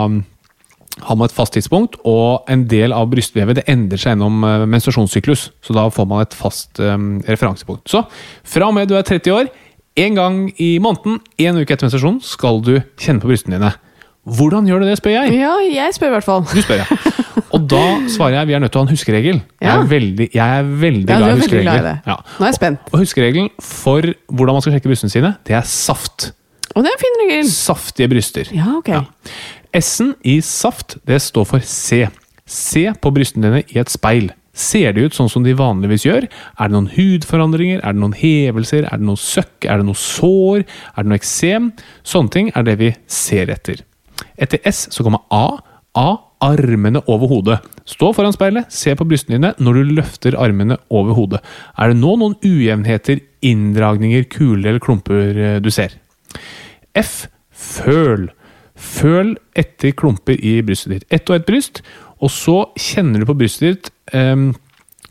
har 1.02 1.16
man 1.16 1.26
et 1.26 1.34
fast 1.34 1.56
tidspunkt, 1.56 1.96
og 2.06 2.44
en 2.50 2.66
del 2.70 2.94
av 2.94 3.08
brystvevet 3.10 3.58
det 3.58 3.66
endrer 3.70 3.98
seg 3.98 4.14
gjennom 4.14 4.44
eh, 4.46 4.66
menstruasjonssyklus. 4.70 5.48
Så 5.64 5.74
da 5.74 5.88
får 5.90 6.06
man 6.10 6.22
et 6.22 6.36
fast 6.38 6.78
um, 6.78 7.16
referansepunkt. 7.26 7.88
Så 7.90 8.04
fra 8.46 8.68
og 8.70 8.76
med 8.76 8.90
du 8.90 8.94
er 8.98 9.06
30 9.06 9.34
år, 9.34 9.50
én 9.98 10.14
gang 10.18 10.46
i 10.62 10.76
måneden, 10.82 11.18
én 11.38 11.58
uke 11.58 11.74
etter 11.74 11.88
menstruasjon, 11.88 12.20
skal 12.22 12.62
du 12.62 12.76
kjenne 13.00 13.22
på 13.22 13.30
brystene 13.30 13.58
dine. 13.58 13.74
Hvordan 14.24 14.68
gjør 14.68 14.84
du 14.84 14.88
det, 14.88 14.96
spør 15.00 15.18
jeg. 15.18 15.34
Ja, 15.42 15.58
jeg 15.66 15.96
spør 15.96 16.12
i 16.12 16.16
hvert 16.16 16.26
fall. 16.28 16.46
Du 16.48 16.62
spør, 16.62 16.84
ja. 16.84 16.86
Og 17.54 17.66
da 17.70 17.82
svarer 18.12 18.38
jeg 18.40 18.50
vi 18.50 18.56
er 18.56 18.62
nødt 18.64 18.72
til 18.74 18.80
å 18.80 18.84
ha 18.84 18.88
en 18.88 18.94
huskeregel. 18.94 19.40
Jeg 19.62 19.72
er 19.74 19.88
veldig, 19.90 20.28
jeg 20.34 20.58
er 20.60 20.70
veldig 20.84 21.08
Ja, 21.10 21.18
glad 21.18 21.34
i 21.36 21.40
huskeregler. 21.42 21.90
Ja. 22.06 22.16
Nå 22.38 22.46
er 22.46 22.50
jeg 22.52 22.58
spent. 22.60 22.88
Og 22.92 23.02
huskeregelen 23.02 23.50
for 23.62 24.08
hvordan 24.28 24.58
man 24.58 24.64
skal 24.64 24.76
sjekke 24.76 24.90
brystene 24.92 25.14
sine, 25.14 25.34
det 25.48 25.56
er 25.58 25.66
saft. 25.68 26.30
Og 26.74 26.82
det 26.82 26.90
er 26.90 26.96
en 26.98 27.02
fin 27.04 27.18
regel. 27.22 27.50
Saftige 27.50 28.08
bryster. 28.10 28.50
Ja, 28.54 28.76
ok. 28.78 28.88
Ja. 28.94 29.02
S-en 29.78 30.14
i 30.26 30.38
saft, 30.44 30.96
det 31.06 31.20
står 31.22 31.46
for 31.50 31.66
C. 31.66 32.04
Se 32.46 32.88
på 33.00 33.12
brystene 33.14 33.46
dine 33.50 33.62
i 33.74 33.78
et 33.82 33.90
speil. 33.92 34.30
Ser 34.54 34.92
de 34.94 35.02
ut 35.08 35.14
sånn 35.16 35.30
som 35.30 35.42
de 35.42 35.50
vanligvis 35.58 36.04
gjør? 36.06 36.28
Er 36.30 36.70
det 36.70 36.74
noen 36.76 36.90
hudforandringer? 36.94 37.80
Er 37.82 37.94
det 37.96 37.98
noen 38.02 38.14
hevelser? 38.14 38.86
Er 38.86 39.00
det 39.00 39.06
noe 39.08 39.18
søkk? 39.18 39.66
Er 39.66 39.80
det 39.82 39.88
noe 39.88 39.98
sår? 39.98 40.62
Er 40.94 41.02
det 41.02 41.10
noe 41.10 41.18
eksem? 41.18 41.72
Sånne 42.06 42.30
ting 42.30 42.52
er 42.54 42.66
det 42.68 42.76
vi 42.78 42.92
ser 43.10 43.50
etter. 43.50 43.82
Etter 44.38 44.62
S 44.70 44.84
så 44.94 45.02
kommer 45.06 45.24
A. 45.34 45.58
A. 45.98 46.06
Armene 46.44 47.00
over 47.10 47.30
hodet. 47.30 47.58
Stå 47.88 48.12
foran 48.16 48.34
speilet, 48.34 48.70
se 48.72 48.94
på 48.96 49.06
brystene 49.08 49.38
dine 49.38 49.52
når 49.64 49.78
du 49.78 49.92
løfter 49.98 50.36
armene 50.40 50.78
over 50.92 51.16
hodet. 51.16 51.40
Er 51.80 51.92
det 51.92 52.00
nå 52.00 52.14
noen 52.20 52.36
ujevnheter, 52.44 53.22
inndragninger, 53.44 54.26
kuler 54.32 54.74
eller 54.74 54.82
klumper 54.84 55.32
eh, 55.34 55.60
du 55.64 55.70
ser? 55.74 55.96
F. 56.96 57.26
Føl. 57.54 58.28
Føl 58.74 59.36
etter 59.56 59.94
klumper 59.96 60.36
i 60.36 60.58
brystet 60.66 60.92
ditt. 60.92 61.08
Ett 61.12 61.30
og 61.30 61.38
ett 61.38 61.48
bryst, 61.48 61.80
og 62.20 62.32
så 62.32 62.58
kjenner 62.80 63.22
du 63.22 63.28
på 63.28 63.36
brystet 63.38 63.66
ditt 63.68 63.90
em, 64.16 64.52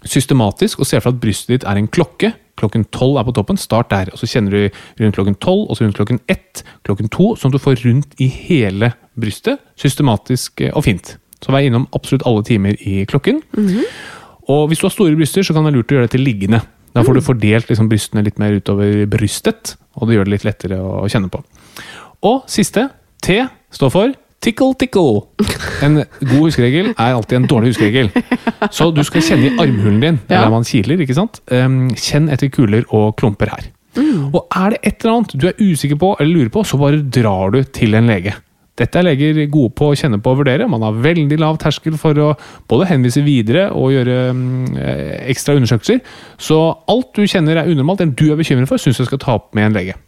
systematisk 0.04 0.82
og 0.82 0.90
ser 0.90 1.04
for 1.04 1.12
deg 1.12 1.20
at 1.20 1.24
brystet 1.24 1.54
ditt 1.56 1.68
er 1.70 1.80
en 1.80 1.90
klokke. 1.92 2.34
Klokken 2.60 2.86
tolv 2.94 3.18
er 3.18 3.26
på 3.28 3.34
toppen. 3.36 3.58
Start 3.58 3.90
der. 3.94 4.12
og 4.14 4.20
Så 4.20 4.30
kjenner 4.30 4.54
du 4.54 5.02
rundt 5.02 5.18
klokken 5.18 5.40
tolv, 5.42 5.66
og 5.70 5.78
så 5.78 5.88
rundt 5.88 5.98
klokken 5.98 6.22
ett, 6.30 6.64
klokken 6.86 7.10
to, 7.14 7.34
sånn 7.40 7.54
at 7.54 7.58
du 7.58 7.64
får 7.64 7.82
rundt 7.88 8.20
i 8.22 8.30
hele 8.30 8.94
brystet. 9.20 9.64
Systematisk 9.80 10.62
eh, 10.62 10.74
og 10.76 10.86
fint. 10.86 11.16
Så 11.44 11.52
vær 11.52 11.66
innom 11.68 11.88
absolutt 11.96 12.24
alle 12.30 12.44
timer 12.48 12.78
i 12.88 13.04
klokken. 13.10 13.42
Og 14.50 14.68
hvis 14.70 14.80
du 14.82 14.88
har 14.88 14.94
store 14.96 15.16
bryster, 15.20 15.44
så 15.44 15.54
kan 15.56 15.64
det 15.64 15.72
være 15.74 15.80
lurt 15.82 15.92
å 15.92 15.98
gjøre 15.98 16.08
det 16.08 16.16
til 16.16 16.24
liggende. 16.26 16.62
Da 16.94 17.02
får 17.04 17.18
du 17.18 17.22
fordelt 17.26 17.70
liksom, 17.72 17.88
brystene 17.90 18.24
litt 18.24 18.38
mer 18.40 18.54
utover 18.60 19.06
brystet, 19.10 19.76
og 19.98 20.08
det 20.08 20.18
gjør 20.18 20.28
det 20.30 20.34
litt 20.36 20.46
lettere 20.48 20.78
å 20.80 21.08
kjenne 21.10 21.32
på. 21.34 21.42
Og 22.24 22.44
siste, 22.52 22.88
T, 23.24 23.40
står 23.74 23.92
for 23.92 24.14
tickle 24.44 24.76
tickle. 24.76 25.22
En 25.86 26.02
god 26.04 26.42
huskeregel 26.50 26.90
er 26.94 27.14
alltid 27.16 27.38
en 27.40 27.48
dårlig 27.48 27.72
huskeregel. 27.74 28.10
Så 28.76 28.90
du 28.96 29.00
skal 29.08 29.24
kjenne 29.24 29.48
i 29.50 29.56
armhulen 29.64 30.02
din, 30.04 30.20
Ja. 30.30 30.44
der 30.44 30.50
man 30.52 30.64
kiler, 30.68 31.00
ikke 31.00 31.16
sant? 31.16 31.40
Kjenn 31.48 32.30
etter 32.32 32.52
kuler 32.52 32.84
og 32.92 33.16
klumper 33.18 33.50
her. 33.56 33.70
Og 34.34 34.48
er 34.52 34.74
det 34.76 34.80
et 34.84 35.04
eller 35.06 35.16
annet 35.20 35.36
du 35.40 35.48
er 35.48 35.60
usikker 35.62 35.96
på 36.02 36.16
eller 36.20 36.34
lurer 36.36 36.50
på, 36.52 36.64
så 36.68 36.78
bare 36.82 37.00
drar 37.02 37.52
du 37.56 37.64
til 37.64 37.96
en 37.96 38.08
lege. 38.12 38.34
Dette 38.80 38.98
er 38.98 39.06
leger 39.06 39.38
gode 39.54 39.70
på 39.78 39.92
å 39.92 39.98
kjenne 39.98 40.18
på 40.24 40.32
og 40.34 40.40
vurdere. 40.40 40.66
Man 40.70 40.82
har 40.82 40.96
veldig 40.98 41.38
lav 41.38 41.60
terskel 41.62 41.94
for 42.02 42.18
å 42.18 42.32
både 42.70 42.88
henvise 42.90 43.22
videre 43.26 43.68
og 43.78 43.92
gjøre 43.94 44.16
mm, 44.34 44.80
eh, 44.82 45.12
ekstra 45.30 45.54
undersøkelser. 45.60 46.02
Så 46.42 46.58
alt 46.90 47.12
du 47.14 47.22
kjenner 47.30 47.62
er 47.62 47.70
unormalt, 47.70 48.02
eller 48.02 48.18
du 48.18 48.32
er 48.34 48.40
bekymret 48.40 48.72
for, 48.72 48.82
syns 48.82 48.98
du 48.98 49.06
skal 49.06 49.22
ta 49.22 49.38
opp 49.38 49.52
med 49.54 49.70
en 49.70 49.78
lege. 49.78 50.00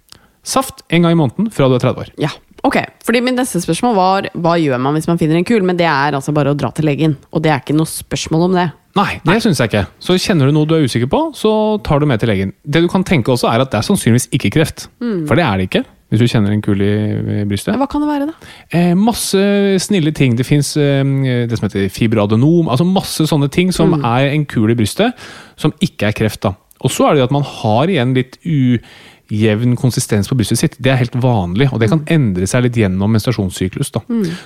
Saft 0.46 0.82
en 0.94 1.06
gang 1.06 1.14
i 1.14 1.20
måneden 1.20 1.52
fra 1.54 1.70
du 1.70 1.78
er 1.78 1.84
30 1.84 2.02
år. 2.02 2.10
Ja, 2.22 2.32
ok. 2.66 2.80
Fordi 3.06 3.22
Min 3.26 3.38
neste 3.38 3.62
spørsmål 3.62 3.96
var 3.98 4.30
hva 4.34 4.56
gjør 4.62 4.82
man 4.82 4.98
hvis 4.98 5.10
man 5.10 5.22
finner 5.22 5.38
en 5.38 5.46
kul, 5.46 5.62
men 5.66 5.78
det 5.78 5.88
er 5.90 6.18
altså 6.18 6.34
bare 6.34 6.54
å 6.54 6.58
dra 6.58 6.72
til 6.74 6.90
legen. 6.90 7.18
Og 7.34 7.46
det 7.46 7.54
er 7.54 7.62
ikke 7.62 7.78
noe 7.78 7.90
spørsmål 7.90 8.50
om 8.50 8.58
det. 8.58 8.68
Nei, 8.96 9.18
det 9.28 9.42
syns 9.44 9.60
jeg 9.60 9.70
ikke. 9.70 9.88
Så 10.00 10.16
kjenner 10.22 10.48
du 10.48 10.56
noe 10.56 10.70
du 10.70 10.78
er 10.78 10.86
usikker 10.88 11.10
på, 11.12 11.20
så 11.36 11.52
tar 11.86 12.00
du 12.00 12.08
med 12.10 12.22
til 12.22 12.32
legen. 12.32 12.54
Det 12.64 12.82
du 12.82 12.88
kan 12.90 13.04
tenke 13.06 13.34
også, 13.34 13.50
er 13.52 13.62
at 13.62 13.74
det 13.74 13.82
er 13.82 13.88
sannsynligvis 13.90 14.30
ikke 14.38 14.54
kreft. 14.56 14.88
For 15.28 15.38
det 15.38 15.46
er 15.46 15.60
det 15.60 15.68
ikke. 15.70 15.84
Hvis 16.16 16.24
du 16.24 16.32
kjenner 16.32 16.54
en 16.56 16.64
kul 16.64 16.80
i 16.80 17.44
brystet. 17.50 17.76
Hva 17.76 17.88
kan 17.92 18.04
det 18.04 18.08
være, 18.10 18.28
da? 18.30 18.52
Eh, 18.72 18.94
masse 18.96 19.40
snille 19.84 20.14
ting. 20.16 20.38
Det 20.40 20.46
fins 20.48 20.76
eh, 20.80 21.04
det 21.50 21.60
som 21.60 21.68
heter 21.68 21.90
fibroadenom. 21.92 22.70
Altså 22.72 22.88
masse 22.88 23.28
sånne 23.28 23.50
ting 23.52 23.74
som 23.76 23.98
er 24.00 24.30
en 24.32 24.46
kul 24.48 24.72
i 24.72 24.78
brystet, 24.80 25.18
som 25.60 25.76
ikke 25.84 26.08
er 26.10 26.16
kreft. 26.16 26.46
da. 26.48 26.56
Og 26.86 26.94
så 26.94 27.10
er 27.10 27.16
det 27.16 27.24
jo 27.24 27.28
at 27.28 27.36
man 27.36 27.46
har 27.50 27.92
igjen 27.92 28.14
litt 28.16 28.38
ujevn 28.46 29.76
konsistens 29.80 30.30
på 30.32 30.38
brystet 30.40 30.62
sitt. 30.62 30.78
Det 30.80 30.94
er 30.94 31.02
helt 31.02 31.18
vanlig, 31.20 31.68
og 31.74 31.82
det 31.82 31.90
kan 31.92 32.06
endre 32.12 32.48
seg 32.48 32.68
litt 32.68 32.80
gjennom 32.80 33.12
menstruasjonssyklus. 33.16 33.92
da. 33.96 34.06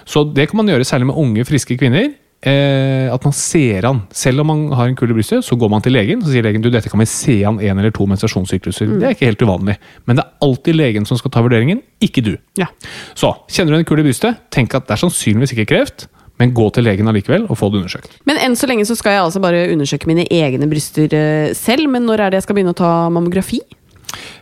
Så 0.09 0.25
det 0.33 0.49
kan 0.49 0.61
man 0.61 0.71
gjøre 0.73 0.87
særlig 0.87 1.11
med 1.11 1.21
unge, 1.21 1.45
friske 1.45 1.77
kvinner. 1.77 2.09
Eh, 2.39 3.11
at 3.11 3.25
man 3.25 3.33
ser 3.35 3.83
an. 3.89 4.01
Selv 4.15 4.45
om 4.45 4.47
man 4.47 4.61
har 4.77 4.87
en 4.87 4.95
kul 4.95 5.11
i 5.11 5.15
brystet, 5.17 5.43
så 5.43 5.57
går 5.59 5.71
man 5.73 5.83
til 5.83 5.91
legen 5.91 6.21
så 6.23 6.31
sier 6.31 6.45
legen, 6.45 6.63
du, 6.63 6.69
dette 6.71 6.91
kan 6.91 7.01
vi 7.01 7.07
se 7.09 7.41
an 7.47 7.59
en 7.59 7.81
eller 7.81 7.91
to 7.95 8.07
menstruasjonssykluser. 8.07 8.93
Det 8.95 9.09
er 9.09 9.17
ikke 9.17 9.27
helt 9.27 9.43
uvanlig. 9.43 9.75
Men 10.07 10.19
det 10.19 10.23
er 10.23 10.47
alltid 10.47 10.77
legen 10.79 11.07
som 11.09 11.19
skal 11.19 11.33
ta 11.35 11.43
vurderingen, 11.43 11.81
ikke 12.03 12.23
du. 12.23 12.37
Ja. 12.59 12.69
Så, 13.11 13.33
kjenner 13.51 13.75
du 13.75 13.81
en 13.81 13.89
kul 13.89 13.99
i 13.99 14.07
brystet, 14.07 14.39
tenk 14.55 14.77
at 14.77 14.87
det 14.87 14.95
er 14.95 15.03
sannsynligvis 15.03 15.55
ikke 15.57 15.67
kreft, 15.73 16.07
men 16.39 16.53
gå 16.55 16.69
til 16.71 16.87
legen 16.87 17.11
allikevel 17.11 17.49
og 17.49 17.59
få 17.59 17.67
det 17.73 17.81
undersøkt. 17.81 18.15
Men 18.29 18.39
enn 18.39 18.55
så 18.55 18.69
lenge 18.71 18.87
så 18.87 18.95
skal 18.95 19.17
jeg 19.17 19.25
altså 19.25 19.41
bare 19.43 19.65
undersøke 19.73 20.07
mine 20.07 20.23
egne 20.31 20.69
bryster 20.71 21.11
eh, 21.11 21.51
selv. 21.57 21.91
Men 21.91 22.07
når 22.07 22.23
er 22.23 22.31
det 22.31 22.39
jeg 22.39 22.47
skal 22.47 22.59
begynne 22.59 22.71
å 22.71 22.79
ta 22.79 22.93
mammografi? 23.11 23.59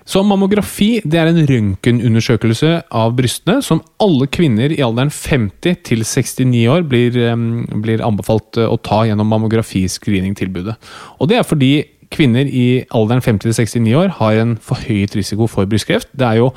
Så 0.07 0.21
mammografi 0.23 1.01
det 1.03 1.19
er 1.19 1.29
en 1.29 1.41
røntgenundersøkelse 1.49 2.69
av 2.95 3.15
brystene 3.17 3.59
som 3.65 3.81
alle 4.03 4.29
kvinner 4.31 4.71
i 4.71 4.79
alderen 4.83 5.11
50 5.11 5.81
til 5.83 6.05
69 6.07 6.63
år 6.71 6.87
blir, 6.87 7.17
blir 7.83 8.03
anbefalt 8.05 8.59
eh, 8.59 8.69
å 8.71 8.79
ta 8.79 9.01
gjennom 9.09 9.27
mammografiscreening-tilbudet. 9.33 10.77
Og 11.19 11.31
det 11.31 11.41
er 11.41 11.47
fordi 11.47 11.71
kvinner 12.13 12.47
i 12.47 12.85
alderen 12.95 13.23
50 13.25 13.49
til 13.49 13.83
69 13.83 13.97
år 13.99 14.15
har 14.21 14.39
en 14.39 14.55
forhøyet 14.63 15.17
risiko 15.19 15.49
for 15.51 15.67
brystkreft. 15.67 16.13
Det 16.15 16.29
er 16.29 16.39
jo, 16.39 16.53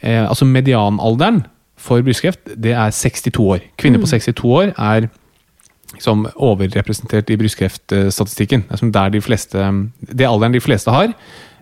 eh, 0.00 0.22
altså 0.24 0.48
Medianalderen 0.48 1.44
for 1.76 2.00
brystkreft 2.00 2.56
det 2.56 2.72
er 2.72 2.88
62 2.88 3.36
år. 3.44 3.68
Kvinner 3.76 4.00
på 4.00 4.08
62 4.08 4.48
år 4.48 4.72
er 4.80 5.10
som 6.00 6.24
overrepresentert 6.34 7.28
i 7.30 7.36
brystkreftstatistikken. 7.38 8.64
Det 8.72 8.96
er 8.96 9.12
de 9.12 9.20
fleste, 9.22 9.66
det 10.00 10.26
alderen 10.26 10.56
de 10.56 10.62
fleste 10.64 10.90
har. 10.90 11.12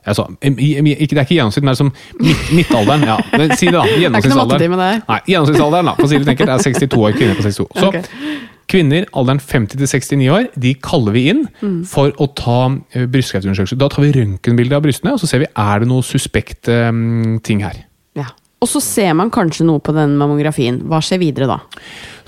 Altså, 0.05 0.25
ikke, 0.43 0.83
det 0.83 1.19
er 1.19 1.23
ikke 1.23 1.37
gjennomsnitt, 1.37 1.63
men 1.63 1.71
det 1.71 1.77
er 1.77 1.81
som 1.81 1.93
midt, 2.19 2.47
midtalderen. 2.57 3.05
Ja, 3.07 3.19
men 3.37 3.53
si 3.55 3.69
det, 3.69 3.75
da. 3.77 3.83
Det 3.87 3.93
er 3.95 4.01
Gjennomsnittsalderen. 4.07 5.05
Nei, 5.07 5.19
gjennomsnittsalderen, 5.31 5.91
da, 5.91 5.95
for 5.99 6.09
å 6.09 6.11
si 6.11 6.19
det 6.19 6.33
enkelt, 6.35 6.51
er 6.57 6.65
62 6.67 6.99
år. 6.99 7.15
Kvinner 7.19 7.39
på 7.39 7.45
62. 7.47 7.67
Så 7.79 7.91
okay. 7.93 8.33
kvinner 8.73 9.07
alderen 9.21 9.43
50 9.45 9.79
til 9.79 9.91
69 9.93 10.29
år, 10.35 10.49
de 10.67 10.75
kaller 10.83 11.17
vi 11.17 11.25
inn 11.31 11.45
Mm. 11.63 11.79
for 11.87 12.11
å 12.19 12.27
ta 12.35 12.59
uh, 12.73 13.07
brystkreftundersøkelse. 13.15 13.79
Da 13.79 13.89
tar 13.93 14.03
vi 14.03 14.13
røntgenbilde 14.17 14.75
av 14.75 14.83
brystene, 14.83 15.15
og 15.15 15.23
så 15.23 15.31
ser 15.31 15.45
vi 15.45 15.51
er 15.55 15.83
det 15.85 15.91
noe 15.91 16.03
suspekt 16.07 16.71
um, 16.73 17.39
ting 17.45 17.63
her. 17.63 17.85
Ja. 18.19 18.33
Og 18.63 18.71
så 18.71 18.83
ser 18.83 19.15
man 19.19 19.31
kanskje 19.35 19.67
noe 19.67 19.83
på 19.83 19.95
den 19.95 20.17
mammografien. 20.19 20.83
Hva 20.91 20.99
skjer 21.03 21.23
videre 21.23 21.51
da? 21.51 21.61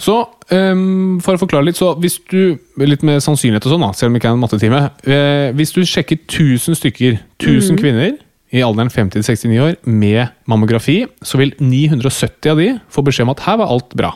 Så 0.04 0.14
um, 0.52 1.20
for 1.24 1.36
å 1.36 1.40
forklare 1.40 1.68
litt, 1.68 1.78
så 1.80 1.94
hvis 2.00 2.18
du 2.28 2.58
Litt 2.84 3.04
med 3.06 3.22
sannsynlighet 3.22 3.64
og 3.68 3.76
sånn, 3.76 3.84
da, 3.86 3.92
selv 3.96 4.10
om 4.10 4.16
det 4.16 4.20
ikke 4.20 4.32
er 4.32 4.36
en 4.36 4.42
mattetime. 4.42 4.80
Uh, 5.06 5.48
hvis 5.56 5.72
du 5.72 5.80
sjekker 5.86 6.18
1000 6.26 6.76
stykker, 6.80 7.20
1000 7.38 7.78
kvinner 7.80 8.16
i 8.54 8.62
alderen 8.62 8.90
50 8.92 9.24
69 9.24 9.62
år 9.62 9.78
med 9.86 10.34
mammografi, 10.50 11.04
så 11.24 11.40
vil 11.40 11.54
970 11.58 12.52
av 12.52 12.60
de 12.60 12.68
få 12.92 13.04
beskjed 13.06 13.28
om 13.28 13.32
at 13.32 13.42
her 13.46 13.58
var 13.62 13.72
alt 13.72 13.96
bra. 13.96 14.12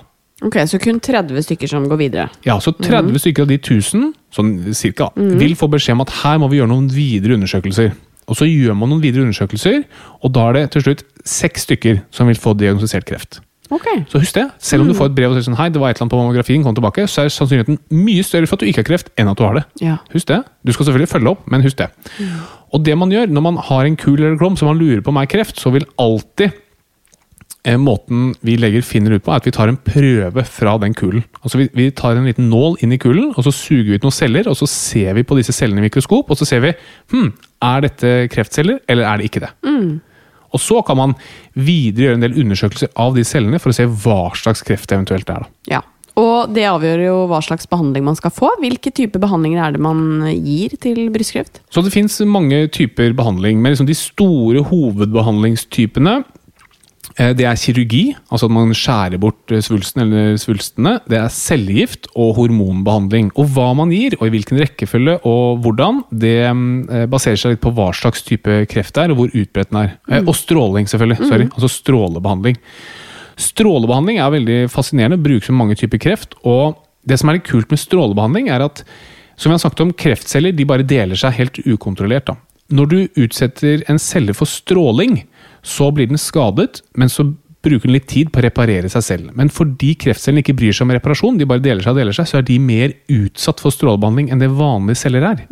Ok, 0.47 0.61
Så 0.71 0.79
kun 0.79 1.01
30 1.03 1.43
stykker 1.43 1.71
som 1.71 1.89
går 1.91 1.99
videre. 1.99 2.29
Ja, 2.47 2.61
så 2.63 2.71
30 2.71 3.19
stykker 3.19 3.43
av 3.43 3.51
de 3.51 3.59
1000, 3.59 4.13
sånn 4.31 4.53
cirka, 4.77 5.09
vil 5.17 5.57
få 5.59 5.67
beskjed 5.73 5.97
om 5.97 6.05
at 6.05 6.15
her 6.21 6.39
må 6.39 6.51
vi 6.53 6.61
gjøre 6.61 6.71
noen 6.71 6.87
videre 6.95 7.35
undersøkelser. 7.35 7.91
Og 8.29 8.39
så 8.39 8.47
gjør 8.47 8.77
man 8.79 8.93
noen 8.93 9.03
videre 9.03 9.25
undersøkelser, 9.25 9.83
og 10.23 10.33
da 10.37 10.47
er 10.51 10.59
det 10.59 10.65
til 10.77 10.85
slutt 10.85 11.05
seks 11.27 11.67
stykker 11.67 12.03
som 12.15 12.31
vil 12.31 12.39
få 12.39 12.55
diagnostisert 12.55 13.09
kreft. 13.09 13.41
Ok. 13.75 13.87
Så 14.09 14.21
husk 14.23 14.37
det. 14.37 14.47
Selv 14.65 14.85
om 14.85 14.89
du 14.89 14.95
får 14.97 15.11
et 15.11 15.17
brev 15.17 15.33
og 15.33 15.37
sier 15.37 15.45
sånn, 15.45 15.59
hei, 15.59 15.69
det 15.73 15.81
var 15.81 15.93
et 15.93 15.99
eller 15.99 16.07
annet 16.07 16.15
på 16.15 16.21
mammografien, 16.21 16.63
kom 16.65 16.77
tilbake, 16.77 17.05
så 17.11 17.25
er 17.25 17.33
sannsynligheten 17.33 17.81
mye 17.93 18.25
større 18.25 18.49
for 18.49 18.57
at 18.57 18.65
du 18.65 18.71
ikke 18.71 18.85
har 18.85 18.89
kreft, 18.89 19.11
enn 19.21 19.29
at 19.31 19.41
du 19.41 19.45
har 19.45 19.59
det. 19.59 19.65
Ja. 19.85 19.99
Husk 20.15 20.31
det. 20.31 20.41
Du 20.65 20.73
skal 20.73 20.89
selvfølgelig 20.89 21.11
følge 21.13 21.35
opp, 21.35 21.45
men 21.53 21.67
husk 21.67 21.81
det. 21.83 21.91
Og 22.73 22.85
det 22.85 22.97
man 23.01 23.13
gjør 23.13 23.29
når 23.33 23.45
man 23.45 23.61
har 23.69 23.89
en 23.89 23.99
kul 24.01 24.17
eller 24.17 24.41
klom 24.41 24.57
som 24.57 24.73
man 24.73 24.81
lurer 24.81 25.05
på 25.05 25.13
om 25.13 25.21
er 25.21 25.29
kreft, 25.31 25.61
så 25.61 25.73
vil 25.75 25.87
alltid 26.01 26.49
eh, 27.69 27.77
måten 27.81 28.33
vi 28.45 28.57
leger 28.61 28.85
finner 28.87 29.17
ut 29.17 29.25
på, 29.25 29.33
er 29.33 29.43
at 29.43 29.49
vi 29.49 29.55
tar 29.57 29.69
en 29.73 29.81
prøve 29.81 30.45
fra 30.49 30.77
den 30.81 30.97
kulen. 30.97 31.25
Altså 31.43 31.61
vi, 31.61 31.69
vi 31.77 31.91
tar 31.93 32.17
en 32.17 32.29
liten 32.29 32.49
nål 32.53 32.81
inn 32.85 32.97
i 32.97 33.01
kulen, 33.01 33.35
og 33.35 33.45
så 33.45 33.53
suger 33.53 33.93
vi 33.93 34.01
ut 34.01 34.09
noen 34.09 34.17
celler, 34.17 34.49
og 34.49 34.57
så 34.57 34.69
ser 34.71 35.13
vi 35.19 35.29
på 35.29 35.37
disse 35.37 35.53
cellene 35.57 35.85
i 35.85 35.89
mikroskop, 35.91 36.33
og 36.33 36.41
så 36.41 36.49
ser 36.49 36.65
vi 36.65 36.73
hm, 37.13 37.33
er 37.69 37.89
dette 37.89 38.19
kreftceller, 38.33 38.81
eller 38.89 39.09
er 39.09 39.21
det 39.21 39.29
ikke 39.29 39.45
det. 39.45 39.53
Og 40.55 40.63
så 40.63 40.81
kan 40.87 40.99
man 41.01 41.15
videre 41.55 42.09
gjøre 42.09 42.21
en 42.21 42.27
del 42.27 42.41
undersøkelser 42.45 42.93
av 42.97 43.15
de 43.19 43.25
cellene 43.27 43.61
for 43.63 43.73
å 43.73 43.79
se 43.79 43.87
hva 43.89 44.21
slags 44.39 44.65
kreft 44.67 44.89
det 44.91 44.99
eventuelt 44.99 45.33
er. 45.35 45.47
da. 45.47 45.77
Ja. 45.77 45.85
Og 46.19 46.51
det 46.51 46.65
avgjør 46.67 47.03
jo 47.05 47.19
hva 47.31 47.39
slags 47.45 47.69
behandling 47.71 48.03
man 48.09 48.17
skal 48.19 48.33
få. 48.35 48.51
Hvilke 48.59 48.91
typer 48.95 49.23
behandlinger 49.23 49.63
er 49.63 49.77
det 49.77 49.83
man 49.85 50.01
gir 50.35 50.75
til 50.83 51.05
brystkreft? 51.15 51.61
Så 51.71 51.85
det 51.85 51.95
fins 51.95 52.19
mange 52.27 52.65
typer 52.75 53.15
behandling, 53.15 53.61
men 53.63 53.75
liksom 53.75 53.87
de 53.87 53.95
store 53.99 54.65
hovedbehandlingstypene 54.67 56.17
eh, 56.25 56.27
det 57.35 57.47
er 57.51 57.59
kirurgi, 57.59 58.03
altså 58.31 58.47
at 58.47 58.53
man 58.55 58.71
skjærer 58.77 59.19
bort 59.19 59.51
eh, 59.51 59.63
svulsten 59.65 60.05
eller 60.05 60.37
svulstene. 60.39 60.95
Det 61.11 61.19
er 61.19 61.33
cellegift 61.35 62.07
og 62.15 62.37
hormonbehandling. 62.37 63.33
Og 63.35 63.51
hva 63.57 63.73
man 63.79 63.91
gir, 63.91 64.15
og 64.21 64.29
i 64.29 64.33
hvilken 64.37 64.61
rekkefølge 64.63 65.17
og 65.27 65.65
hvordan, 65.65 66.05
det 66.15 66.37
eh, 66.47 67.05
baserer 67.11 67.41
seg 67.41 67.57
litt 67.57 67.65
på 67.65 67.75
hva 67.75 67.91
slags 67.97 68.23
type 68.27 68.61
kreft 68.71 68.95
det 68.95 69.05
er, 69.05 69.15
og 69.15 69.23
hvor 69.23 69.35
utbredt 69.35 69.73
den 69.73 69.81
er. 69.83 69.93
Mm. 70.07 70.31
Og 70.31 70.35
stråling, 70.39 70.87
selvfølgelig. 70.91 71.31
Sorry. 71.33 71.49
Altså 71.51 71.73
strålebehandling. 71.75 72.61
Strålebehandling 73.39 74.21
er 74.23 74.35
veldig 74.35 74.59
fascinerende, 74.71 75.23
brukes 75.23 75.51
med 75.51 75.63
mange 75.65 75.79
typer 75.79 76.03
kreft. 76.03 76.39
Og 76.47 76.79
det 77.09 77.19
som 77.19 77.31
er 77.31 77.41
litt 77.41 77.51
kult 77.51 77.75
med 77.75 77.83
strålebehandling, 77.83 78.53
er 78.55 78.67
at 78.69 78.85
som 79.39 79.51
vi 79.51 79.55
har 79.55 79.63
snakket 79.63 79.85
om, 79.85 79.95
kreftceller 79.95 80.55
de 80.55 80.67
bare 80.67 80.87
deler 80.87 81.19
seg 81.19 81.37
helt 81.37 81.59
ukontrollert. 81.67 82.31
Da. 82.31 82.39
Når 82.75 82.89
du 82.91 82.99
utsetter 83.23 83.85
en 83.89 84.01
celle 84.03 84.35
for 84.37 84.51
stråling, 84.51 85.23
så 85.69 85.91
blir 85.95 86.09
den 86.11 86.21
skadet, 86.21 86.83
men 86.99 87.13
så 87.13 87.27
bruker 87.65 87.89
den 87.89 87.97
litt 87.97 88.07
tid 88.11 88.31
på 88.33 88.41
å 88.41 88.45
reparere 88.47 88.91
seg 88.93 89.05
selv. 89.05 89.33
Men 89.37 89.51
fordi 89.53 89.93
kreftcellene 89.99 90.45
ikke 90.45 90.57
bryr 90.57 90.77
seg 90.77 90.87
om 90.87 90.95
reparasjon, 90.95 91.41
de 91.41 91.49
bare 91.49 91.63
deler 91.65 91.85
seg 91.85 91.95
og 91.95 92.01
deler 92.01 92.17
seg, 92.17 92.29
så 92.31 92.39
er 92.39 92.47
de 92.47 92.59
mer 92.63 92.95
utsatt 93.13 93.61
for 93.63 93.75
strålebehandling 93.75 94.31
enn 94.33 94.43
det 94.43 94.51
vanlige 94.55 95.03
celler 95.03 95.27
er. 95.33 95.43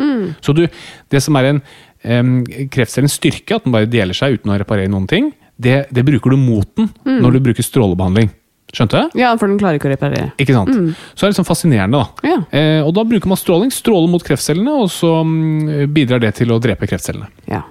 Så 0.45 0.55
du, 0.57 0.65
det 1.13 1.23
som 1.25 1.37
er 1.39 1.51
en 1.51 1.61
um, 1.61 2.33
kreftcellens 2.73 3.19
styrke, 3.19 3.59
at 3.59 3.67
den 3.67 3.75
bare 3.75 3.91
deler 3.91 4.17
seg 4.17 4.39
uten 4.39 4.55
å 4.55 4.59
reparere 4.63 4.93
noen 4.93 5.11
ting, 5.11 5.33
det, 5.57 5.87
det 5.95 6.05
bruker 6.07 6.35
du 6.35 6.41
mot 6.41 6.69
den 6.77 6.91
når 7.23 7.39
du 7.39 7.45
bruker 7.49 7.67
strålebehandling. 7.67 8.31
Skjønte 8.75 8.99
jeg? 8.99 9.23
Ja, 9.23 9.31
for 9.39 9.49
den 9.49 9.61
klarer 9.61 9.79
ikke 9.79 9.89
å 9.89 9.93
reparere. 9.93 10.33
Ikke 10.43 10.55
sant? 10.57 10.75
Så 11.15 11.25
er 11.25 11.31
det 11.31 11.37
liksom 11.37 11.47
fascinerende, 11.47 12.01
da. 12.03 12.27
Ja. 12.27 12.41
Eh, 12.51 12.81
og 12.83 12.91
da 12.97 13.07
bruker 13.09 13.31
man 13.31 13.39
stråling. 13.39 13.71
Stråler 13.73 14.11
mot 14.11 14.25
kreftcellene, 14.27 14.75
og 14.83 14.91
så 14.93 15.13
mm, 15.23 15.87
bidrar 15.95 16.21
det 16.21 16.35
til 16.41 16.53
å 16.53 16.59
drepe 16.63 16.89
kreftcellene. 16.91 17.31
Ja. 17.49 17.63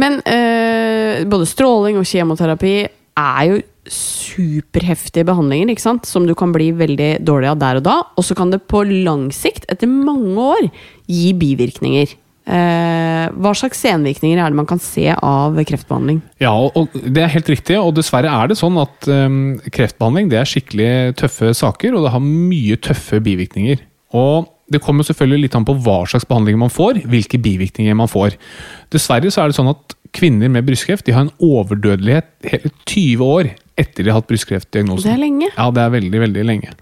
Men 0.00 0.20
eh, 0.28 1.22
både 1.28 1.48
stråling 1.48 2.00
og 2.00 2.08
kjemoterapi 2.08 2.74
er 3.14 3.46
jo 3.50 3.62
superheftige 3.84 5.26
behandlinger, 5.28 5.72
ikke 5.72 5.84
sant? 5.84 6.08
som 6.08 6.26
du 6.26 6.34
kan 6.38 6.54
bli 6.54 6.70
veldig 6.76 7.18
dårlig 7.24 7.50
av 7.52 7.60
der 7.60 7.80
og 7.80 7.86
da. 7.86 7.96
Og 8.16 8.26
så 8.26 8.36
kan 8.36 8.52
det 8.52 8.64
på 8.70 8.82
lang 8.88 9.28
sikt, 9.34 9.68
etter 9.72 9.90
mange 9.90 10.34
år, 10.40 10.68
gi 11.10 11.32
bivirkninger. 11.36 12.14
Eh, 12.44 13.26
hva 13.40 13.54
slags 13.56 13.80
senvirkninger 13.80 14.36
er 14.36 14.52
det 14.52 14.58
man 14.58 14.68
kan 14.68 14.80
se 14.82 15.06
av 15.14 15.56
kreftbehandling? 15.64 16.20
Ja, 16.44 16.52
og 16.52 16.92
Det 16.92 17.22
er 17.22 17.32
helt 17.32 17.48
riktig, 17.48 17.78
og 17.80 17.94
dessverre 17.96 18.32
er 18.32 18.50
det 18.50 18.58
sånn 18.60 18.76
at 18.80 19.08
um, 19.08 19.56
kreftbehandling 19.72 20.28
det 20.32 20.40
er 20.40 20.50
skikkelig 20.50 20.90
tøffe 21.20 21.54
saker, 21.56 21.96
og 21.96 22.04
det 22.04 22.12
har 22.12 22.24
mye 22.24 22.76
tøffe 22.84 23.20
bivirkninger. 23.24 23.80
Og 24.14 24.50
det 24.72 24.80
kommer 24.84 25.06
selvfølgelig 25.06 25.46
litt 25.46 25.58
an 25.58 25.66
på 25.68 25.76
hva 25.84 26.00
slags 26.08 26.26
behandling 26.28 26.56
man 26.62 26.72
får, 26.72 27.02
hvilke 27.10 27.40
bivirkninger 27.42 27.96
man 27.98 28.10
får. 28.10 28.38
Dessverre 28.94 29.32
så 29.32 29.44
er 29.44 29.52
det 29.52 29.58
sånn 29.58 29.72
at 29.74 29.98
kvinner 30.14 30.48
med 30.52 30.64
brystkreft 30.68 31.06
de 31.08 31.14
har 31.16 31.26
en 31.26 31.34
overdødelighet 31.42 32.48
hele 32.52 32.70
20 32.86 33.26
år 33.26 33.52
etter 33.80 34.04
de 34.04 34.12
har 34.12 34.20
hatt 34.20 34.30
brystkreftdiagnosen. 34.30 35.08
Det 35.08 35.14
er 35.16 35.20
lenge. 35.20 35.50
Ja, 35.50 35.68
det 35.74 35.82
er 35.82 35.94
veldig, 35.96 36.18
veldig 36.22 36.44
lenge. 36.46 36.74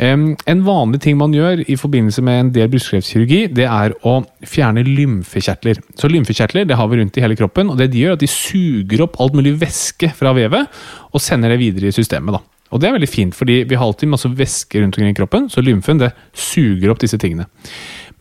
En 0.00 0.62
vanlig 0.64 1.02
ting 1.04 1.18
man 1.20 1.34
gjør 1.34 1.60
i 1.66 1.74
forbindelse 1.76 2.22
med 2.24 2.38
en 2.40 2.52
del 2.54 2.70
brystkreftkirurgi, 2.72 3.40
det 3.52 3.66
er 3.66 3.92
å 4.06 4.20
fjerne 4.48 4.84
lymfekjertler. 4.86 5.82
Så 5.98 6.08
lymfekjertler 6.08 6.68
det 6.70 6.78
har 6.78 6.88
vi 6.88 7.00
rundt 7.02 7.18
i 7.18 7.24
hele 7.24 7.36
kroppen, 7.36 7.72
og 7.72 7.82
det 7.82 7.90
de 7.92 8.04
gjør, 8.04 8.14
er 8.14 8.20
at 8.20 8.22
de 8.22 8.30
suger 8.30 9.04
opp 9.04 9.18
alt 9.20 9.36
mulig 9.36 9.56
væske 9.60 10.12
fra 10.16 10.32
vevet 10.38 10.80
og 11.10 11.20
sender 11.20 11.52
det 11.52 11.60
videre 11.60 11.90
i 11.90 11.96
systemet. 11.98 12.38
da. 12.38 12.59
Og 12.70 12.80
det 12.80 12.88
er 12.88 12.94
veldig 12.94 13.10
fint, 13.10 13.34
fordi 13.34 13.62
vi 13.68 13.78
har 13.78 13.86
alltid 13.86 14.12
masse 14.12 14.30
væske 14.30 14.80
rundt 14.80 14.96
omkring 14.96 15.10
i 15.10 15.18
kroppen, 15.18 15.48
så 15.50 15.62
lymfen 15.64 16.00
det 16.02 16.12
suger 16.36 16.92
opp 16.92 17.02
disse 17.02 17.18
tingene. 17.18 17.48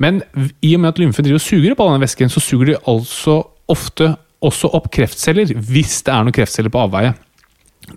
Men 0.01 0.23
i 0.65 0.73
og 0.75 0.81
med 0.81 0.93
at 0.93 1.01
lymfen 1.01 1.25
driver 1.25 1.41
og 1.41 1.45
suger 1.45 1.73
opp 1.73 1.83
all 1.83 1.93
denne 1.93 2.05
væsken, 2.05 2.31
så 2.33 2.41
suger 2.41 2.71
de 2.71 2.81
altså 2.89 3.41
ofte 3.69 4.13
også 4.45 4.71
opp 4.73 4.87
kreftceller, 4.95 5.51
hvis 5.53 5.99
det 6.07 6.13
er 6.13 6.25
noen 6.25 6.35
kreftceller 6.35 6.73
på 6.73 6.81
avveie. 6.87 7.13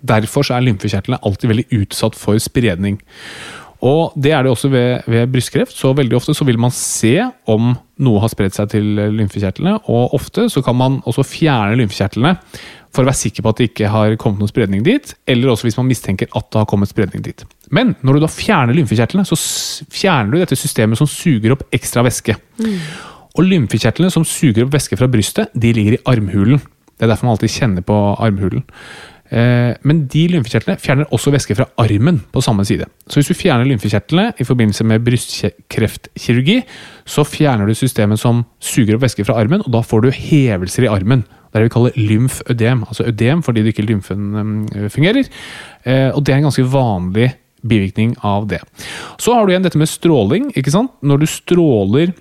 Derfor 0.03 0.45
er 0.51 0.65
lymfekjertlene 0.65 1.21
alltid 1.23 1.51
veldig 1.51 1.67
utsatt 1.81 2.17
for 2.19 2.39
spredning. 2.41 2.99
Og 3.83 4.13
det 4.15 4.31
er 4.31 4.45
det 4.45 4.51
også 4.51 4.69
ved, 4.71 5.07
ved 5.11 5.31
brystkreft. 5.31 5.75
Så 5.75 5.91
veldig 5.95 6.15
ofte 6.15 6.35
så 6.35 6.45
vil 6.47 6.59
man 6.61 6.71
se 6.75 7.17
om 7.51 7.73
noe 8.03 8.21
har 8.23 8.31
spredt 8.31 8.55
seg 8.55 8.71
til 8.71 8.87
lymfekjertlene, 9.17 9.75
og 9.91 10.15
ofte 10.15 10.47
så 10.51 10.63
kan 10.63 10.77
man 10.79 11.01
også 11.09 11.25
fjerne 11.27 11.77
lymfekjertlene 11.81 12.37
for 12.93 13.03
å 13.03 13.09
være 13.09 13.17
sikker 13.17 13.43
på 13.45 13.49
at 13.53 13.59
det 13.59 13.67
ikke 13.71 13.89
har 13.89 14.15
kommet 14.21 14.43
noen 14.43 14.51
spredning 14.51 14.83
dit, 14.85 15.13
eller 15.27 15.49
også 15.53 15.65
hvis 15.67 15.79
man 15.79 15.87
mistenker 15.89 16.29
at 16.37 16.49
det 16.53 16.59
har 16.61 16.67
kommet 16.69 16.91
spredning 16.91 17.23
dit. 17.25 17.41
Men 17.73 17.95
når 18.05 18.19
du 18.19 18.25
da 18.25 18.29
fjerner 18.29 18.77
lymfekjertlene, 18.77 19.25
så 19.25 19.37
fjerner 19.89 20.31
du 20.35 20.37
dette 20.43 20.59
systemet 20.59 20.99
som 21.01 21.09
suger 21.09 21.55
opp 21.55 21.65
ekstra 21.73 22.05
væske. 22.05 22.35
Og 23.33 23.47
lymfekjertlene 23.49 24.13
som 24.13 24.25
suger 24.27 24.67
opp 24.67 24.75
væske 24.75 24.99
fra 24.99 25.09
brystet, 25.09 25.49
de 25.57 25.73
ligger 25.73 25.97
i 25.97 26.03
armhulen. 26.13 26.61
Det 26.93 27.07
er 27.07 27.09
derfor 27.09 27.25
man 27.25 27.33
alltid 27.33 27.55
kjenner 27.55 27.81
på 27.85 27.97
armhulen. 28.21 28.61
Eh, 29.33 29.73
Men 29.81 30.03
de 30.13 30.27
lymfekjertlene 30.29 30.77
fjerner 30.77 31.09
også 31.09 31.31
væske 31.33 31.55
fra 31.57 31.65
armen 31.81 32.19
på 32.31 32.41
samme 32.45 32.65
side. 32.69 32.85
Så 33.09 33.17
hvis 33.17 33.31
du 33.31 33.33
fjerner 33.33 33.65
lymfekjertlene 33.65 34.35
i 34.37 34.45
forbindelse 34.45 34.85
med 34.85 35.01
brystkreftkirurgi, 35.07 36.59
så 37.05 37.25
fjerner 37.25 37.65
du 37.65 37.73
systemet 37.73 38.21
som 38.21 38.45
suger 38.61 38.95
opp 38.99 39.07
væske 39.07 39.25
fra 39.25 39.39
armen, 39.41 39.65
og 39.65 39.71
da 39.73 39.81
får 39.81 40.05
du 40.05 40.11
hevelser 40.13 40.85
i 40.85 40.91
armen. 40.93 41.25
Det 41.53 41.59
er 41.59 41.63
det 41.63 41.69
vi 41.69 41.73
kaller 41.75 41.97
lymfødem. 42.09 42.83
Altså 42.89 43.05
ødem 43.11 43.43
fordi 43.45 43.61
det 43.61 43.75
ikke 43.75 43.85
lymfen 43.85 44.67
eh, 44.73 44.89
fungerer. 44.89 45.29
Eh, 45.85 46.09
Og 46.15 46.23
det 46.25 46.33
er 46.33 46.37
en 46.41 46.47
ganske 46.49 46.65
vanlig 46.73 47.29
bivirkning 47.63 48.15
av 48.25 48.47
det. 48.49 48.59
Så 49.21 49.33
har 49.37 49.45
du 49.45 49.53
igjen 49.53 49.63
dette 49.63 49.77
med 49.79 49.87
stråling. 49.87 50.49
ikke 50.57 50.71
sant? 50.73 50.91
Når 51.01 51.21
du 51.21 51.25
stråler 51.29 52.13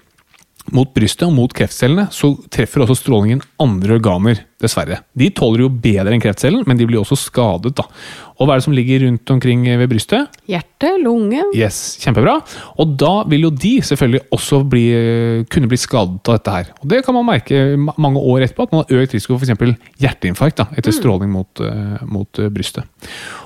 mot 0.71 0.91
brystet 0.95 1.27
og 1.27 1.35
mot 1.35 1.53
kreftcellene, 1.53 2.07
så 2.15 2.33
treffer 2.53 2.85
også 2.85 2.95
strålingen 3.01 3.43
andre 3.63 3.97
organer, 3.99 4.45
dessverre. 4.63 5.01
De 5.19 5.27
tåler 5.35 5.65
jo 5.65 5.71
bedre 5.83 6.13
enn 6.15 6.23
kreftcellen, 6.23 6.63
men 6.69 6.79
de 6.79 6.87
blir 6.87 7.01
også 7.01 7.19
skadet. 7.19 7.75
da. 7.75 7.89
Og 8.39 8.47
hva 8.47 8.55
er 8.55 8.63
det 8.63 8.67
som 8.69 8.77
ligger 8.77 9.03
rundt 9.03 9.33
omkring 9.35 9.65
ved 9.67 9.91
brystet? 9.91 10.39
Hjerte, 10.51 10.93
lunge 11.03 11.43
Yes, 11.57 11.99
kjempebra. 12.03 12.37
Og 12.79 12.95
da 12.99 13.13
vil 13.31 13.49
jo 13.49 13.53
de 13.65 13.75
selvfølgelig 13.83 14.23
også 14.35 14.63
bli, 14.71 14.85
kunne 15.51 15.71
bli 15.71 15.81
skadet 15.83 16.31
av 16.31 16.39
dette 16.39 16.57
her. 16.57 16.73
Og 16.81 16.89
det 16.95 17.03
kan 17.07 17.19
man 17.19 17.27
merke 17.27 17.63
mange 17.79 18.23
år 18.23 18.47
etterpå, 18.47 18.69
at 18.69 18.75
man 18.75 18.85
har 18.85 19.03
økt 19.03 19.19
risiko 19.19 19.39
for 19.39 19.51
f.eks. 19.51 19.95
hjerteinfarkt 20.03 20.63
da, 20.63 20.69
etter 20.79 20.95
stråling 20.95 21.31
mot, 21.33 21.63
eh, 21.67 22.03
mot 22.07 22.43
eh, 22.43 22.51
brystet. 22.55 22.87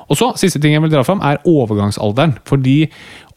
Og 0.06 0.18
så, 0.18 0.30
Siste 0.38 0.60
ting 0.62 0.76
jeg 0.76 0.82
vil 0.84 0.92
dra 0.92 1.02
fram, 1.06 1.22
er 1.24 1.42
overgangsalderen. 1.48 2.36
Fordi 2.46 2.78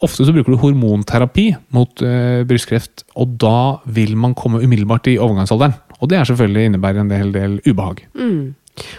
ofte 0.04 0.26
så 0.26 0.34
bruker 0.34 0.54
du 0.54 0.60
hormonterapi 0.62 1.50
mot 1.76 2.02
øh, 2.06 2.42
brystkreft, 2.48 3.04
og 3.18 3.36
da 3.42 3.80
vil 3.90 4.16
man 4.16 4.36
komme 4.38 4.62
umiddelbart 4.62 5.10
i 5.10 5.18
overgangsalderen. 5.18 5.74
Og 6.00 6.08
det 6.10 6.18
er 6.18 6.28
selvfølgelig 6.28 6.70
innebærer 6.70 7.02
en 7.02 7.12
del, 7.12 7.32
del 7.34 7.60
ubehag. 7.66 8.04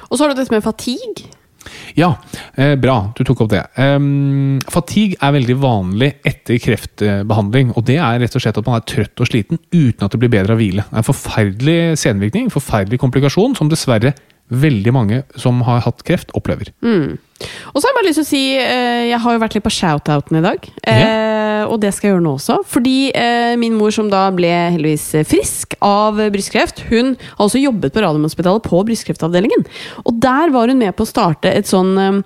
Og 0.10 0.18
så 0.18 0.24
har 0.24 0.34
du 0.34 0.42
dette 0.42 0.54
med 0.54 0.66
fatigue. 0.66 1.32
Ja, 1.94 2.16
eh, 2.56 2.74
bra 2.80 2.96
du 3.16 3.24
tok 3.28 3.44
opp 3.46 3.52
det. 3.54 3.62
Um, 3.78 4.60
fatigue 4.72 5.20
er 5.22 5.36
veldig 5.36 5.58
vanlig 5.62 6.12
etter 6.28 6.60
kreftbehandling. 6.62 7.74
og 7.76 7.86
Det 7.88 7.98
er 8.02 8.22
rett 8.24 8.38
og 8.38 8.44
slett 8.44 8.58
at 8.58 8.68
man 8.68 8.80
er 8.80 8.88
trøtt 8.90 9.22
og 9.22 9.30
sliten 9.30 9.62
uten 9.74 10.06
at 10.06 10.14
det 10.14 10.22
blir 10.22 10.34
bedre 10.34 10.56
av 10.56 10.62
hvile. 10.62 10.86
Det 10.88 10.96
er 10.96 11.04
en 11.04 11.10
forferdelig 11.10 11.80
senvirkning, 12.02 12.52
forferdelig 12.54 13.02
komplikasjon, 13.02 13.56
som 13.58 13.70
dessverre 13.72 14.16
veldig 14.52 14.94
mange 14.96 15.22
som 15.40 15.62
har 15.68 15.84
hatt 15.86 16.02
kreft, 16.08 16.34
opplever. 16.38 16.74
Og 17.72 17.80
så 17.80 17.86
har 17.86 17.92
jeg 17.92 17.98
bare 18.00 18.08
lyst 18.10 18.20
til 18.22 18.26
å 18.26 18.32
si 18.32 18.44
eh, 18.60 19.08
Jeg 19.10 19.20
har 19.24 19.36
jo 19.36 19.42
vært 19.44 19.58
litt 19.58 19.66
på 19.66 19.74
shoutouten 19.74 20.40
i 20.40 20.44
dag. 20.46 20.68
Eh, 20.92 21.64
og 21.68 21.80
det 21.84 21.94
skal 21.96 22.10
jeg 22.10 22.16
gjøre 22.16 22.26
nå 22.26 22.36
også. 22.38 22.60
Fordi 22.68 22.96
eh, 23.18 23.54
min 23.62 23.78
mor, 23.78 23.94
som 23.96 24.10
da 24.12 24.26
ble 24.36 24.50
heldigvis 24.76 25.28
frisk 25.30 25.78
av 25.86 26.20
brystkreft, 26.34 26.86
hun 26.92 27.16
har 27.18 27.46
også 27.46 27.62
jobbet 27.62 27.96
på 27.96 28.04
Radiumhospitalet 28.04 28.68
på 28.68 28.84
brystkreftavdelingen. 28.90 29.68
Og 30.06 30.18
der 30.24 30.54
var 30.54 30.72
hun 30.72 30.82
med 30.82 30.96
på 30.98 31.08
å 31.08 31.12
starte 31.12 31.52
et 31.52 31.70
sånn 31.70 32.24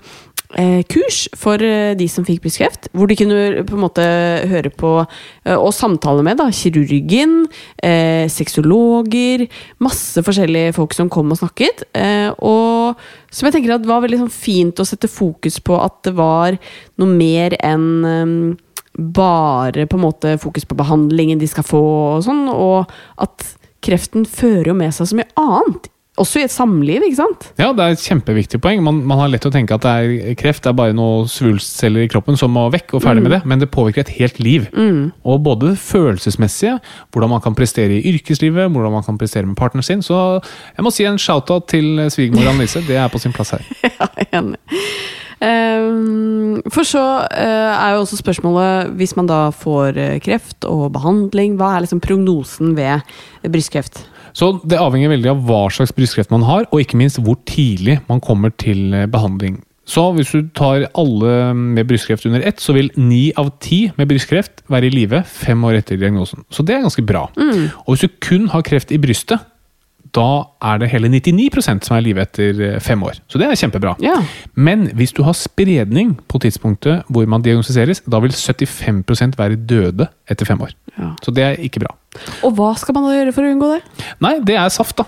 kurs 0.54 1.26
for 1.36 1.62
eh, 1.64 1.94
de 1.98 2.08
som 2.12 2.26
fikk 2.28 2.44
brystkreft, 2.44 2.90
hvor 2.96 3.10
de 3.10 3.18
kunne 3.20 3.64
på 3.68 3.76
en 3.76 3.84
måte 3.84 4.06
høre 4.50 4.72
på 4.72 4.92
eh, 5.02 5.56
og 5.56 5.74
samtale 5.76 6.24
med 6.26 6.40
da, 6.40 6.48
kirurgen, 6.54 7.46
eh, 7.84 8.26
sexologer, 8.32 9.48
masse 9.84 10.24
forskjellige 10.26 10.76
folk 10.78 10.96
som 10.96 11.10
kom 11.12 11.34
og 11.34 11.42
snakket. 11.42 11.86
Eh, 11.98 12.30
og 12.40 13.02
som 13.32 13.50
jeg 13.50 13.58
tenker 13.58 13.76
at 13.76 13.90
var 13.90 14.06
veldig 14.06 14.24
sånn 14.26 14.36
fint 14.36 14.80
å 14.80 14.88
sette 14.88 15.12
fokus 15.12 15.60
på 15.60 15.80
at 15.82 16.00
det 16.08 16.16
var 16.18 16.60
noe 17.02 17.10
mer 17.10 17.58
enn 17.60 17.90
eh, 18.06 18.62
bare 18.96 19.90
på 19.92 19.98
en 19.98 20.06
måte 20.06 20.38
fokus 20.40 20.64
på 20.64 20.78
behandlingen 20.80 21.42
de 21.42 21.50
skal 21.52 21.66
få 21.68 21.84
og 22.16 22.24
sånn, 22.24 22.46
og 22.48 22.88
at 23.20 23.50
kreften 23.84 24.24
fører 24.24 24.72
jo 24.72 24.78
med 24.78 24.96
seg 24.96 25.10
så 25.10 25.20
mye 25.20 25.34
annet 25.36 25.90
Også 26.22 26.40
i 26.40 26.46
et 26.46 26.54
samliv, 26.54 27.04
ikke 27.04 27.18
sant? 27.18 27.50
Ja, 27.60 27.74
det 27.76 27.84
er 27.84 27.96
et 27.96 28.04
kjempeviktig 28.04 28.62
poeng. 28.64 28.80
Man, 28.86 29.02
man 29.08 29.20
har 29.20 29.32
lett 29.34 29.48
å 29.48 29.52
tenke 29.52 29.76
at 29.76 29.84
det 29.84 29.96
er 29.96 30.38
kreft, 30.40 30.64
det 30.64 30.72
er 30.72 30.78
bare 30.78 30.96
noen 30.96 31.28
svulstceller 31.28 32.06
i 32.06 32.12
kroppen 32.12 32.40
som 32.40 32.54
må 32.56 32.70
vekk, 32.72 32.96
og 32.96 33.04
ferdig 33.04 33.26
med 33.26 33.36
det. 33.36 33.42
Men 33.44 33.60
det 33.60 33.68
påvirker 33.74 34.06
et 34.06 34.14
helt 34.16 34.40
liv. 34.40 34.70
Og 35.28 35.44
både 35.44 35.74
det 35.74 35.82
følelsesmessige, 35.84 36.78
hvordan 37.12 37.34
man 37.36 37.44
kan 37.44 37.58
prestere 37.58 37.98
i 38.00 38.14
yrkeslivet, 38.14 38.72
hvordan 38.72 38.96
man 38.96 39.04
kan 39.04 39.20
prestere 39.20 39.50
med 39.50 39.60
partneren 39.60 39.84
sin. 39.84 40.06
Så 40.06 40.22
jeg 40.78 40.88
må 40.88 40.94
si 40.96 41.04
en 41.10 41.20
shout-out 41.20 41.68
til 41.74 42.06
svigermor 42.08 42.48
Annelise. 42.54 42.86
Det 42.88 42.96
er 42.96 43.12
på 43.12 43.20
sin 43.20 43.36
plass 43.36 43.56
her. 43.58 43.68
Ja, 43.96 44.08
enig. 44.40 44.58
Ehm, 45.44 46.62
for 46.72 46.88
så 46.88 47.04
eh, 47.28 47.72
er 47.76 47.94
jo 47.94 48.04
også 48.06 48.20
spørsmålet, 48.20 48.96
hvis 48.96 49.16
man 49.20 49.28
da 49.30 49.50
får 49.52 50.00
eh, 50.00 50.18
kreft 50.24 50.68
og 50.68 50.94
behandling, 50.96 51.58
hva 51.60 51.76
er 51.76 51.86
liksom 51.86 52.02
prognosen 52.04 52.76
ved 52.78 53.04
brystkreft? 53.52 54.06
Så 54.36 54.52
det 54.68 54.82
avhenger 54.82 55.14
veldig 55.14 55.32
av 55.32 55.46
hva 55.48 55.62
slags 55.72 55.94
brystkreft 55.96 56.34
man 56.34 56.44
har, 56.48 56.68
og 56.72 56.84
ikke 56.84 57.00
minst 57.00 57.22
hvor 57.24 57.40
tidlig 57.48 58.02
man 58.10 58.22
kommer 58.24 58.52
til 58.60 58.92
eh, 58.94 59.08
behandling. 59.12 59.62
Så 59.86 60.08
hvis 60.18 60.32
du 60.34 60.48
tar 60.58 60.88
alle 60.98 61.34
med 61.54 61.86
brystkreft 61.88 62.26
under 62.26 62.42
ett, 62.42 62.60
så 62.60 62.74
vil 62.74 62.90
ni 62.98 63.30
av 63.38 63.52
ti 63.62 63.86
med 64.00 64.10
brystkreft 64.10 64.64
være 64.74 64.90
i 64.90 64.96
live 64.96 65.22
fem 65.30 65.62
år 65.68 65.78
etter 65.78 66.00
diagnosen. 66.02 66.42
Så 66.50 66.66
det 66.66 66.74
er 66.74 66.88
ganske 66.88 67.06
bra. 67.06 67.28
Og 67.86 67.94
hvis 67.94 68.08
du 68.08 68.16
kun 68.26 68.50
har 68.50 68.66
kreft 68.66 68.92
i 68.92 68.98
brystet, 69.02 69.46
da 70.16 70.30
er 70.64 70.80
det 70.82 70.90
hele 70.94 71.10
99% 71.12 71.86
som 71.86 71.98
er 71.98 72.04
i 72.04 72.08
live 72.08 72.24
etter 72.24 72.62
eh, 72.70 72.80
fem 72.84 73.04
år. 73.04 73.20
Så 73.32 73.42
det 73.42 73.50
er 73.50 73.60
kjempebra. 73.60 73.96
Ja. 74.04 74.16
Men 74.56 74.88
hvis 74.96 75.14
du 75.16 75.24
har 75.28 75.36
spredning 75.38 76.16
på 76.32 76.42
tidspunktet 76.44 77.06
hvor 77.12 77.28
man 77.30 77.44
diagnostiseres, 77.46 78.04
da 78.08 78.22
vil 78.24 78.36
75% 78.36 79.38
være 79.40 79.60
døde 79.60 80.10
etter 80.32 80.48
fem 80.48 80.64
år. 80.66 80.74
Ja. 80.96 81.12
Så 81.24 81.34
det 81.36 81.44
er 81.44 81.62
ikke 81.64 81.84
bra. 81.84 81.92
Og 82.48 82.54
hva 82.56 82.70
skal 82.80 82.96
man 82.96 83.10
da 83.10 83.16
gjøre 83.18 83.34
for 83.36 83.44
å 83.44 83.50
unngå 83.52 83.70
det? 83.74 84.06
Nei, 84.24 84.32
det 84.48 84.56
er 84.56 84.70
saft, 84.72 85.02
da. 85.02 85.04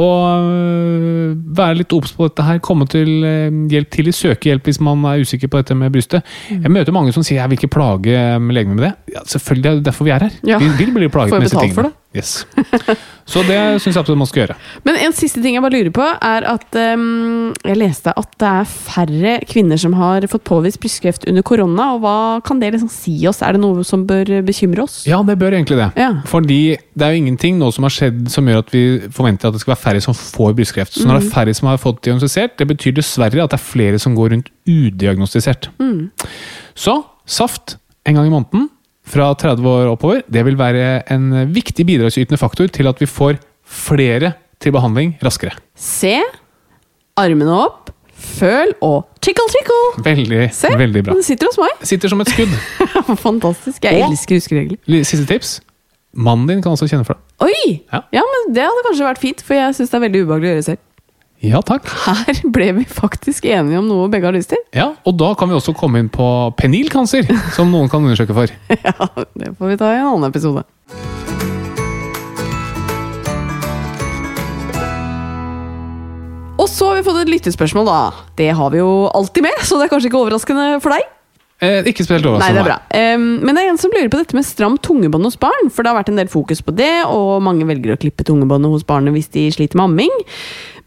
Og 0.00 0.46
øh, 0.48 1.34
være 1.58 1.82
litt 1.82 1.92
obs 1.92 2.14
på 2.16 2.30
dette 2.30 2.46
her. 2.46 2.62
Komme 2.64 2.88
til 2.88 3.10
øh, 3.20 3.58
hjelp 3.68 3.92
tidlig. 3.92 4.16
Søke 4.16 4.48
hjelp 4.48 4.70
hvis 4.70 4.80
man 4.84 5.04
er 5.10 5.20
usikker 5.20 5.52
på 5.52 5.60
dette 5.60 5.76
med 5.76 5.92
brystet. 5.92 6.24
Jeg 6.48 6.72
møter 6.72 6.96
mange 6.96 7.12
som 7.12 7.26
sier 7.26 7.42
jeg 7.42 7.52
vil 7.52 7.60
ikke 7.60 7.74
plage 7.76 8.16
legene 8.16 8.56
legemet 8.56 8.78
med 8.78 8.84
det. 8.88 8.92
Ja, 9.14 9.24
selvfølgelig, 9.28 9.64
det 9.64 9.70
er 9.70 9.78
det 9.82 9.88
derfor 9.90 10.08
vi 10.08 10.14
er 10.14 10.24
her. 10.24 10.40
Ja. 10.48 10.58
Vi 10.62 10.68
vil 10.80 10.94
bli 10.96 11.08
plaget 11.12 11.36
med 11.36 11.46
disse 11.46 11.56
betalt 11.56 11.76
for 11.76 11.88
tingene. 11.88 12.04
Yes. 12.16 12.46
Så 13.28 13.42
det 13.44 13.58
syns 13.82 13.92
jeg 13.92 14.00
absolutt 14.00 14.20
man 14.22 14.28
skal 14.30 14.40
gjøre. 14.46 14.54
Men 14.88 14.96
en 15.04 15.12
siste 15.12 15.42
ting 15.44 15.58
jeg 15.58 15.60
bare 15.60 15.76
lurer 15.76 15.92
på, 15.92 16.04
er 16.24 16.46
at 16.48 16.78
um, 16.96 17.50
jeg 17.60 17.76
leste 17.76 18.14
at 18.16 18.30
det 18.40 18.48
er 18.48 18.70
færre 18.70 19.34
kvinner 19.50 19.80
som 19.80 19.92
har 19.98 20.24
fått 20.32 20.46
påvist 20.48 20.80
brystkreft 20.80 21.26
under 21.28 21.44
korona. 21.44 21.90
og 21.94 22.06
Hva 22.06 22.14
kan 22.46 22.62
det 22.62 22.72
liksom 22.72 22.88
si 22.92 23.18
oss? 23.28 23.42
Er 23.44 23.58
det 23.58 23.60
noe 23.60 23.84
som 23.84 24.06
bør 24.08 24.38
bekymre 24.46 24.86
oss? 24.86 25.02
Ja, 25.08 25.20
det 25.28 25.36
bør 25.42 25.58
egentlig 25.58 25.76
det. 25.82 25.90
Ja. 26.00 26.14
Fordi 26.30 26.78
det 26.78 27.04
er 27.04 27.12
jo 27.12 27.20
ingenting 27.20 27.60
nå 27.60 27.68
som 27.76 27.84
har 27.84 27.92
skjedd 27.92 28.24
som 28.32 28.48
gjør 28.48 28.64
at 28.64 28.72
vi 28.72 28.84
forventer 29.12 29.50
at 29.50 29.58
det 29.58 29.62
skal 29.66 29.74
være 29.74 29.84
færre 29.84 30.04
som 30.08 30.16
får 30.16 30.56
brystkreft. 30.56 30.96
Så 30.96 31.04
når 31.04 31.20
det 31.20 31.26
er 31.28 31.36
færre 31.36 31.56
som 31.60 31.68
har 31.68 31.82
fått 31.82 32.00
diagnostisert, 32.08 32.56
det 32.56 32.70
betyr 32.72 32.96
dessverre 32.96 33.44
at 33.44 33.52
det 33.52 33.60
er 33.60 33.66
flere 33.66 34.00
som 34.00 34.16
går 34.16 34.32
rundt 34.32 34.48
udiagnostisert. 34.64 35.68
Så 36.78 36.96
saft 37.28 37.76
en 38.08 38.16
gang 38.16 38.30
i 38.30 38.32
måneden 38.32 38.70
fra 39.08 39.30
30 39.40 39.66
år 39.68 39.90
oppover, 39.92 40.22
det 40.28 40.42
vil 40.46 40.56
være 40.58 41.02
en 41.14 41.30
viktig 41.54 41.86
bidragsytende 41.88 42.38
faktor 42.40 42.68
til 42.72 42.88
at 42.90 43.00
vi 43.02 43.08
får 43.10 43.38
flere 43.68 44.34
til 44.60 44.72
behandling 44.74 45.14
raskere. 45.24 45.54
Se, 45.78 46.16
armene 47.18 47.54
opp, 47.64 47.90
føl 48.18 48.72
og 48.82 49.06
tickle, 49.24 49.46
tickle! 49.54 50.02
Veldig, 50.06 50.42
Se, 50.54 50.70
veldig 50.78 51.04
bra. 51.06 51.14
den 51.18 51.22
sitter 51.26 51.50
hos 51.50 51.58
meg. 51.62 51.86
Sitter 51.86 52.10
som 52.12 52.20
et 52.24 52.30
skudd. 52.32 52.54
Fantastisk. 53.26 53.84
Jeg 53.86 54.02
Og- 54.02 54.10
elsker 54.12 54.38
huskeregler. 54.40 55.04
Siste 55.06 55.26
tips. 55.30 55.58
Mannen 56.18 56.48
din 56.48 56.62
kan 56.64 56.72
også 56.72 56.88
kjenne 56.90 57.04
for 57.06 57.14
det. 57.18 57.22
Oi! 57.46 57.80
Ja. 57.92 58.00
Ja. 58.16 58.22
men 58.26 58.54
Det 58.56 58.64
hadde 58.64 58.84
kanskje 58.88 59.06
vært 59.06 59.20
fint, 59.22 59.42
for 59.44 59.54
jeg 59.54 59.74
syns 59.76 59.90
det 59.92 59.98
er 59.98 60.04
veldig 60.08 60.22
ubehagelig 60.26 60.48
å 60.48 60.54
gjøre 60.56 60.66
selv. 60.72 60.80
Ja, 61.38 61.60
takk. 61.62 61.86
Her 62.02 62.40
ble 62.50 62.72
vi 62.80 62.84
faktisk 62.90 63.46
enige 63.46 63.78
om 63.78 63.86
noe 63.86 64.08
begge 64.10 64.26
har 64.26 64.34
lyst 64.34 64.50
til. 64.50 64.58
Ja, 64.74 64.88
Og 65.06 65.14
da 65.20 65.30
kan 65.38 65.50
vi 65.50 65.54
også 65.54 65.74
komme 65.76 66.00
inn 66.02 66.10
på 66.10 66.26
penilkancer, 66.58 67.28
som 67.54 67.70
noen 67.70 67.90
kan 67.92 68.02
undersøke 68.02 68.34
for. 68.34 68.50
Ja, 68.88 69.10
Det 69.38 69.54
får 69.58 69.74
vi 69.74 69.78
ta 69.78 69.92
i 69.94 70.00
en 70.00 70.10
annen 70.16 70.30
episode. 70.32 70.64
Og 76.58 76.66
så 76.66 76.88
har 76.90 76.98
vi 76.98 77.04
fått 77.06 77.20
et 77.22 77.30
lyttespørsmål, 77.30 77.86
da. 77.86 77.98
Det 78.38 78.48
har 78.58 78.72
vi 78.74 78.80
jo 78.80 78.90
alltid 79.14 79.46
med, 79.46 79.60
så 79.62 79.78
det 79.78 79.86
er 79.86 79.92
kanskje 79.92 80.10
ikke 80.10 80.18
overraskende 80.24 80.66
for 80.82 80.90
deg. 80.96 81.06
Eh, 81.62 81.86
ikke 81.90 82.04
spesielt 82.06 82.26
Nei, 82.38 82.50
det 82.54 82.60
er 82.62 82.66
bra. 82.66 82.76
Eh, 82.94 83.14
men 83.18 83.54
det 83.54 83.62
er 83.62 83.70
en 83.72 83.78
som 83.78 83.94
lurer 83.94 84.10
på 84.10 84.18
dette 84.18 84.34
med 84.34 84.46
stramt 84.46 84.82
tungebånd 84.86 85.26
hos 85.26 85.38
barn. 85.38 85.70
For 85.74 85.86
det 85.86 85.92
har 85.92 86.00
vært 86.00 86.10
en 86.10 86.18
del 86.18 86.30
fokus 86.30 86.62
på 86.66 86.74
det, 86.78 86.90
og 87.06 87.38
mange 87.46 87.66
velger 87.66 87.94
å 87.94 88.00
klippe 88.02 88.26
tungebåndet 88.26 88.74
hos 88.74 88.86
barnet 88.86 89.14
hvis 89.14 89.30
de 89.34 89.46
sliter 89.54 89.78
med 89.78 89.86
amming. 89.92 90.18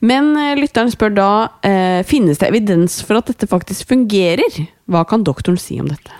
Men 0.06 0.34
eh, 0.40 0.58
lytteren 0.58 0.92
spør 0.94 1.14
da 1.16 1.32
eh, 1.66 2.02
finnes 2.08 2.42
det 2.42 2.50
evidens 2.50 3.00
for 3.06 3.22
at 3.22 3.32
dette 3.32 3.50
faktisk 3.50 3.90
fungerer. 3.94 4.62
Hva 4.92 5.06
kan 5.08 5.26
doktoren 5.26 5.62
si 5.62 5.80
om 5.82 5.90
dette? 5.92 6.14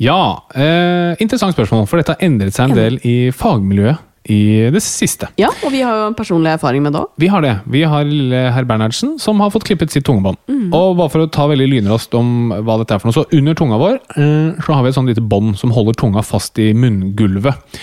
Ja, 0.00 0.42
eh, 0.54 1.14
interessant 1.22 1.54
spørsmål, 1.54 1.86
for 1.90 2.00
dette 2.00 2.16
har 2.16 2.26
endret 2.26 2.56
seg 2.56 2.70
en 2.70 2.78
del 2.78 2.98
i 3.06 3.30
fagmiljøet 3.34 4.02
i 4.24 4.70
det 4.72 4.80
siste. 4.80 5.28
Ja, 5.36 5.50
og 5.66 5.72
vi 5.74 5.82
har 5.84 5.98
jo 5.98 6.06
en 6.08 6.16
personlig 6.16 6.54
erfaring 6.54 6.80
med 6.84 6.94
det 6.96 7.02
òg. 7.02 7.10
Vi 7.20 7.28
har 7.28 7.44
det. 7.44 7.52
Vi 7.68 7.82
har 7.84 8.06
lille 8.08 8.46
herr 8.54 8.64
Bernhardsen 8.68 9.18
som 9.20 9.42
har 9.44 9.52
fått 9.52 9.66
klippet 9.68 9.92
sitt 9.92 10.06
tungebånd. 10.08 10.40
Og 10.72 10.96
bare 10.96 11.12
for 11.12 11.24
å 11.24 11.28
ta 11.30 11.44
veldig 11.50 11.66
lynraskt 11.68 12.16
om 12.16 12.54
hva 12.54 12.78
dette 12.80 12.96
er 12.96 13.02
for 13.02 13.10
noe, 13.10 13.18
så 13.18 13.26
under 13.36 13.58
tunga 13.58 13.80
vår 13.80 13.98
eh, 14.16 14.64
så 14.64 14.72
har 14.72 14.84
vi 14.84 14.92
et 14.92 14.96
sånn 14.96 15.10
lite 15.10 15.24
bånd 15.24 15.58
som 15.60 15.74
holder 15.76 15.98
tunga 16.00 16.24
fast 16.24 16.58
i 16.62 16.70
munngulvet. 16.72 17.76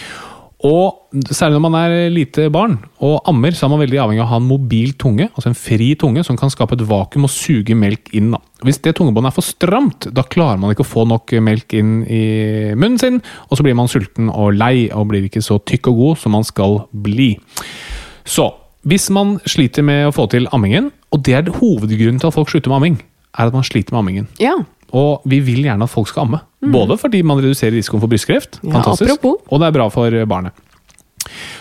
Og 0.67 1.17
særlig 1.33 1.57
når 1.57 1.63
man 1.63 1.75
er 1.79 2.11
lite 2.13 2.45
barn 2.53 2.75
og 3.01 3.23
ammer, 3.29 3.55
så 3.57 3.65
er 3.65 3.71
man 3.73 3.81
veldig 3.81 3.97
avhengig 4.03 4.21
av 4.21 4.27
å 4.27 4.31
ha 4.35 4.39
en 4.41 4.45
mobil 4.45 4.91
tunge, 5.01 5.25
altså 5.31 5.49
en 5.49 5.57
fri 5.57 5.87
tunge, 5.97 6.21
som 6.27 6.37
kan 6.37 6.53
skape 6.53 6.77
et 6.77 6.83
vakuum 6.85 7.25
og 7.25 7.33
suge 7.33 7.73
melk 7.77 8.11
inn. 8.17 8.29
Da. 8.35 8.41
Hvis 8.67 8.81
det 8.85 8.93
tungebåndet 8.99 9.31
er 9.31 9.37
for 9.39 9.47
stramt, 9.47 10.09
da 10.13 10.21
klarer 10.21 10.61
man 10.61 10.73
ikke 10.73 10.85
å 10.85 10.91
få 10.91 11.07
nok 11.09 11.33
melk 11.41 11.73
inn 11.77 12.01
i 12.05 12.23
munnen 12.77 13.01
sin, 13.01 13.21
og 13.49 13.57
så 13.57 13.65
blir 13.65 13.77
man 13.77 13.89
sulten 13.89 14.29
og 14.29 14.53
lei 14.59 14.85
og 14.93 15.09
blir 15.09 15.25
ikke 15.25 15.41
så 15.45 15.57
tykk 15.65 15.89
og 15.93 16.01
god 16.03 16.21
som 16.21 16.37
man 16.37 16.45
skal 16.45 16.83
bli. 16.93 17.33
Så 18.21 18.51
hvis 18.85 19.09
man 19.13 19.39
sliter 19.49 19.85
med 19.85 20.07
å 20.07 20.13
få 20.13 20.27
til 20.29 20.45
ammingen, 20.53 20.91
og 21.13 21.25
det 21.25 21.37
er 21.37 21.55
hovedgrunnen 21.57 22.21
til 22.21 22.29
at 22.29 22.37
folk 22.37 22.53
slutter 22.53 22.69
med 22.69 22.79
amming, 22.79 23.01
er 23.37 23.49
at 23.49 23.55
man 23.55 23.65
sliter 23.65 23.95
med 23.95 24.03
ammingen. 24.03 24.29
Ja. 24.41 24.59
Og 24.93 25.21
vi 25.25 25.39
vil 25.39 25.63
gjerne 25.63 25.83
at 25.87 25.89
folk 25.89 26.07
skal 26.11 26.25
amme. 26.25 26.39
Både 26.73 26.97
fordi 26.99 27.21
man 27.23 27.37
reduserer 27.39 27.71
risikoen 27.77 28.01
for 28.03 28.11
brystkreft, 28.11 28.59
Ja, 28.63 28.71
fantastisk, 28.75 29.11
apropos. 29.13 29.41
og 29.49 29.59
det 29.61 29.67
er 29.67 29.71
bra 29.79 29.87
for 29.89 30.25
barnet. 30.27 30.51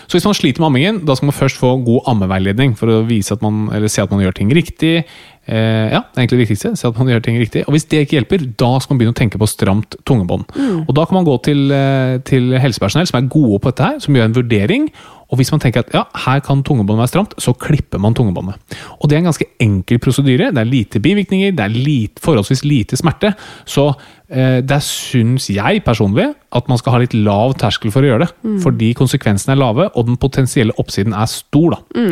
Så 0.07 0.17
hvis 0.17 0.27
man 0.27 0.35
sliter 0.35 0.63
med 0.63 0.71
ammingen, 0.71 1.01
da 1.07 1.15
skal 1.15 1.29
man 1.29 1.37
først 1.37 1.59
få 1.59 1.75
god 1.85 2.07
ammeveiledning 2.11 2.73
for 2.79 2.91
å 2.91 3.03
vise 3.07 3.35
at 3.35 3.43
man, 3.45 3.67
eller 3.71 3.91
se 3.91 4.03
at 4.03 4.11
man 4.11 4.23
gjør 4.23 4.35
ting 4.37 4.51
riktig. 4.55 5.05
Eh, 5.47 5.87
ja, 5.89 6.01
det 6.03 6.17
er 6.17 6.23
egentlig 6.23 6.37
det 6.37 6.43
viktigste. 6.45 6.73
Se 6.77 6.89
at 6.89 6.99
man 6.99 7.09
gjør 7.09 7.23
ting 7.25 7.39
riktig. 7.41 7.63
Og 7.65 7.75
hvis 7.75 7.87
det 7.89 8.03
ikke 8.03 8.19
hjelper, 8.19 8.43
da 8.59 8.73
skal 8.81 8.93
man 8.93 9.01
begynne 9.01 9.15
å 9.15 9.21
tenke 9.21 9.41
på 9.41 9.49
stramt 9.49 9.97
tungebånd. 10.07 10.51
Og 10.83 10.93
da 10.97 11.07
kan 11.07 11.19
man 11.19 11.27
gå 11.27 11.37
til, 11.47 11.71
eh, 11.71 12.19
til 12.27 12.53
helsepersonell 12.61 13.09
som 13.09 13.21
er 13.21 13.31
gode 13.31 13.61
på 13.61 13.71
dette 13.71 13.87
her, 13.87 13.99
som 13.99 14.15
gjør 14.15 14.29
en 14.29 14.37
vurdering. 14.37 14.91
Og 15.31 15.39
hvis 15.39 15.51
man 15.53 15.61
tenker 15.63 15.85
at 15.85 15.93
ja, 15.95 16.03
her 16.25 16.41
kan 16.43 16.61
tungebåndet 16.61 17.05
være 17.05 17.11
stramt, 17.13 17.35
så 17.39 17.53
klipper 17.55 18.01
man 18.03 18.13
tungebåndet. 18.13 18.59
Og 18.99 19.07
det 19.07 19.15
er 19.15 19.21
en 19.23 19.29
ganske 19.31 19.47
enkel 19.63 19.99
prosedyre. 20.03 20.51
Det 20.51 20.59
er 20.59 20.67
lite 20.67 20.99
bivirkninger, 20.99 21.55
det 21.55 21.63
er 21.63 21.71
lite, 21.71 22.19
forholdsvis 22.19 22.65
lite 22.67 22.99
smerte. 22.99 23.31
Så 23.65 23.93
der 24.31 24.79
syns 24.79 25.49
jeg 25.51 25.81
personlig 25.83 26.29
at 26.55 26.69
man 26.71 26.79
skal 26.79 26.93
ha 26.95 27.01
litt 27.03 27.15
lav 27.17 27.57
terskel 27.59 27.91
for 27.91 28.05
å 28.05 28.13
gjøre 28.13 28.25
det. 28.25 28.55
Fordi 28.63 28.93
konsekvensene 28.95 29.57
er 29.57 29.59
lave, 29.59 29.89
og 29.91 30.07
den 30.07 30.15
potensielle 30.21 30.75
oppsiden 30.79 31.11
er 31.11 31.27
stor, 31.27 31.75
da. 31.75 32.05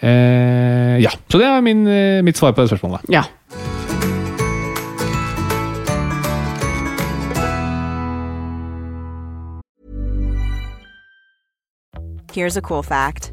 Eh, 0.00 1.00
ja, 1.02 1.10
så 1.30 1.38
det 1.40 1.46
er 1.46 1.60
min, 1.60 1.86
eh, 1.86 2.22
mitt 2.22 2.36
svar 2.36 2.52
på 2.52 2.62
det 2.62 2.70
spørsmålet. 2.70 3.00
ja. 3.08 3.24
Here's 12.32 12.56
a 12.56 12.62
cool 12.62 12.82
fact 12.82 13.32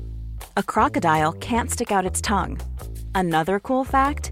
a 0.58 0.64
crocodile 0.64 1.34
can't 1.34 1.70
stick 1.70 1.92
out 1.92 2.06
its 2.06 2.22
tongue. 2.22 2.58
Another 3.14 3.60
cool 3.60 3.84
fact 3.84 4.32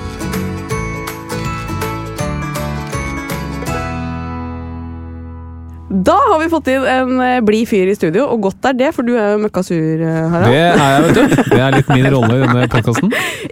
Da 5.91 6.13
har 6.15 6.37
vi 6.39 6.45
fått 6.47 6.69
inn 6.71 6.85
en 6.87 7.09
eh, 7.19 7.39
blid 7.43 7.67
fyr 7.67 7.89
i 7.91 7.95
studio, 7.97 8.23
og 8.31 8.45
godt 8.45 8.67
er 8.69 8.75
det, 8.79 8.91
for 8.95 9.03
du 9.03 9.11
er 9.19 9.33
jo 9.33 9.41
møkkasur, 9.43 10.03
eh, 10.07 10.19
Harald. 10.31 10.53
Det 10.53 10.61
er 10.61 10.77
jeg, 10.79 11.01
vet 11.03 11.17
du. 11.17 11.41
Det 11.51 11.57
er 11.65 11.75
litt 11.75 11.89
min 11.91 12.07
rolle 12.13 12.37
i 12.37 12.43
denne 12.45 12.67
podkasten. 12.71 13.11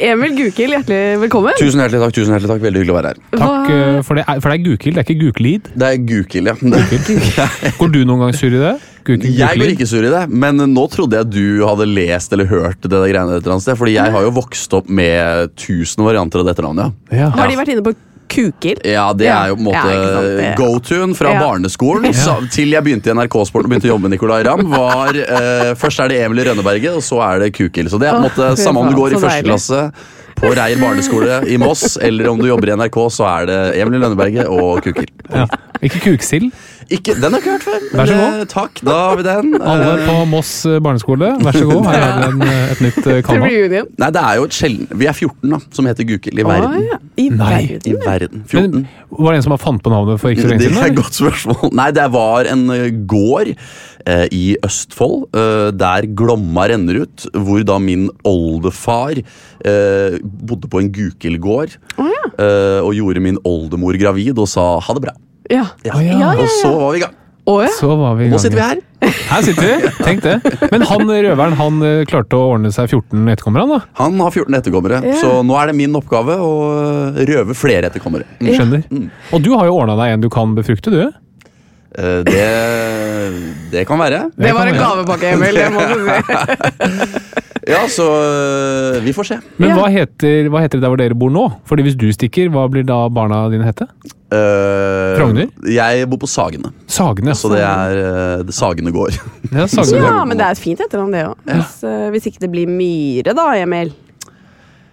Emil 0.09 0.37
Gukild, 0.37 0.75
hjertelig 0.77 1.01
velkommen. 1.25 1.57
Tusen 1.59 1.83
hjertelig 1.83 1.99
takk. 2.05 2.15
tusen 2.15 2.31
hjertelig 2.37 2.51
takk, 2.53 2.61
Veldig 2.63 2.83
hyggelig 2.85 2.95
å 2.95 2.99
være 2.99 3.11
her. 3.11 3.19
Takk 3.33 3.43
Hva? 3.43 4.05
for 4.07 4.15
det. 4.21 4.23
er- 4.31 4.39
For 4.39 4.49
det 4.53 4.55
er 4.59 4.63
Gukild, 4.69 4.95
det 4.95 5.03
er 5.03 5.09
ikke 5.09 5.19
Gukelid. 5.25 5.69
Det 5.75 5.89
er 5.89 5.99
Gukild, 6.13 6.47
ja. 6.47 7.49
Går 7.81 7.91
du 7.97 7.99
noen 8.07 8.23
gang 8.23 8.33
sur 8.39 8.47
i 8.55 8.63
det? 8.63 8.73
Gukild, 9.09 9.35
Jeg 9.35 9.59
går 9.59 9.71
ikke 9.75 9.87
sur 9.89 10.03
i 10.05 10.09
det, 10.11 10.23
men 10.29 10.59
nå 10.69 10.83
trodde 10.93 11.17
jeg 11.19 11.29
du 11.33 11.65
hadde 11.67 11.87
lest 11.91 12.31
eller 12.35 12.45
hørt 12.51 12.79
det 12.83 12.91
der 12.93 13.07
greiene 13.09 13.35
et 13.35 13.43
eller 13.43 13.55
annet 13.57 13.65
sted. 13.67 13.75
Fordi 13.79 13.95
jeg 13.99 14.11
har 14.15 14.21
jo 14.27 14.31
vokst 14.35 14.75
opp 14.79 14.87
med 14.87 15.51
tusen 15.59 16.05
varianter 16.07 16.39
av 16.43 16.45
dette 16.53 16.63
navnet. 16.63 16.95
Ja. 17.11 17.31
Har 17.35 17.47
de 17.51 17.57
vært 17.59 17.71
inne 17.75 17.83
på 17.83 17.95
Kukild? 18.29 18.83
Ja, 18.85 19.07
Det 19.13 19.27
er 19.27 19.49
jo 19.51 19.55
på 19.57 19.63
en 19.63 19.67
måte 19.71 19.95
ja, 20.43 20.53
go-tune 20.59 21.15
fra 21.17 21.33
Ja. 21.33 21.39
barneskolen 21.43 22.13
så, 22.13 22.37
til 22.53 22.69
jeg 22.75 22.83
begynte 22.85 23.09
i 23.11 23.15
NRK-sporten 23.17 23.65
og 23.65 23.73
begynte 23.73 23.89
å 23.89 23.93
jobbe 23.95 24.07
med 24.07 24.15
Nicolay 24.15 24.43
Ramm. 24.47 24.63
Var, 24.69 25.19
eh, 25.25 25.73
først 25.79 25.99
er 26.05 26.07
det 26.13 26.21
Emil 26.25 26.39
i 26.43 26.47
Rønneberget, 26.49 26.93
og 26.95 27.03
så 27.05 27.19
er 27.25 27.39
det 27.45 27.53
kukil. 27.57 27.89
Så 27.89 27.99
det 27.99 28.07
er 28.09 28.17
på 28.17 28.23
en 28.23 28.29
måte 28.29 28.51
samme 28.61 28.79
om 28.83 28.89
du 28.91 28.95
går 28.95 29.17
i 29.17 29.21
første 29.21 29.43
klasse 29.49 29.81
på 30.39 30.53
Reier 30.55 30.79
barneskole 30.79 31.41
i 31.51 31.57
Moss, 31.59 31.97
eller 32.01 32.29
om 32.31 32.39
du 32.39 32.47
jobber 32.47 32.69
i 32.71 32.75
NRK, 32.79 32.99
så 33.11 33.25
er 33.27 33.45
det 33.49 33.59
Emil 33.81 33.99
i 33.99 34.03
Lønneberget 34.05 34.47
og 34.47 34.81
kukil. 34.85 35.09
Ja. 35.33 35.45
Ikke 35.83 35.99
Kuksild. 36.05 36.51
Ikke, 36.89 37.13
den 37.21 37.33
har 37.35 37.37
jeg 37.37 37.43
ikke 37.43 37.51
hørt 37.53 37.65
før. 37.67 37.83
Vær 37.99 38.09
så 38.09 38.15
god. 38.17 38.39
eh, 38.39 38.45
Takk, 38.49 38.79
da 38.87 38.93
har 38.97 39.17
vi 39.19 39.23
den. 39.27 39.51
Alle 39.61 39.89
Eh, 39.99 40.05
på 40.07 40.13
Moss 40.31 40.51
eh, 40.65 40.79
barneskole, 40.81 41.27
vær 41.45 41.53
så 41.57 41.65
god. 41.69 41.85
Her 41.85 42.05
er 42.05 42.15
det 42.17 42.29
en, 42.31 42.41
eh, 42.47 42.71
et 42.73 42.81
nytt 42.85 43.09
reunion? 43.29 43.91
Nei, 44.01 44.09
det 44.15 44.23
er 44.23 44.39
jo 44.39 44.47
et 44.49 44.55
sjelden 44.57 44.87
Vi 44.97 45.05
er 45.09 45.13
14 45.13 45.53
da, 45.53 45.59
som 45.77 45.85
heter 45.89 46.07
Gukild 46.09 46.39
i 46.41 46.45
verden. 46.47 46.79
Å, 46.79 46.87
ja. 46.89 46.97
I 47.21 47.27
Nei. 47.29 47.59
I 47.85 47.93
verden. 47.93 48.01
verden. 48.07 48.43
14. 48.47 48.71
Men 48.71 48.87
Var 49.19 49.31
det 49.31 49.37
en 49.41 49.45
som 49.47 49.55
har 49.57 49.61
fant 49.61 49.83
på 49.85 49.93
navnet 49.93 50.19
for 50.21 50.33
ikke 50.33 50.45
så 50.47 50.51
lenge 50.53 50.65
Det 50.65 50.71
er 50.81 50.89
et 50.89 50.97
godt 50.97 51.19
spørsmål. 51.21 51.71
Nei, 51.77 51.89
det 51.99 52.07
var 52.17 52.49
en 52.55 52.65
gård 53.13 53.53
eh, 53.53 54.25
i 54.33 54.43
Østfold, 54.65 55.29
eh, 55.37 55.69
der 55.77 56.09
Glomma 56.17 56.67
renner 56.73 57.03
ut, 57.05 57.27
hvor 57.37 57.61
da 57.69 57.77
min 57.83 58.09
oldefar 58.25 59.19
eh, 59.21 60.17
bodde 60.23 60.69
på 60.71 60.81
en 60.81 60.89
Gukild-gård, 60.95 61.77
eh, 61.99 62.79
og 62.81 62.93
gjorde 62.97 63.21
min 63.29 63.37
oldemor 63.45 63.97
gravid 63.99 64.39
og 64.39 64.47
sa 64.49 64.71
ha 64.79 64.95
det 64.97 65.05
bra. 65.09 65.15
Ja. 65.49 65.65
Ja. 65.85 65.95
Ja. 65.97 66.01
Ja, 66.01 66.19
ja, 66.19 66.43
Og 66.43 66.49
så 66.61 66.71
var 66.77 66.91
vi 66.93 66.99
i 66.99 67.03
gang. 67.05 67.15
Å, 67.49 67.53
ja. 67.63 67.69
Så 67.73 67.87
var 67.97 68.15
vi 68.19 68.25
i 68.27 68.29
Nå 68.29 68.35
gang. 68.37 68.41
sitter 68.43 68.59
vi 68.59 68.65
her. 68.67 68.81
Her 69.29 69.41
sitter 69.41 69.63
vi, 69.65 69.89
tenk 70.05 70.19
det. 70.21 70.35
Men 70.69 70.83
han 70.85 71.07
røveren 71.09 71.55
han 71.57 71.79
eh, 71.87 72.01
klarte 72.05 72.37
å 72.37 72.51
ordne 72.51 72.69
seg 72.75 72.91
14 72.91 73.23
etterkommere, 73.33 73.63
han 73.65 73.71
da? 73.73 73.79
Han 74.03 74.19
har 74.21 74.35
14 74.35 74.57
etterkommere, 74.59 74.99
Ja. 75.07 75.15
så 75.23 75.31
nå 75.47 75.55
er 75.57 75.71
det 75.71 75.75
min 75.79 75.95
oppgave 75.97 76.35
å 76.37 76.51
røve 77.31 77.55
flere 77.57 77.89
etterkommere. 77.89 78.27
Mm. 78.37 78.51
Skjønner. 78.53 79.09
Og 79.33 79.41
du 79.41 79.49
har 79.55 79.65
jo 79.71 79.79
ordna 79.79 79.95
deg 79.97 80.13
en 80.17 80.21
du 80.21 80.29
kan 80.29 80.53
befrukte, 80.57 80.93
du? 80.93 81.01
Eh, 81.97 82.21
Det, 82.27 83.71
det 83.71 83.85
kan 83.87 83.97
være. 83.99 84.29
Det 84.37 84.53
var 84.53 84.67
en 84.69 84.75
være. 84.75 84.83
gavepakke, 84.83 85.31
Emil. 85.33 85.55
Det 85.55 85.71
må 85.73 85.81
du 85.89 85.97
si. 86.05 87.25
Ja, 87.69 87.83
så 87.91 88.01
øh, 88.01 89.03
vi 89.05 89.11
får 89.13 89.23
se. 89.27 89.35
Men 89.61 89.69
Ja. 89.69 89.75
hva, 89.77 89.89
heter, 89.93 90.47
hva 90.49 90.61
heter 90.63 90.79
det 90.79 90.81
der 90.81 90.89
hvor 90.89 90.97
dere 90.97 91.13
bor 91.13 91.29
nå? 91.29 91.43
Fordi 91.69 91.83
Hvis 91.85 91.95
du 91.99 92.07
stikker, 92.15 92.47
hva 92.49 92.63
blir 92.71 92.81
da 92.87 92.95
barna 93.13 93.43
dine 93.51 93.67
hete? 93.67 93.85
Uh, 94.33 95.13
Frogner? 95.19 95.51
Jeg 95.69 96.07
bor 96.09 96.17
på 96.23 96.29
Sagene, 96.29 96.71
Sagene. 96.89 97.35
så 97.37 97.51
det 97.53 97.61
er 97.61 98.41
det 98.47 98.53
Sagene 98.57 98.91
gård. 98.95 99.13
Ja, 99.53 99.67
Sagene. 99.69 100.01
Ja, 100.01 100.25
men 100.25 100.37
det 100.39 100.47
er 100.47 100.51
et 100.57 100.63
fint 100.63 100.81
etternavn, 100.81 101.13
det 101.13 101.23
òg. 101.27 101.35
Hvis, 101.45 101.75
eh, 101.85 102.09
hvis 102.15 102.25
ikke 102.31 102.41
det 102.47 102.49
blir 102.55 102.65
Myhre, 102.73 103.35
da, 103.37 103.45
Emil. 103.61 103.93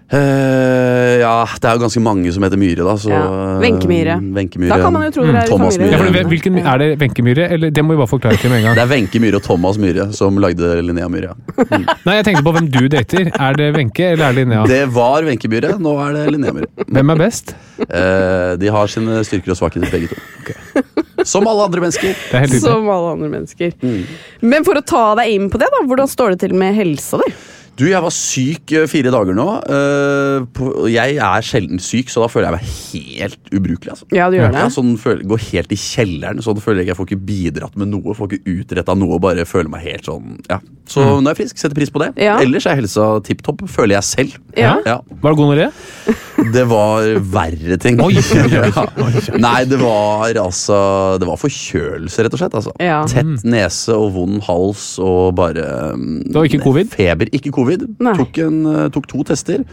Eh, 0.07 1.19
ja, 1.19 1.33
det 1.59 1.67
er 1.67 1.75
jo 1.75 1.83
ganske 1.83 2.01
mange 2.03 2.31
som 2.31 2.45
heter 2.47 2.59
Myhre, 2.61 2.85
da. 2.87 2.93
Så, 2.95 3.11
Ja. 3.11 3.23
Wenche 3.59 3.89
Myhre. 3.91 4.21
Myhre. 4.23 4.69
Da 4.69 4.79
kan 4.79 4.93
man 4.93 5.03
jo 5.03 5.11
tro 5.11 5.25
det 5.27 5.35
er 5.35 5.49
Thomas 5.51 5.79
Myhre. 5.79 5.91
Ja, 5.91 5.99
for 5.99 6.13
det, 6.15 6.27
hvilken, 6.31 6.59
er 6.63 6.79
det 6.79 6.89
Wenche-Myhre, 7.01 7.49
eller 7.51 7.71
det 7.71 7.85
må 7.85 7.95
vi 7.95 7.99
bare 7.99 8.13
forklare 8.13 8.39
til 8.39 8.51
med 8.51 8.59
en 8.59 8.65
gang? 8.67 8.77
Det 8.77 8.85
er 8.85 8.93
Wenche 8.93 9.21
Myhre 9.21 9.41
og 9.41 9.43
Thomas 9.43 9.79
Myhre 9.79 10.13
som 10.15 10.39
lagde 10.39 10.83
Linnea 10.87 11.09
Myhre. 11.11 11.35
Mm. 11.57 11.87
Nei, 12.07 12.15
jeg 12.21 12.25
tenkte 12.29 12.45
på 12.47 12.55
hvem 12.55 12.71
du 12.71 12.87
dater. 12.93 13.33
Er 13.35 13.59
det 13.59 13.75
Wenche 13.75 14.13
eller 14.13 14.29
er 14.29 14.33
det 14.33 14.45
Linnea? 14.45 14.67
Det 14.71 14.95
var 14.95 15.27
Wenche 15.27 15.51
Myhre, 15.51 15.75
nå 15.83 15.97
er 16.07 16.15
det 16.15 16.25
Linnea 16.37 16.55
Myhre. 16.55 16.87
Hvem 16.87 17.15
er 17.17 17.23
best? 17.25 17.57
Uh, 17.83 18.55
de 18.63 18.71
har 18.71 18.87
sine 18.87 19.19
styrker 19.27 19.57
og 19.57 19.59
svakheter, 19.59 19.91
begge 19.91 20.15
to. 20.15 20.85
Som 21.27 21.49
alle 21.51 21.67
andre 21.67 21.83
mennesker. 21.83 22.15
Det 22.31 22.45
er. 22.45 22.59
Som 22.63 22.87
alle 22.93 23.17
andre 23.17 23.33
mennesker. 23.33 23.75
Mm. 23.83 24.07
Men 24.47 24.65
for 24.69 24.79
å 24.79 24.87
ta 24.87 25.05
deg 25.19 25.35
inn 25.35 25.51
på 25.51 25.59
det, 25.59 25.67
da, 25.75 25.83
hvordan 25.89 26.07
står 26.07 26.37
det 26.37 26.45
til 26.47 26.55
med 26.55 26.77
helsa 26.79 27.19
di? 27.25 27.35
Du, 27.77 27.85
jeg 27.91 28.01
var 28.01 28.12
syk 28.14 28.72
eh, 28.72 28.87
fire 28.89 29.12
dager 29.12 29.37
nå. 29.37 29.47
Eh, 29.68 30.61
jeg 30.93 31.18
er 31.20 31.45
sjelden 31.45 31.81
syk, 31.83 32.09
så 32.12 32.22
da 32.24 32.29
føler 32.33 32.49
jeg 32.49 32.57
meg 32.57 32.70
helt 32.72 33.51
ubrukelig. 33.53 33.93
Altså. 33.93 34.09
Ja, 34.16 34.31
du 34.33 34.39
gjør 34.39 34.55
det. 34.55 34.62
Jeg 34.64 34.74
sånn 34.77 34.95
Går 35.29 35.43
helt 35.51 35.74
i 35.74 35.79
kjelleren. 35.81 36.41
Sånn 36.45 36.62
føler 36.64 36.83
jeg 36.83 36.93
jeg 36.95 36.99
får 36.99 37.11
ikke 37.11 37.27
bidratt 37.29 37.77
med 37.77 37.93
noe. 37.93 38.16
Får 38.16 38.33
ikke 38.33 38.57
utretta 38.62 38.97
noe. 38.97 39.20
Bare 39.22 39.45
føler 39.49 39.72
meg 39.72 39.85
helt 39.87 40.09
sånn 40.09 40.39
ja. 40.49 40.61
Så 40.89 41.03
nå 41.03 41.27
er 41.27 41.35
jeg 41.35 41.43
frisk. 41.43 41.61
Setter 41.61 41.77
pris 41.77 41.93
på 41.93 42.01
det. 42.01 42.12
Ja. 42.22 42.39
Ellers 42.41 42.68
er 42.70 42.79
helsa 42.79 43.09
tipp 43.27 43.43
topp, 43.45 43.66
føler 43.70 43.99
jeg 43.99 44.09
selv. 44.09 44.39
Ja. 44.57 44.77
Ja, 44.87 45.01
Var 45.20 45.35
det 45.35 45.39
gonoré? 45.43 45.68
Det 46.53 46.62
var 46.68 47.07
verre 47.33 47.79
ting. 47.81 47.97
Oi, 48.05 48.12
oi, 48.20 48.59
oi, 48.61 49.22
Nei, 49.47 49.62
det 49.68 49.79
var 49.81 50.37
altså 50.39 50.77
Det 51.20 51.27
var 51.29 51.41
forkjølelse, 51.41 52.27
rett 52.27 52.37
og 52.37 52.43
slett. 52.43 52.57
Altså. 52.61 52.74
Ja. 52.83 53.01
Tett 53.09 53.45
nese 53.49 53.97
og 53.97 54.12
vond 54.14 54.43
hals 54.47 54.85
og 55.03 55.33
bare 55.39 55.64
mm, 55.97 56.29
Det 56.29 56.37
var 56.37 56.51
ikke 56.51 56.62
covid? 56.62 56.93
Feber. 56.93 57.33
Ikke 57.37 57.53
covid. 57.57 57.66
Nei. 57.99 58.17
Tok, 58.19 58.43
en, 58.47 58.61
eh, 58.73 58.85
tok 58.95 59.09
to 59.11 59.23
tester. 59.29 59.64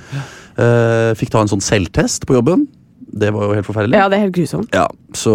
Uh, 0.53 1.11
fikk 1.17 1.31
ta 1.33 1.41
en 1.41 1.49
sånn 1.49 1.63
selvtest 1.63 2.27
på 2.29 2.35
jobben. 2.37 2.67
Det 3.13 3.29
var 3.29 3.45
jo 3.45 3.53
helt 3.53 3.67
forferdelig. 3.67 3.93
Ja, 3.93 4.07
det 4.09 4.17
er 4.17 4.23
helt 4.23 4.33
grusomt. 4.33 4.71
Ja, 4.73 4.87
så, 5.13 5.33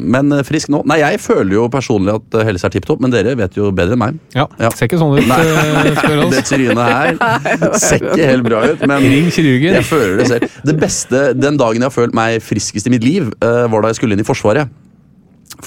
Men 0.00 0.32
eh, 0.32 0.40
frisk 0.48 0.70
nå. 0.72 0.80
Nei, 0.88 0.96
jeg 1.02 1.20
føler 1.20 1.58
jo 1.58 1.66
personlig 1.72 2.14
at 2.16 2.38
helse 2.48 2.64
er 2.64 2.72
tipp 2.72 2.86
topp, 2.88 3.02
men 3.04 3.12
dere 3.12 3.34
vet 3.36 3.58
jo 3.58 3.68
bedre 3.76 3.98
enn 3.98 4.00
meg. 4.00 4.16
Ja. 4.36 4.46
Ja. 4.56 4.70
Ser 4.72 4.88
ikke 4.88 5.00
sånn 5.02 5.18
ut. 5.18 5.28
Nei, 5.28 5.92
spør 5.98 6.22
oss. 6.24 6.32
Det 6.38 6.44
trynet 6.48 6.80
her 6.80 7.76
ser 7.84 8.00
ikke 8.00 8.30
helt 8.32 8.48
bra 8.48 8.62
ut, 8.70 8.84
men 8.88 9.04
Ring 9.04 9.28
kirurgen. 9.34 9.76
jeg 9.76 9.88
føler 9.90 10.22
det 10.22 10.28
selv. 10.32 10.58
Det 10.64 10.76
beste, 10.80 11.24
Den 11.36 11.60
dagen 11.60 11.84
jeg 11.84 11.90
har 11.90 11.96
følt 11.98 12.16
meg 12.16 12.40
friskest 12.44 12.88
i 12.88 12.94
mitt 12.96 13.04
liv, 13.04 13.28
eh, 13.44 13.64
var 13.68 13.84
da 13.84 13.92
jeg 13.92 14.00
skulle 14.00 14.16
inn 14.16 14.24
i 14.24 14.28
Forsvaret. 14.28 14.72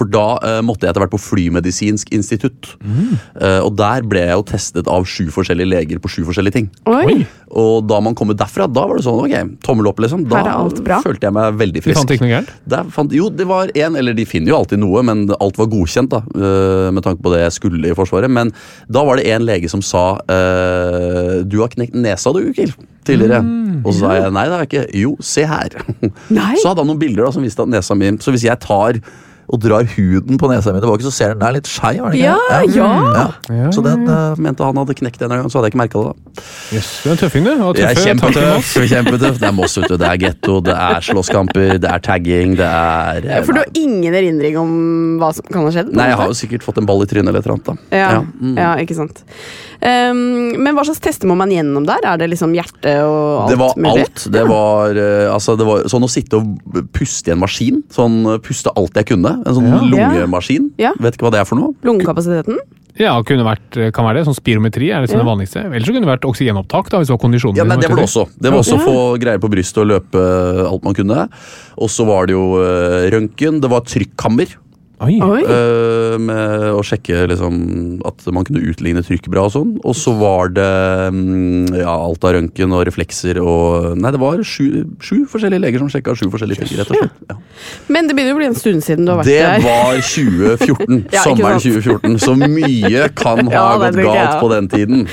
For 0.02 0.10
da 0.10 0.26
uh, 0.42 0.60
måtte 0.66 0.88
jeg 0.88 0.96
etter 0.96 1.04
hvert 1.04 1.14
på 1.14 1.22
Flymedisinsk 1.22 2.10
institutt. 2.16 2.72
Eh, 2.82 3.60
og 3.62 3.76
der 3.78 4.06
ble 4.08 4.24
jeg 4.24 4.38
jo 4.40 4.46
testet 4.50 4.88
av 4.90 5.06
sju 5.10 5.28
forskjellige 5.34 5.70
leger 5.70 6.02
på 6.02 6.10
sju 6.10 6.24
forskjellige 6.26 6.56
ting. 6.56 6.68
Oi. 6.90 7.22
Og 7.62 7.86
da 7.86 8.00
man 8.04 8.16
kommer 8.18 8.38
derfra, 8.38 8.66
da 8.72 8.86
var 8.88 8.98
det 8.98 9.06
sånn, 9.06 9.20
ok, 9.22 9.52
tommel 9.66 9.90
opp 9.92 10.02
liksom. 10.02 10.24
Da 10.32 10.42
følte 11.04 11.28
jeg 11.28 11.36
meg 11.36 11.58
veldig 11.60 11.84
frisk. 11.84 12.00
frisk. 12.00 12.02
fant 12.02 12.14
ikke 12.16 12.26
noe 12.26 12.34
gærent? 12.34 12.92
Fant, 12.96 13.16
jo, 13.16 13.30
det 13.30 13.48
var 13.50 13.74
én, 13.78 13.98
eller 14.00 14.16
de 14.18 14.26
finner 14.30 14.54
jo 14.54 14.60
alltid 14.62 14.82
noe, 14.82 15.04
men 15.06 15.26
alt 15.38 15.60
var 15.62 15.72
godkjent 15.72 16.14
da, 16.16 16.24
Uh, 16.32 16.88
med 16.94 17.04
tanke 17.04 17.22
på 17.22 17.32
det 17.34 17.42
jeg 17.42 17.54
skulle 17.58 17.90
i 17.92 17.96
Forsvaret. 17.96 18.32
Men 18.32 18.50
da 18.92 19.04
var 19.06 19.20
det 19.20 19.28
en 19.34 19.44
lege 19.46 19.70
som 19.70 19.84
sa 19.86 20.04
du 20.22 21.58
har 21.60 21.72
knekt 21.74 21.96
nesa 21.98 22.32
du, 22.34 22.40
Ukil, 22.52 22.72
tidligere. 23.06 23.42
og 23.84 23.92
så 23.94 24.00
sa 24.00 24.14
jeg 24.18 24.34
nei, 24.34 24.46
det 24.48 24.56
har 24.56 24.64
jeg 24.64 24.70
ikke. 24.70 24.86
Jo, 25.02 25.12
se 25.26 25.46
her. 25.48 25.76
Nei. 26.32 26.54
Så 26.62 26.72
hadde 26.72 26.82
han 26.84 26.90
noen 26.90 27.02
bilder 27.02 27.28
da 27.28 27.34
som 27.36 27.46
viste 27.46 27.66
at 27.66 27.72
nesa 27.72 27.98
mi 27.98 28.14
Så 28.24 28.34
hvis 28.34 28.48
jeg 28.48 28.58
tar 28.64 29.02
og 29.52 29.60
drar 29.60 29.84
huden 29.96 30.38
på 30.40 30.48
nesa 30.52 30.72
mi 30.72 30.80
tilbake, 30.80 31.04
så 31.04 31.12
ser 31.12 31.34
den 31.34 31.42
der 31.42 31.48
er 31.52 31.58
litt 31.60 31.68
skeiv. 31.68 32.06
er 32.08 32.12
den 32.12 32.22
Ja, 32.22 32.38
ja. 32.72 33.26
Ja, 33.52 33.72
Så 33.76 33.84
den 33.84 34.06
ja. 34.08 34.32
eh, 34.32 34.40
mente 34.40 34.64
han 34.64 34.78
hadde 34.80 34.96
knekt 34.96 35.22
en 35.22 35.30
gang, 35.34 35.50
så 35.52 35.60
hadde 35.60 35.68
jeg 35.70 35.74
ikke 35.76 35.82
merka 35.84 36.04
det. 36.06 36.14
da. 36.14 36.44
Yes, 36.78 36.90
du 37.04 37.10
er 37.10 37.14
en 37.14 37.20
tøffing, 37.20 37.44
du. 37.46 37.52
Og 37.68 37.78
Jeg 37.82 37.90
er 37.92 38.00
kjempetøff. 38.06 38.70
kjempetøff. 38.94 39.40
Det 39.42 39.48
er 39.50 39.56
Moss, 39.58 39.78
ute. 39.78 39.98
Det 40.00 40.08
er 40.08 40.18
getto, 40.24 40.60
det 40.64 40.76
er 40.78 41.02
slåsskamper, 41.04 41.74
det 41.84 41.90
er 41.92 42.00
tagging, 42.00 42.56
det 42.60 42.70
er 42.70 43.28
eh, 43.28 43.44
For 43.44 43.54
du 43.54 43.60
har 43.60 43.70
ingen 43.76 44.14
erindring 44.16 44.58
om 44.62 44.72
hva 45.20 45.34
som 45.36 45.44
kan 45.52 45.68
ha 45.68 45.74
skjedd? 45.76 45.92
Nei, 45.94 46.08
jeg 46.14 46.20
har 46.22 46.32
jo 46.32 46.38
sikkert 46.46 46.64
fått 46.64 46.80
en 46.80 46.88
ball 46.88 47.04
i 47.04 47.10
trynet 47.12 47.28
eller 47.28 47.40
et 47.44 47.46
eller 47.46 47.60
annet. 47.60 47.68
da. 47.92 47.98
Ja, 47.98 48.22
mm. 48.24 48.56
ja, 48.58 48.72
ikke 48.86 48.96
sant. 48.96 49.24
Um, 49.82 50.52
men 50.62 50.76
hva 50.78 50.84
slags 50.86 51.00
tester 51.02 51.26
må 51.26 51.34
man 51.40 51.50
gjennom 51.50 51.88
der? 51.90 52.04
Er 52.06 52.20
det 52.22 52.28
liksom 52.30 52.52
hjerte 52.54 52.92
og 53.02 53.48
alt 53.48 53.50
Det 53.50 53.58
var 53.58 53.72
mulig? 53.82 54.04
alt. 54.06 54.26
Det 54.36 54.44
var, 54.46 54.94
uh, 54.94 55.34
altså, 55.34 55.56
det 55.58 55.66
var 55.66 55.88
sånn 55.90 56.06
å 56.06 56.10
sitte 56.12 56.38
og 56.38 56.84
puste 56.94 57.32
i 57.32 57.34
en 57.34 57.42
maskin. 57.42 57.82
Sånn 57.90 58.20
eh, 58.36 58.38
puste 58.46 58.70
alt 58.78 58.94
jeg 59.02 59.10
kunne. 59.10 59.42
En 59.42 59.58
sånn 59.58 59.72
Ja. 59.72 59.80
lungemaskin. 59.82 60.70
Ja. 60.78 60.94
Vet 61.00 61.18
ikke 61.18 61.26
hva 61.26 61.32
det 61.34 61.42
er 61.42 61.50
for 61.50 61.58
noe. 61.58 61.74
Lungekapasiteten? 61.84 62.60
Ja, 63.00 63.16
kunne 63.24 63.42
vært, 63.48 63.94
kan 63.96 64.06
være 64.06 64.20
det. 64.20 64.26
Sånn 64.28 64.36
spirometri 64.38 64.92
er 64.92 65.02
det 65.02 65.10
Ja. 65.10 65.18
det 65.18 65.26
vanligste. 65.26 65.64
Ellers 65.66 65.88
så 65.88 65.94
kunne 65.96 66.06
det 66.06 66.12
vært 66.12 66.28
oksygenopptak, 66.30 66.90
da, 66.92 67.00
hvis 67.00 67.08
det 67.08 67.16
var 67.16 67.24
kondisjonen. 67.26 67.56
Ja, 67.58 67.64
nei, 67.64 67.78
Det 67.78 67.90
var 67.90 67.96
det 67.96 68.06
også. 68.06 68.28
Det 68.38 68.52
var 68.52 68.60
også 68.60 68.78
å 68.78 68.86
få 68.86 68.98
greier 69.18 69.40
på 69.40 69.50
brystet 69.50 69.82
og 69.82 69.88
løpe 69.88 70.68
alt 70.70 70.84
man 70.84 70.94
kunne. 70.94 71.30
Og 71.80 71.90
så 71.90 72.06
var 72.06 72.28
det 72.28 72.36
jo 72.36 72.60
uh, 72.60 73.10
røntgen. 73.10 73.62
Det 73.62 73.70
var 73.72 73.82
trykkammer. 73.82 74.48
Oi. 75.02 75.16
Oi. 75.26 75.40
eh, 75.42 76.16
med 76.22 76.66
å 76.78 76.82
sjekke 76.86 77.24
liksom, 77.32 77.56
at 78.06 78.22
man 78.36 78.46
kunne 78.46 78.62
utligne 78.70 79.02
trykk 79.06 79.30
bra 79.34 79.48
og 79.48 79.54
sånn. 79.56 79.72
Og 79.82 79.96
så 79.98 80.14
var 80.20 80.52
det 80.54 80.68
mm, 81.16 81.74
ja, 81.82 81.96
alt 81.96 82.24
av 82.28 82.36
røntgen 82.38 82.76
og 82.78 82.84
reflekser 82.90 83.40
og 83.42 83.98
Nei, 83.98 84.12
det 84.14 84.22
var 84.22 84.44
sju, 84.46 84.84
sju 85.02 85.24
forskjellige 85.32 85.64
leger 85.66 85.82
som 85.82 85.90
sjekka 85.94 86.14
sju 86.20 86.28
forskjellige 86.34 86.62
ting, 86.68 86.78
rett 86.80 86.94
og 86.94 87.02
slett. 87.02 87.20
Ja. 87.32 87.40
Men 87.92 88.08
det 88.12 88.16
begynner 88.18 88.38
å 88.38 88.42
bli 88.44 88.50
en 88.52 88.58
stund 88.62 88.86
siden 88.86 89.08
du 89.10 89.16
har 89.16 89.22
vært 89.24 89.32
Det 89.32 89.42
der. 89.42 89.66
var 89.66 90.02
2014. 90.14 91.06
Ja, 91.18 91.26
sommeren 91.26 91.62
2014. 91.66 92.18
Så 92.28 92.38
mye 92.38 93.08
kan 93.18 93.46
ha 93.50 93.54
Ja, 93.58 93.70
gått 93.88 94.02
galt 94.06 94.38
på 94.44 94.52
den 94.54 94.70
tiden. 94.72 95.08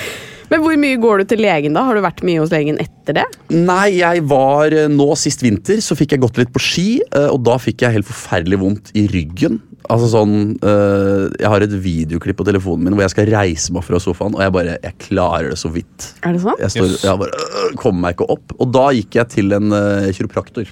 Men 0.49 0.63
hvor 0.65 0.77
mye 0.81 0.97
går 0.97 1.21
du 1.21 1.25
til 1.29 1.43
legen 1.45 1.75
da? 1.77 1.83
Har 1.85 1.99
du 1.99 2.01
vært 2.01 2.23
mye 2.25 2.41
hos 2.41 2.49
legen 2.55 2.79
etter 2.81 3.19
det? 3.19 3.25
Nei, 3.53 3.99
jeg 3.99 4.23
var 4.31 4.73
eh, 4.73 4.87
nå 4.89 5.11
sist 5.21 5.43
vinter, 5.45 5.77
så 5.85 5.93
fikk 5.99 6.15
jeg 6.17 6.23
gått 6.23 6.39
litt 6.41 6.53
på 6.55 6.63
ski, 6.65 6.87
eh, 7.05 7.27
og 7.29 7.43
da 7.45 7.59
fikk 7.61 7.85
jeg 7.85 7.99
helt 7.99 8.09
forferdelig 8.09 8.61
vondt 8.63 8.89
i 8.97 9.05
ryggen. 9.13 9.59
Altså 9.89 10.09
sånn, 10.11 10.33
øh, 10.61 11.29
Jeg 11.39 11.49
har 11.49 11.65
et 11.65 11.75
videoklipp 11.85 12.37
på 12.41 12.45
telefonen 12.49 12.85
min 12.89 12.97
hvor 12.99 13.05
jeg 13.07 13.13
skal 13.15 13.31
reise 13.33 13.73
meg 13.73 13.85
fra 13.87 14.01
sofaen, 14.03 14.35
og 14.37 14.43
jeg 14.43 14.53
bare, 14.53 14.75
jeg 14.83 14.97
klarer 15.07 15.53
det 15.55 15.59
så 15.61 15.71
vidt. 15.73 16.09
Er 16.27 16.35
det 16.37 16.43
sånn? 16.43 16.59
Jeg, 16.61 16.75
står, 16.75 16.91
Yes. 16.93 17.05
jeg 17.07 17.23
bare 17.23 17.47
øh, 17.47 17.71
kommer 17.81 18.01
meg 18.09 18.17
ikke 18.19 18.29
opp. 18.35 18.53
Og 18.59 18.73
da 18.75 18.89
gikk 18.99 19.17
jeg 19.21 19.29
til 19.37 19.53
en 19.57 19.73
øh, 19.73 20.11
kiropraktor. 20.19 20.69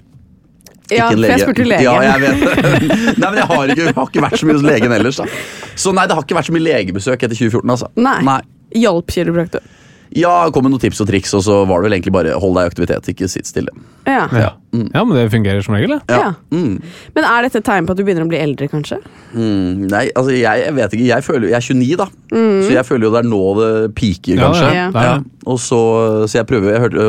Ja, 0.90 1.08
Ikke 1.08 1.16
en 1.16 1.22
for 1.24 1.32
jeg 1.32 1.40
spurte 1.46 1.64
legen. 1.66 1.82
Ja, 1.82 1.94
jeg 2.02 2.20
vet. 2.22 2.42
nei, 3.22 3.30
men 3.30 3.40
jeg 3.40 3.48
har 3.50 3.72
ikke, 3.72 3.88
har 3.96 4.10
ikke 4.10 4.22
vært 4.26 4.38
så 4.42 4.46
mye 4.50 4.58
hos 4.58 4.66
legen 4.68 4.92
ellers. 4.98 5.16
da. 5.22 5.26
Så 5.74 5.94
nei, 5.96 6.04
det 6.06 6.14
har 6.18 6.22
ikke 6.26 6.36
vært 6.38 6.50
så 6.50 6.54
mye 6.54 6.66
legebesøk 6.66 7.24
etter 7.26 7.34
2014. 7.40 7.72
altså. 7.74 7.88
Nei. 7.98 8.20
nei. 8.26 8.38
Hjalp 8.82 9.10
kiropraktor? 9.10 9.64
Ja, 10.14 10.36
kom 10.54 10.62
med 10.62 10.70
noen 10.76 10.80
tips 10.84 11.00
og 11.02 11.08
triks, 11.10 11.32
og 11.34 11.42
så 11.42 11.56
var 11.66 11.82
det 11.82 11.88
vel 11.88 11.96
egentlig 11.98 12.12
bare 12.14 12.36
hold 12.38 12.54
deg 12.54 12.68
i 12.68 12.70
aktivitet, 12.70 13.08
ikke 13.10 13.26
sitt 13.28 13.48
stille. 13.50 13.72
Ja. 14.06 14.28
Ja. 14.30 14.52
Ja, 14.94 15.04
men 15.04 15.16
det 15.16 15.26
fungerer 15.32 15.62
som 15.66 15.74
regel, 15.76 15.96
det. 15.96 16.16
Ja. 16.20 16.32
Mm. 16.52 16.76
Men 17.16 17.24
er 17.28 17.46
dette 17.46 17.60
et 17.62 17.66
tegn 17.68 17.86
på 17.88 17.94
at 17.96 18.00
du 18.00 18.04
begynner 18.06 18.26
å 18.26 18.30
bli 18.30 18.40
eldre, 18.40 18.68
kanskje? 18.72 18.98
Mm, 19.36 19.86
nei, 19.92 20.04
altså 20.16 20.32
jeg, 20.32 20.64
jeg 20.66 20.74
vet 20.76 20.94
ikke. 20.96 21.06
Jeg 21.10 21.24
føler 21.26 21.48
Jeg 21.50 21.58
er 21.58 21.66
29, 21.66 21.96
da. 22.00 22.06
Så 22.66 22.70
jeg 22.74 22.84
føler 22.88 23.06
jo 23.08 23.12
det 23.14 23.20
er 23.24 23.28
nå 23.30 23.40
det 23.60 23.70
piker, 23.98 24.34
Ja, 24.38 24.46
kanskje. 24.50 24.70
ja, 24.74 24.86
det 24.94 25.02
er 25.06 25.18
det. 25.20 25.32
Og 25.46 25.60
så, 25.62 25.76
så 26.26 26.40
jeg 26.40 26.46
prøver 26.50 26.72
Jeg 26.74 26.80
hørte 26.82 27.02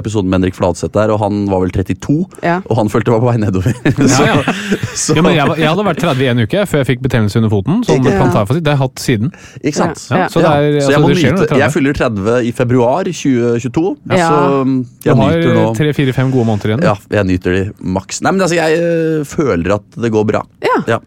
episoden 0.00 0.26
med 0.30 0.40
Henrik 0.40 0.56
Fladseth 0.58 0.90
der, 0.96 1.12
og 1.14 1.20
han 1.22 1.44
var 1.50 1.60
vel 1.62 1.70
32. 1.70 2.16
Ja. 2.42 2.56
Og 2.66 2.80
han 2.80 2.88
følte 2.90 3.12
jeg 3.12 3.14
var 3.14 3.22
på 3.22 3.28
vei 3.30 3.36
nedover. 3.44 3.76
Ja, 4.00 4.24
ja. 4.26 4.54
så, 5.04 5.14
Ja, 5.14 5.22
men 5.22 5.36
jeg, 5.36 5.46
jeg 5.60 5.68
hadde 5.70 5.84
vært 5.86 6.00
30 6.02 6.24
i 6.26 6.30
en 6.32 6.42
uke 6.42 6.64
før 6.66 6.82
jeg 6.82 6.88
fikk 6.90 7.04
betennelse 7.06 7.38
under 7.38 7.52
foten. 7.52 7.84
som. 7.86 8.02
Det 8.02 8.16
har 8.16 8.74
jeg 8.74 8.80
hatt 8.82 9.02
siden. 9.04 9.30
ikke 9.62 9.76
sant? 9.78 10.02
Ja, 10.10 10.16
Ja. 10.24 10.26
så 10.32 10.42
det 10.42 10.50
er, 10.50 10.80
så 10.80 10.90
jeg, 10.90 10.98
altså, 10.98 11.02
må 11.04 11.12
nyte, 11.12 11.30
du 11.36 11.60
jeg 11.60 11.70
30. 11.70 11.74
fyller 11.76 11.98
30 12.00 12.48
i 12.48 12.52
februar 12.58 13.04
2022, 13.06 13.84
Ja. 14.10 14.26
så 14.26 14.64
mm, 14.66 14.76
jeg 15.06 15.16
nyter 15.20 15.54
nå 15.54 15.64
har 15.68 15.78
tre-fire-fem 15.78 16.32
gode 16.34 16.46
måneder 16.50 16.72
igjen. 16.74 16.82
ja, 16.90 16.94
jeg 17.10 17.28
nyter 17.28 17.54
de 17.56 17.62
maks. 17.96 18.20
Nei, 18.24 18.32
men 18.34 18.42
altså, 18.46 18.56
jeg 18.58 18.78
ø, 18.80 19.24
føler 19.28 19.76
at 19.76 19.98
det 20.02 20.10
går 20.14 20.24
bra. 20.28 20.42
Ja. 20.64 20.76
Ja. 20.90 20.98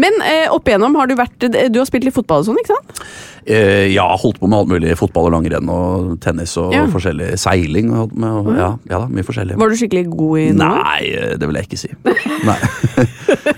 Men 0.00 0.16
eh, 0.26 0.46
opp 0.52 0.66
igjennom 0.68 0.94
har 0.98 1.06
du 1.06 1.14
vært 1.18 1.44
Du 1.46 1.78
har 1.80 1.86
spilt 1.86 2.06
litt 2.08 2.14
fotball 2.16 2.42
og 2.42 2.48
sånn, 2.48 2.58
ikke 2.62 2.74
sant? 2.74 3.02
Eh, 3.44 3.90
ja, 3.92 4.06
holdt 4.18 4.38
på 4.40 4.48
med 4.48 4.56
alt 4.58 4.70
mulig. 4.72 4.94
Fotball 4.98 5.28
og 5.28 5.34
langrenn 5.36 5.68
og 5.70 6.14
tennis 6.24 6.54
og 6.60 6.72
Ja. 6.74 6.86
forskjellig. 6.90 7.34
Seiling. 7.40 7.90
Og, 7.94 8.14
med, 8.16 8.30
og, 8.40 8.52
ja, 8.56 8.70
ja 8.90 9.02
da, 9.04 9.08
mye 9.12 9.26
forskjellig. 9.26 9.58
Var 9.60 9.74
du 9.74 9.76
skikkelig 9.82 10.06
god 10.14 10.38
i 10.40 10.46
noe? 10.56 10.70
Nei, 10.80 11.00
eh, 11.12 11.34
det 11.40 11.50
vil 11.50 11.60
jeg 11.60 11.68
ikke 11.68 11.82
si. 11.84 11.92
Nei. 12.48 12.58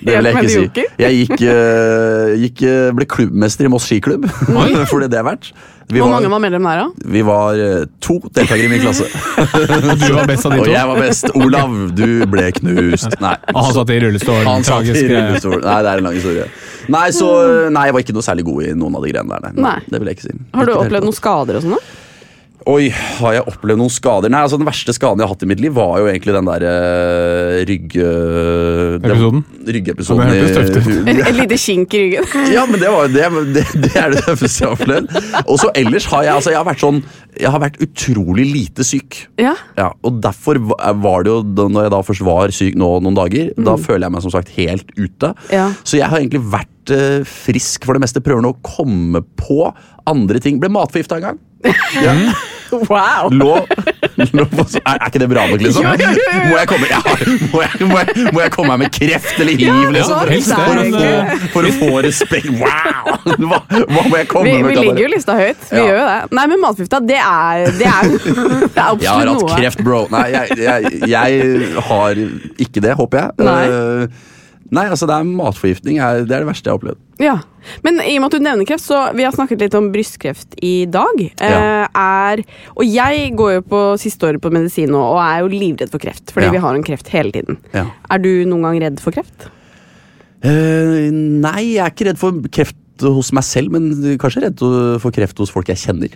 Det 0.06 0.14
vil 0.14 0.26
jeg 0.28 0.36
ikke 0.36 0.50
si. 0.52 0.82
Jeg 1.02 1.16
gikk, 1.18 1.40
eh, 1.50 2.34
gikk, 2.38 2.60
eh, 2.68 2.90
ble 2.94 3.06
klubbmester 3.10 3.66
i 3.66 3.70
Moss 3.72 3.88
skiklubb, 3.88 4.28
for 4.90 5.02
det 5.02 5.10
det 5.10 5.18
er 5.18 5.26
verdt. 5.26 5.48
Vi 5.88 6.00
Hvor 6.00 6.08
var, 6.10 6.16
mange 6.16 6.30
var 6.32 6.40
medlem 6.42 6.64
der, 6.66 6.80
da? 6.80 7.10
vi 7.14 7.20
var 7.22 7.58
eh, 7.62 7.84
to 8.02 8.16
deltakere 8.34 8.64
i 8.64 8.70
min 8.72 8.80
klasse. 8.82 9.06
Og 9.06 9.98
du 10.02 10.08
var 10.16 10.26
best 10.26 10.48
av 10.48 10.54
de 10.54 10.58
to? 10.58 10.64
Og 10.64 10.70
jeg 10.72 10.88
var 10.90 10.98
best. 10.98 11.28
Olav, 11.38 11.76
du 11.94 12.08
ble 12.32 12.46
knust. 12.56 13.14
Nei. 13.22 13.34
Og 13.54 13.60
han 13.68 13.76
satt 13.76 13.92
i 13.94 14.00
rullestol. 14.02 14.40
Han 14.48 14.66
satt 14.66 14.82
i 14.82 14.90
tragisk, 14.90 15.04
eh, 15.06 15.28
rullestol. 15.28 15.60
Nei, 15.62 15.76
det 15.86 15.92
er 15.92 16.02
en 16.02 16.08
lang 16.08 16.18
historie. 16.18 16.48
Nei, 16.90 17.04
så, 17.14 17.28
nei, 17.70 17.84
jeg 17.86 17.94
var 17.98 18.02
ikke 18.02 18.16
noe 18.18 18.26
særlig 18.26 18.46
god 18.48 18.66
i 18.66 18.72
noen 18.82 18.98
av 18.98 19.06
de 19.06 19.14
greiene 19.14 19.38
der. 19.46 19.54
Nei. 19.54 19.62
Nei. 19.68 19.78
Det 19.86 20.02
vil 20.02 20.10
jeg 20.10 20.18
ikke 20.18 20.26
si. 20.26 20.36
Har 20.58 20.66
du 20.66 20.74
opplevd 20.74 21.06
noen 21.06 21.18
skader 21.20 21.60
og 21.60 21.66
sånn? 21.68 21.78
da? 21.78 22.02
Oi, 22.66 22.88
har 22.90 23.36
jeg 23.36 23.44
opplevd 23.46 23.78
noen 23.78 23.92
skader? 23.94 24.30
Nei, 24.32 24.40
altså 24.42 24.58
Den 24.58 24.66
verste 24.66 24.90
skaden 24.90 25.20
jeg 25.22 25.28
har 25.28 25.36
hatt 25.36 25.44
i 25.46 25.48
mitt 25.48 25.60
liv, 25.62 25.70
var 25.76 26.00
jo 26.02 26.08
egentlig 26.10 26.34
den 26.34 26.48
der 26.48 26.64
uh, 26.66 27.60
rygg... 27.68 27.94
eh, 28.02 28.96
Episoden? 28.98 29.44
Ryggepisoden. 29.76 30.32
Ja. 30.34 30.48
Et, 31.14 31.30
lite 31.36 31.58
kink 31.62 31.94
i 31.94 32.02
ryggen? 32.02 32.26
Ja, 32.56 32.64
men 32.66 32.82
det, 32.82 32.90
var, 32.90 33.06
det, 33.14 33.30
det, 33.54 33.64
det 33.84 33.92
er 33.94 34.16
det 34.16 34.24
tøffeste 34.26 34.64
jeg 34.64 34.72
har 34.72 34.80
opplevd. 34.80 35.14
Og 35.46 35.62
så 35.62 35.70
ellers 35.78 36.10
har 36.10 36.26
jeg 36.26 36.34
altså, 36.40 36.54
jeg 36.56 36.58
har 36.58 36.66
vært 36.66 36.82
sånn 36.82 37.00
Jeg 37.38 37.54
har 37.54 37.62
vært 37.62 37.80
utrolig 37.86 38.48
lite 38.50 38.86
syk. 38.88 39.22
Ja. 39.38 39.54
Ja, 39.78 39.92
og 40.02 40.18
derfor 40.24 40.58
var 40.66 41.22
det 41.22 41.36
jo, 41.36 41.40
når 41.46 41.86
jeg 41.86 41.94
da 41.94 42.02
først 42.10 42.26
var 42.26 42.54
syk 42.56 42.78
nå 42.82 42.96
noen 43.04 43.18
dager, 43.18 43.52
da 43.54 43.78
føler 43.78 44.08
jeg 44.08 44.16
meg 44.16 44.26
som 44.26 44.34
sagt 44.34 44.54
helt 44.58 44.90
ute. 44.98 45.36
Mm. 45.36 45.52
Ja. 45.54 45.68
Så 45.86 46.00
jeg 46.00 46.10
har 46.10 46.18
egentlig 46.18 46.42
vært 46.50 46.96
eh, 46.96 47.20
frisk 47.28 47.86
for 47.86 47.94
det 47.94 48.02
meste. 48.02 48.24
Prøver 48.24 48.42
nå 48.42 48.56
å 48.56 48.62
komme 48.66 49.22
på 49.38 49.68
andre 50.06 50.38
ting. 50.42 50.60
Ble 50.62 50.68
matforgifta 50.72 51.20
en 51.22 51.30
gang. 51.30 51.40
Ja. 52.02 52.16
Wow! 52.66 53.28
Lå, 53.30 53.52
lå 54.34 54.44
på, 54.50 54.64
er, 54.80 54.96
er 54.98 55.04
ikke 55.06 55.20
det 55.22 55.28
bra 55.30 55.44
nok, 55.46 55.60
liksom? 55.62 55.84
Jo, 55.86 55.92
jo, 56.00 56.08
jo, 56.18 56.24
jo. 56.34 56.40
Må, 56.50 56.56
jeg 56.58 56.66
komme, 56.72 56.88
ja, 56.90 56.98
må, 57.52 57.60
jeg, 57.62 57.86
må, 57.86 58.00
jeg, 58.00 58.24
må 58.34 58.40
jeg 58.42 58.52
komme 58.56 58.72
meg 58.72 58.80
med 58.82 58.90
kreft 58.96 59.38
eller 59.38 59.54
hiv, 59.54 59.68
Ja, 59.68 59.92
liksom? 59.94 60.18
For, 60.50 60.80
å 60.82 60.88
få, 60.90 61.46
for 61.54 61.68
å 61.68 61.72
få 61.78 61.90
respekt. 62.08 62.50
Wow! 62.58 63.14
Hva, 63.46 63.60
hva 63.70 64.02
må 64.10 64.18
jeg 64.18 64.28
komme 64.32 64.50
Vi, 64.50 64.56
med? 64.66 64.72
vi 64.72 64.82
ligger 64.82 65.02
jo 65.04 65.12
lista 65.14 65.38
høyt. 65.38 65.62
Vi 65.70 65.78
Ja. 65.78 65.86
gjør 65.86 66.00
jo 66.02 66.04
det. 66.10 66.18
Nei, 66.40 66.46
men 66.50 66.62
matforgifta, 66.66 67.00
det 67.06 67.20
er, 67.22 67.66
det 67.78 67.86
er, 67.94 68.12
det 68.18 68.26
er 68.26 68.66
Jeg 68.66 68.82
har 68.82 68.94
absolutt 68.98 69.30
hatt 69.30 69.46
noe. 69.46 69.58
kreft, 69.62 69.84
bro. 69.86 70.02
Nei, 70.18 70.26
jeg, 70.34 70.58
jeg, 70.66 71.02
jeg 71.14 71.74
har 71.92 72.22
ikke 72.66 72.82
det, 72.90 72.96
håper 72.98 73.22
jeg. 73.22 73.46
Nei. 73.46 73.60
Eh, 73.70 74.24
nei, 74.74 74.84
altså 74.90 75.06
det 75.08 75.14
er 75.16 75.24
matforgiftning. 75.28 75.96
Det 76.00 76.34
er 76.34 76.40
det 76.42 76.46
verste 76.48 76.66
jeg 76.68 76.72
har 76.74 76.78
opplevd. 76.80 77.00
Ja. 77.22 77.34
Men 77.84 78.00
i 78.02 78.16
og 78.16 78.22
med 78.22 78.28
at 78.30 78.36
du 78.38 78.44
nevner 78.44 78.66
kreft, 78.68 78.84
så 78.86 78.98
vi 79.16 79.24
har 79.26 79.32
snakket 79.34 79.60
litt 79.64 79.74
om 79.78 79.90
brystkreft 79.94 80.54
i 80.62 80.86
dag. 80.86 81.20
Ja. 81.40 81.60
Eh, 81.84 82.00
er, 82.02 82.42
og 82.76 82.84
jeg 82.86 83.32
går 83.38 83.52
jo 83.58 83.62
på 83.70 83.82
siste 84.02 84.26
året 84.28 84.42
på 84.44 84.52
medisin 84.54 84.90
nå 84.92 85.00
og 85.00 85.20
er 85.22 85.42
jo 85.44 85.52
livredd 85.52 85.90
for 85.92 85.98
kreft. 86.02 86.30
Fordi 86.34 86.46
Ja. 86.50 86.54
vi 86.56 86.62
har 86.64 86.74
en 86.74 86.84
kreft 86.86 87.08
hele 87.14 87.32
tiden. 87.32 87.58
Ja. 87.74 87.86
Er 88.10 88.18
du 88.18 88.30
noen 88.44 88.62
gang 88.68 88.80
redd 88.82 89.00
for 89.00 89.12
kreft? 89.16 89.48
Uh, 90.44 91.08
nei, 91.12 91.74
jeg 91.74 91.82
er 91.82 91.90
ikke 91.94 92.06
redd 92.10 92.18
for 92.20 92.36
kreft 92.52 92.76
hos 93.02 93.32
meg 93.36 93.44
selv, 93.44 93.72
men 93.74 93.90
kanskje 94.20 94.44
redd 94.46 94.60
for 95.02 95.12
kreft 95.12 95.38
hos 95.42 95.50
folk 95.52 95.68
jeg 95.72 95.80
kjenner. 95.82 96.12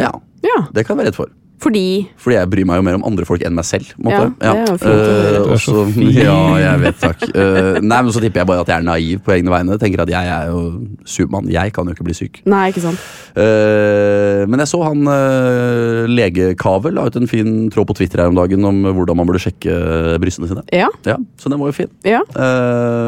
Ja, 0.00 0.12
Ja. 0.42 0.66
Det 0.72 0.86
kan 0.86 0.96
jeg 0.96 1.04
være 1.04 1.10
redd 1.12 1.16
for. 1.18 1.28
Fordi 1.62 2.08
Fordi 2.18 2.34
jeg 2.36 2.50
bryr 2.50 2.66
meg 2.66 2.80
jo 2.80 2.82
mer 2.88 2.96
om 2.98 3.04
andre 3.06 3.24
folk 3.28 3.42
enn 3.46 3.54
meg 3.54 3.64
selv. 3.68 3.92
på 3.94 4.10
Ja, 4.10 4.24
det 4.34 4.48
er 4.50 4.64
jo 4.66 4.76
fint 4.82 5.60
så 5.62 5.74
også- 5.86 6.14
Ja, 6.16 6.38
jeg 6.58 6.80
vet, 6.82 6.98
takk. 7.00 7.22
Uh, 7.30 7.78
nei, 7.80 8.00
men 8.02 8.10
Så 8.12 8.20
tipper 8.20 8.40
jeg 8.42 8.46
bare 8.50 8.60
at 8.64 8.66
jeg 8.72 8.78
er 8.80 8.82
naiv 8.88 9.20
på 9.22 9.30
egne 9.36 9.50
vegne. 9.54 9.78
Tenker 9.78 10.02
at 10.02 10.10
Jeg 10.10 10.26
er 10.26 10.48
jo 10.50 10.62
Supermann. 11.06 11.46
Jeg 11.52 11.72
kan 11.72 11.86
jo 11.86 11.94
ikke 11.94 12.04
bli 12.08 12.14
syk. 12.18 12.40
Nei, 12.50 12.64
ikke 12.72 12.82
sant. 12.82 12.98
Uh, 13.36 14.42
men 14.50 14.58
jeg 14.60 14.68
så 14.68 14.82
han 14.84 15.06
uh, 15.06 16.06
lege 16.10 16.54
Kavel 16.58 16.94
la 16.98 17.06
ut 17.06 17.16
en 17.16 17.26
fin 17.30 17.70
tråd 17.70 17.86
på 17.88 17.94
Twitter 18.00 18.18
her 18.24 18.28
om 18.32 18.34
dagen 18.36 18.64
om 18.64 18.82
hvordan 18.92 19.16
man 19.16 19.26
burde 19.30 19.40
sjekke 19.40 20.18
brystene 20.20 20.48
sine. 20.50 20.62
Ja. 20.72 20.88
Ja, 21.06 21.16
Så 21.38 21.48
den 21.48 21.58
var 21.62 21.70
jo 21.70 21.72
fin. 21.78 21.88
ja. 22.04 22.20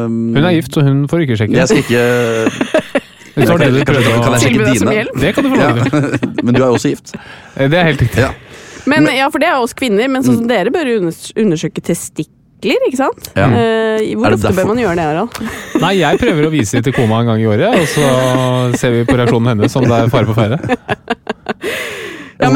Hun 0.07 0.37
er 0.37 0.55
gift, 0.55 0.71
så 0.73 0.81
hun 0.85 1.07
får 1.11 1.25
ikke 1.27 1.37
sjekke. 1.43 1.59
Jeg 1.59 1.67
skal 1.67 1.83
ikke 1.83 2.05
Kan 3.35 3.59
jeg- 3.59 3.85
kan 3.85 3.95
jeg 3.99 4.41
sjekke 4.41 4.65
dine? 4.71 5.05
Det 5.19 5.35
kan 5.35 5.43
du 5.43 5.49
få 5.49 5.57
lage. 5.59 5.83
Ja. 5.91 6.17
Men 6.43 6.53
du 6.55 6.61
er 6.63 6.67
jo 6.67 6.73
også 6.77 6.87
gift. 6.93 7.11
Det 7.57 7.73
er 7.73 7.83
helt 7.83 8.01
riktig. 8.01 8.21
Ja. 8.23 8.29
Men, 8.91 9.09
ja, 9.15 9.29
for 9.33 9.41
det 9.41 9.49
er 9.49 9.59
oss 9.61 9.75
kvinner. 9.77 10.09
Men 10.11 10.25
sånn 10.25 10.41
som 10.41 10.49
dere 10.49 10.73
bør 10.73 10.91
undersøke 10.95 11.83
testikler, 11.85 12.87
ikke 12.89 12.99
sant? 12.99 13.31
Ja. 13.37 13.49
Eh, 13.49 14.13
hvor 14.19 14.35
ofte 14.35 14.53
bør 14.55 14.71
man 14.73 14.81
gjøre 14.81 14.97
det, 14.99 15.09
Harald? 15.09 15.41
Nei, 15.85 15.95
jeg 16.01 16.21
prøver 16.21 16.47
å 16.47 16.53
vise 16.53 16.79
det 16.79 16.89
til 16.89 16.97
koma 16.97 17.23
en 17.23 17.33
gang 17.33 17.43
i 17.43 17.49
året, 17.49 17.75
og 17.81 17.89
så 17.91 18.77
ser 18.79 18.95
vi 18.99 19.05
på 19.09 19.17
reaksjonen 19.19 19.55
hennes 19.55 19.77
om 19.79 19.87
det 19.89 19.99
er 20.03 20.13
fare 20.13 20.29
på 20.29 20.37
ferde. 20.37 20.61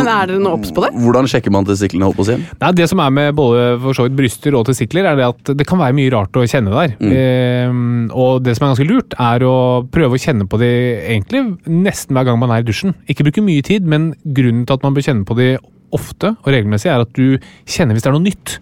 Men 0.10 0.24
er 0.24 0.30
dere 0.32 0.42
nå 0.42 0.52
obs 0.58 0.72
på 0.74 0.82
det? 0.82 0.90
Hvordan 0.98 1.28
sjekker 1.30 1.54
man 1.54 1.68
testiklene? 1.68 2.08
holdt 2.10 2.18
på 2.18 2.26
å 2.26 2.30
si? 2.32 2.38
Nei, 2.64 2.72
Det 2.80 2.88
som 2.90 3.02
er 3.04 3.12
med 3.14 3.36
både 3.38 3.66
for 3.84 3.94
så 3.98 4.08
vidt 4.08 4.18
bryster 4.18 4.56
og 4.58 4.66
testikler, 4.66 5.06
er 5.06 5.20
det 5.20 5.28
at 5.28 5.52
det 5.60 5.68
kan 5.70 5.78
være 5.82 5.94
mye 5.98 6.10
rart 6.16 6.34
å 6.40 6.46
kjenne 6.50 6.74
der. 6.74 6.96
Eh, 6.98 7.70
og 8.10 8.42
det 8.44 8.56
som 8.58 8.66
er 8.66 8.74
ganske 8.74 8.88
lurt, 8.90 9.14
er 9.20 9.46
å 9.46 9.86
prøve 9.94 10.18
å 10.18 10.22
kjenne 10.22 10.48
på 10.50 10.58
de 10.62 10.72
egentlig 11.14 11.44
nesten 11.70 12.18
hver 12.18 12.26
gang 12.26 12.40
man 12.42 12.54
er 12.56 12.64
i 12.64 12.68
dusjen. 12.68 12.96
Ikke 13.08 13.28
bruke 13.28 13.44
mye 13.46 13.62
tid, 13.66 13.86
men 13.86 14.14
grunnen 14.26 14.66
til 14.66 14.80
at 14.80 14.86
man 14.88 14.98
bør 14.98 15.06
kjenne 15.06 15.28
på 15.30 15.38
de 15.38 15.52
ofte 15.94 16.34
og 16.36 16.50
regelmessig, 16.54 16.90
er 16.90 17.02
at 17.06 17.14
du 17.18 17.38
kjenner 17.70 17.94
hvis 17.98 18.06
det 18.06 18.10
er 18.10 18.18
noe 18.18 18.26
nytt. 18.26 18.58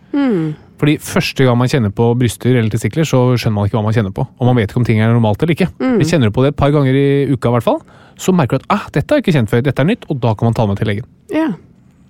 Fordi 0.77 0.97
første 1.01 1.45
gang 1.47 1.57
man 1.57 1.71
kjenner 1.71 1.89
på 1.95 2.11
bryster 2.19 2.53
eller 2.53 2.69
testikler, 2.69 3.07
så 3.07 3.23
skjønner 3.33 3.55
man 3.55 3.69
ikke 3.69 3.79
hva 3.79 3.85
man 3.87 3.95
kjenner 3.95 4.13
på. 4.13 4.27
Og 4.37 4.45
man 4.45 4.59
vet 4.59 4.69
ikke 4.69 4.81
om 4.83 4.85
ting 4.85 4.99
er 5.01 5.09
normalt 5.09 5.41
eller 5.41 5.55
ikke. 5.55 5.71
Vi 5.97 6.05
kjenner 6.05 6.29
på 6.35 6.43
det 6.45 6.51
et 6.53 6.59
par 6.59 6.69
ganger 6.75 6.93
i 6.93 7.07
uka, 7.31 7.49
i 7.49 7.55
hvert 7.55 7.65
fall. 7.65 7.79
Så 8.17 8.33
merker 8.35 8.59
du 8.59 8.65
at 8.65 8.73
ah, 8.73 8.89
dette 8.93 9.13
er 9.13 9.23
ikke 9.23 9.35
kjent 9.35 9.51
før, 9.51 9.63
dette 9.65 9.83
er 9.83 9.87
nytt, 9.87 10.05
og 10.09 10.21
da 10.23 10.33
kan 10.37 10.49
man 10.49 10.57
ta 10.57 10.65
med 10.69 10.79
til 10.79 10.89
legen. 10.89 11.07
Ja. 11.33 11.51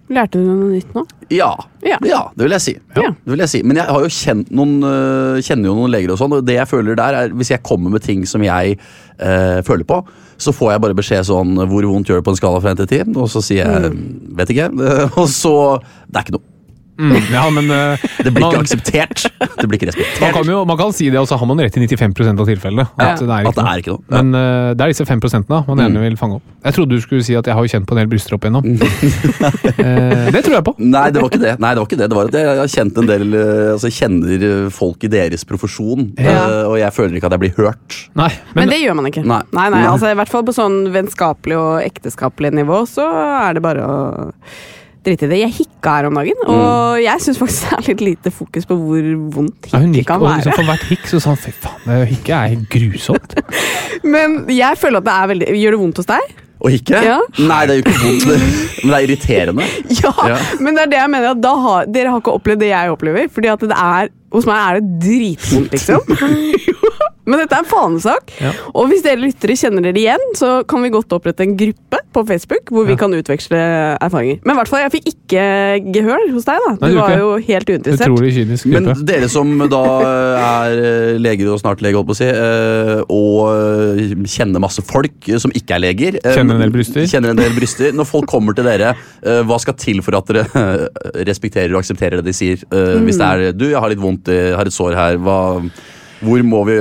Lærte 0.08 0.40
du 0.40 0.48
noe 0.48 0.70
nytt 0.72 0.94
nå? 0.96 1.04
Ja. 1.36 1.50
Ja. 1.84 1.98
det 2.00 2.46
vil 2.46 2.54
jeg 2.56 2.64
si. 2.64 2.74
Ja. 2.96 3.10
Det 3.12 3.34
vil 3.34 3.44
jeg 3.44 3.52
si. 3.52 3.60
Men 3.68 3.82
jeg 3.82 3.92
har 3.92 4.06
jo 4.06 4.12
kjent 4.14 4.52
noen, 4.56 4.78
øh, 4.88 5.40
kjenner 5.44 5.68
jo 5.68 5.76
noen 5.76 5.92
leger 5.92 6.14
og 6.14 6.22
sånn, 6.22 6.38
og 6.38 6.46
det 6.48 6.56
jeg 6.56 6.70
føler 6.72 6.96
der 6.96 7.18
er 7.20 7.36
hvis 7.36 7.52
jeg 7.52 7.64
kommer 7.68 7.92
med 7.92 8.06
ting 8.06 8.24
som 8.30 8.46
jeg 8.46 8.78
eh, 8.78 9.60
føler 9.68 9.84
på, 9.88 10.00
så 10.40 10.54
får 10.56 10.76
jeg 10.76 10.84
bare 10.86 10.96
beskjed 10.98 11.28
sånn 11.28 11.58
hvor 11.60 11.90
vondt 11.92 12.08
gjør 12.08 12.22
det 12.22 12.28
på 12.28 12.36
en 12.36 12.40
skala 12.40 12.62
fra 12.64 12.76
1 12.78 12.86
til 12.86 12.92
10, 13.10 13.18
og 13.20 13.28
så 13.34 13.44
sier 13.44 13.68
jeg 13.68 13.98
vet 14.40 14.54
ikke. 14.54 14.70
Og 15.20 15.28
så 15.34 15.56
Det 16.08 16.22
er 16.22 16.24
ikke 16.24 16.38
noe. 16.38 16.48
Ja, 17.38 17.46
men 17.54 17.70
eh, 17.72 18.06
Det 18.24 18.32
blir 18.34 18.44
man, 18.44 18.54
ikke 18.54 18.64
akseptert. 18.66 19.26
Det 19.58 19.68
blir 19.70 19.82
ikke 19.82 20.06
man 20.22 20.34
kan 20.34 20.50
jo 20.50 20.64
man 20.68 20.78
kan 20.80 20.94
si 20.96 21.10
det, 21.10 21.20
og 21.20 21.28
så 21.30 21.38
har 21.40 21.50
man 21.50 21.60
rett 21.62 21.78
i 21.78 21.84
95% 21.86 22.42
av 22.42 22.50
tilfellene. 22.50 22.86
At, 22.98 23.22
det, 23.22 23.28
er 23.30 23.50
At 23.50 23.58
det 23.58 23.66
er 23.66 23.84
ikke 23.84 23.96
noe. 23.96 24.04
Ja. 24.08 24.22
Men 24.22 24.34
uh, 24.38 24.72
det 24.78 24.86
er 24.86 24.94
disse 24.94 25.08
5 25.08 25.24
da 25.48 25.62
man 25.68 25.82
gjerne 25.84 26.04
vil 26.04 26.18
fange 26.20 26.40
opp. 26.40 26.54
Jeg 26.68 26.76
trodde 26.78 26.98
du 26.98 27.04
skulle 27.04 27.26
si 27.26 27.36
at 27.38 27.48
jeg 27.48 27.56
har 27.56 27.64
jo 27.66 27.72
kjent 27.72 27.88
på 27.88 27.96
en 27.96 28.02
del 28.02 28.10
bryster 28.12 28.36
opp 28.38 28.48
igjennom. 28.48 28.66
uh, 28.68 30.28
det 30.36 30.44
tror 30.46 30.58
jeg 30.58 30.66
på. 30.68 30.76
Nei, 30.82 31.08
det 31.14 31.24
var 31.24 31.32
ikke 31.32 31.44
det. 31.44 31.56
Nei, 31.64 31.74
det 31.74 31.82
var 31.84 31.90
ikke 31.90 32.02
det. 32.02 32.10
Det 32.12 32.20
var 32.20 32.32
at 32.32 32.40
jeg 32.40 32.62
har 32.62 32.74
kjent 32.78 33.02
en 33.02 33.12
del 33.12 33.26
Altså, 33.38 33.90
jeg 33.90 33.98
kjenner 33.98 34.48
folk 34.74 35.04
i 35.06 35.12
deres 35.12 35.46
profesjon, 35.48 36.12
Ja. 36.18 36.38
øh, 36.48 36.72
og 36.72 36.78
jeg 36.80 36.94
føler 36.94 37.18
ikke 37.18 37.30
at 37.30 37.36
jeg 37.38 37.44
blir 37.46 37.56
hørt. 37.58 38.00
Nei, 38.18 38.30
Men, 38.54 38.64
men, 38.64 38.74
det 38.74 38.80
gjør 38.82 38.98
man 39.00 39.10
ikke. 39.12 39.24
Nei. 39.24 39.42
Nei, 39.52 39.68
nei, 39.70 39.82
Nei. 39.84 39.92
altså 39.92 40.12
I 40.12 40.18
hvert 40.18 40.32
fall 40.32 40.46
på 40.48 40.56
sånn 40.56 40.80
vennskapelig 40.94 41.60
og 41.60 41.86
ekteskapelig 41.86 42.54
nivå, 42.58 42.84
så 42.90 43.06
er 43.08 43.58
det 43.58 43.64
bare 43.66 43.86
å 43.86 43.98
drite 45.08 45.28
i 45.28 45.32
det. 45.34 45.40
Jeg 45.46 45.54
hikka 45.58 45.96
her 45.98 46.08
om 46.12 46.20
dagen, 46.20 46.40
Mm. 46.44 46.54
og 46.54 47.02
jeg 47.04 47.24
syns 47.26 47.40
faktisk 47.42 47.70
det 47.70 47.78
er 47.80 47.88
litt 47.94 48.02
lite 48.08 48.32
fokus 48.36 48.68
på 48.70 48.78
hvor 48.80 49.08
vondt 49.38 49.72
ja, 49.74 49.80
hun 49.82 49.94
gikk, 49.96 50.08
kan 50.12 50.22
og 50.22 50.28
være. 50.30 50.42
liksom 50.42 50.58
for 50.60 50.70
hvert 50.72 50.88
hikk 50.92 51.08
så 51.10 51.22
sa 51.24 51.34
hun 51.34 51.40
fy 51.48 51.54
faen, 51.56 51.86
det 51.88 52.02
hikket 52.12 52.36
er 52.38 52.68
grusomt. 52.76 53.38
Men 54.14 54.44
jeg 54.54 54.78
føler 54.78 55.02
at 55.02 55.08
det 55.08 55.16
er 55.18 55.32
veldig 55.34 55.48
Gjør 55.58 55.72
det 55.78 55.80
vondt 55.86 56.04
hos 56.04 56.12
deg? 56.12 56.36
Å 56.58 56.70
hikke? 56.74 57.00
Ja. 57.06 57.18
Nei, 57.38 57.58
det 57.70 57.74
er 57.74 57.78
jo 57.78 57.84
ikke 57.84 58.00
vondt, 58.02 58.24
men 58.82 58.90
det 58.90 58.96
er 58.98 59.04
irriterende. 59.06 59.66
Ja, 60.02 60.12
Ja. 60.32 60.38
men 60.60 60.74
det 60.74 60.82
er 60.88 60.90
det 60.90 60.98
jeg 60.98 61.12
mener. 61.14 61.28
At 61.36 61.42
da 61.44 61.52
har, 61.62 61.86
dere 61.86 62.10
har 62.16 62.24
ikke 62.24 62.34
opplevd 62.34 62.64
det 62.64 62.72
jeg 62.72 62.90
opplever. 62.96 63.28
Fordi 63.30 63.52
at 63.54 63.62
det 63.70 63.78
er, 63.78 64.10
hos 64.34 64.48
meg 64.50 64.58
er 64.58 64.80
det 64.80 64.98
dritvondt, 65.06 65.70
liksom. 65.76 66.02
Men 67.28 67.42
dette 67.44 67.54
er 67.58 67.64
en 67.66 67.68
fanesak. 67.70 68.32
Ja. 68.42 68.52
Og 68.74 68.88
hvis 68.92 69.04
dere 69.06 69.20
lyttere 69.22 69.58
kjenner 69.60 69.84
dere 69.84 70.00
igjen, 70.00 70.24
så 70.40 70.64
kan 70.68 70.82
vi 70.86 70.90
godt 70.94 71.12
opprette 71.14 71.44
en 71.44 71.58
gruppe 71.60 72.00
på 72.16 72.24
Facebook 72.26 72.72
hvor 72.74 72.86
vi 72.88 72.96
Ja. 72.96 72.98
kan 73.04 73.12
utveksle 73.14 73.60
erfaringer. 74.02 74.40
Men 74.48 74.56
i 74.56 74.60
hvert 74.62 74.72
fall, 74.72 74.80
jeg 74.86 74.94
fikk 74.96 75.10
ikke 75.12 75.44
gehør 75.94 76.24
hos 76.34 76.46
deg, 76.48 76.64
da. 76.66 76.72
Du 76.80 76.86
Nei, 76.88 77.02
var 77.02 77.18
jo 77.20 77.30
helt 77.50 77.70
uinteressert. 77.70 78.08
Utrolig 78.08 78.32
kynisk 78.38 78.66
Men 78.72 78.88
dere 79.06 79.28
som 79.30 79.52
da 79.70 79.84
er 80.40 80.78
eh, 80.80 81.18
leger 81.22 81.52
og 81.54 81.60
snart 81.62 81.84
lege, 81.84 82.00
holdt 82.00 82.08
på 82.10 82.16
å 82.16 82.20
si, 82.22 82.30
eh, 82.32 83.02
og 83.12 83.52
eh, 83.52 84.16
kjenner 84.26 84.64
masse 84.64 84.82
folk 84.88 85.28
eh, 85.30 85.38
som 85.44 85.52
ikke 85.52 85.76
er 85.78 85.84
leger 85.84 86.18
eh, 86.24 86.34
Kjenner 86.38 86.56
en 86.58 86.64
del 86.66 86.72
bryster. 86.74 87.06
Kjenner 87.12 87.36
en 87.36 87.42
del 87.44 87.54
bryster. 87.58 87.92
Når 87.98 88.08
folk 88.10 88.26
kommer 88.32 88.56
til 88.58 88.66
dere, 88.70 88.96
eh, 89.22 89.42
hva 89.44 89.60
skal 89.62 89.76
til 89.78 90.02
for 90.06 90.16
at 90.18 90.32
dere 90.32 90.48
eh, 90.48 91.22
respekterer 91.28 91.76
og 91.76 91.84
aksepterer 91.84 92.22
det 92.22 92.26
de 92.32 92.34
sier? 92.40 92.64
Eh, 92.72 92.96
Hvis 93.04 93.20
det 93.20 93.28
er 93.28 93.52
'du, 93.52 93.68
jeg 93.70 93.80
har 93.80 93.90
litt 93.90 94.00
vondt, 94.02 94.28
jeg 94.32 94.56
har 94.56 94.66
et 94.66 94.74
sår 94.74 94.96
her', 94.96 95.18
hva 95.22 95.38
hvor, 96.22 96.42
må 96.44 96.64
vi, 96.66 96.76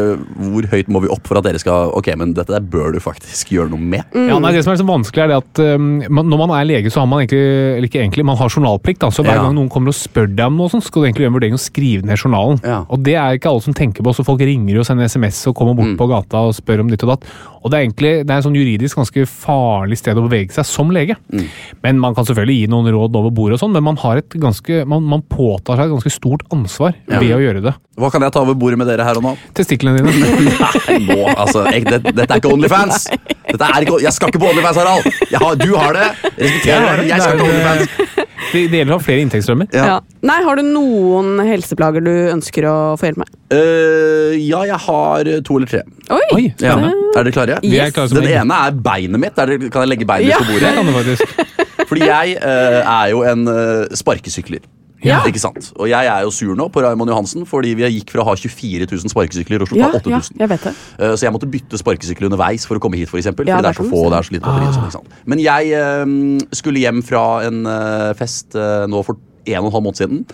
hvor 0.52 0.66
høyt 0.72 0.88
må 0.88 1.00
vi 1.04 1.10
opp 1.12 1.26
for 1.28 1.36
at 1.40 1.44
dere 1.44 1.58
skal 1.60 1.90
Ok, 1.96 2.08
men 2.16 2.32
dette 2.36 2.52
der 2.54 2.64
bør 2.64 2.92
du 2.94 3.00
faktisk 3.02 3.50
gjøre 3.52 3.68
noe 3.72 3.78
med. 3.80 4.04
Ja, 4.16 4.38
nei, 4.40 4.52
det 4.56 4.62
som 4.64 4.72
er 4.72 4.80
så 4.80 4.86
vanskelig 4.88 5.24
er 5.26 5.28
det 5.32 5.36
at 5.42 5.60
um, 5.76 5.98
Når 6.08 6.38
man 6.40 6.54
er 6.56 6.64
lege, 6.68 6.90
så 6.92 7.02
har 7.02 7.06
man 7.10 7.20
egentlig 7.24 7.42
Eller 7.76 7.88
ikke 7.90 8.00
egentlig, 8.00 8.24
man 8.24 8.36
har 8.40 8.48
journalplikt. 8.48 9.00
Da, 9.04 9.10
så 9.12 9.22
hver 9.26 9.36
Ja. 9.36 9.42
gang 9.44 9.54
noen 9.58 9.68
kommer 9.72 9.92
og 9.92 9.98
spør 9.98 10.26
deg 10.34 10.46
om 10.46 10.56
noe, 10.56 10.68
sånt, 10.72 10.84
skal 10.88 11.02
du 11.02 11.06
egentlig 11.08 11.26
gjøre 11.26 11.32
en 11.34 11.38
vurdering 11.40 11.58
og 11.58 11.62
skrive 11.62 12.06
ned 12.08 12.16
journalen. 12.22 12.60
Ja. 12.64 12.78
Og 12.88 13.02
det 13.04 13.14
er 13.20 13.36
ikke 13.36 13.50
alle 13.52 13.62
som 13.66 13.74
tenker 13.76 14.02
på. 14.06 14.14
så 14.16 14.24
Folk 14.24 14.40
ringer 14.40 14.78
og 14.80 14.86
sender 14.88 15.04
SMS 15.10 15.42
og 15.50 15.54
kommer 15.58 15.74
bort 15.76 15.86
Mm. 15.92 15.96
på 16.00 16.08
gata 16.08 16.38
og 16.48 16.54
spør 16.56 16.80
om 16.80 16.88
ditt 16.90 17.02
og 17.04 17.12
datt. 17.14 17.28
Og 17.66 17.72
det 17.72 17.78
er 17.80 17.84
egentlig 17.88 18.12
det 18.22 18.30
er 18.30 18.38
en 18.38 18.44
sånn 18.46 18.56
juridisk 18.58 19.00
ganske 19.00 19.24
farlig 19.26 19.98
sted 19.98 20.18
å 20.20 20.22
bevege 20.28 20.54
seg 20.54 20.68
som 20.68 20.92
lege. 20.94 21.16
Mm. 21.34 21.46
Men 21.82 21.98
Man 22.04 22.14
kan 22.14 22.28
selvfølgelig 22.28 22.60
gi 22.60 22.68
noen 22.70 22.86
råd 22.94 23.18
over 23.18 23.32
bordet, 23.34 23.56
og 23.58 23.64
sånn, 23.64 23.74
men 23.74 23.82
man, 23.88 23.98
har 24.04 24.20
et 24.22 24.36
ganske, 24.38 24.84
man, 24.86 25.02
man 25.10 25.24
påtar 25.26 25.80
seg 25.80 25.88
et 25.90 25.96
ganske 25.96 26.14
stort 26.14 26.46
ansvar 26.54 26.94
Ja. 27.10 27.18
ved 27.18 27.34
å 27.34 27.40
gjøre 27.42 27.64
det. 27.66 27.74
Hva 27.96 28.10
kan 28.12 28.22
jeg 28.22 28.32
ta 28.34 28.42
over 28.44 28.54
bordet 28.60 28.78
med 28.78 28.86
dere 28.90 29.06
her 29.08 29.18
og 29.18 29.24
nå? 29.24 29.32
Testiklene 29.56 30.04
dine. 30.04 30.12
Nei, 30.86 30.98
nå, 31.08 31.18
altså, 31.32 31.64
jeg, 31.72 31.86
det, 31.88 32.02
Dette 32.12 32.28
er 32.28 32.42
ikke 32.42 32.52
Onlyfans! 32.52 33.06
Dette 33.46 33.70
er 33.72 33.86
ikke, 33.86 33.98
jeg 34.04 34.12
skal 34.12 34.30
ikke 34.30 34.42
på 34.42 34.50
Onlyfans, 34.52 34.78
Harald! 34.82 35.08
Jeg 35.32 35.40
har, 35.42 35.56
du 35.58 35.70
har 35.74 35.96
det! 35.96 36.06
Respekterer 36.36 37.00
det. 37.02 37.08
Jeg 37.10 37.24
skal 37.24 37.34
ikke 37.34 37.46
på 37.46 37.50
Onlyfans. 37.56 38.24
Det, 38.46 38.60
det 38.70 38.78
gjelder 38.78 38.92
å 38.94 38.98
ha 39.00 39.02
flere 39.02 39.22
inntektsstrømmer. 39.24 39.68
Ja. 39.74 39.86
Ja. 39.88 39.96
Nei, 40.28 40.36
Har 40.46 40.58
du 40.60 40.62
noen 40.68 41.40
helseplager 41.48 42.04
du 42.04 42.12
ønsker 42.30 42.68
å 42.68 42.76
få 43.00 43.08
hjelp 43.08 43.22
med? 43.24 43.32
Uh, 43.50 44.36
ja, 44.38 44.60
jeg 44.68 44.78
har 44.86 45.30
to 45.46 45.56
eller 45.58 45.70
tre. 45.72 45.82
Oi! 46.12 46.22
Oi, 46.36 46.44
Ja. 46.62 46.76
Er 47.16 47.24
dere 47.24 47.32
klare? 47.34 47.55
Vi 47.62 47.76
Yes. 47.76 47.92
Den 48.12 48.24
ene 48.28 48.54
er 48.66 48.72
beinet 48.72 49.20
mitt. 49.20 49.36
Der 49.36 49.56
kan 49.70 49.82
jeg 49.84 49.88
legge 49.88 50.06
beinet 50.08 50.28
Ja. 50.30 50.38
på 50.38 50.44
Det 50.44 50.60
bordet? 50.60 50.74
kan 50.74 50.86
du 50.86 50.92
faktisk. 50.92 51.36
Fordi 51.88 52.06
jeg 52.08 52.38
uh, 52.42 52.80
er 52.82 53.10
jo 53.12 53.22
en 53.22 53.46
uh, 53.48 53.86
sparkesykler. 53.94 54.64
Ja. 55.04 55.20
Ikke 55.28 55.38
sant? 55.38 55.72
Og 55.76 55.88
jeg 55.90 56.08
er 56.08 56.22
jo 56.24 56.30
sur 56.34 56.54
nå 56.56 56.66
på 56.72 56.80
Raymond 56.82 57.10
Johansen, 57.12 57.44
fordi 57.46 57.74
vi 57.78 57.84
gikk 57.98 58.10
fra 58.10 58.24
å 58.24 58.26
ha 58.30 58.34
24 58.34 58.88
000 58.90 59.12
sparkesykler 59.12 59.62
og 59.62 59.68
Ja, 59.76 59.90
slutta 59.92 60.00
8000. 60.08 60.40
ja, 60.40 60.46
jeg 60.48 60.58
uh. 60.64 60.72
Eh, 60.98 61.12
Så 61.14 61.26
jeg 61.26 61.32
måtte 61.36 61.46
bytte 61.52 61.78
sparkesykkel 61.78 62.26
underveis 62.26 62.64
for 62.66 62.80
å 62.80 62.82
komme 62.82 62.96
hit, 62.96 63.08
for 63.12 63.20
eksempel, 63.20 63.46
Ja, 63.46 63.58
fordi 63.60 63.68
det 63.68 63.76
er 63.76 63.82
så 63.84 63.90
få 63.90 64.06
og 64.06 64.10
det 64.10 64.18
er 64.18 64.26
så 64.26 64.34
lite 64.34 64.48
batteri. 64.48 64.66
Ah. 64.66 64.72
sånn, 64.72 64.88
ikke 64.88 64.96
sant? 64.96 65.20
Men 65.26 65.38
jeg 65.44 65.70
eh, 65.76 66.48
skulle 66.56 66.82
hjem 66.82 67.02
fra 67.06 67.24
en 67.46 67.60
uh, 67.68 68.14
fest 68.18 68.56
nå 68.56 69.04
for 69.06 69.20
en 69.46 69.60
og 69.62 69.68
en 69.68 69.76
halv 69.76 69.84
måned 69.84 70.00
siden. 70.00 70.24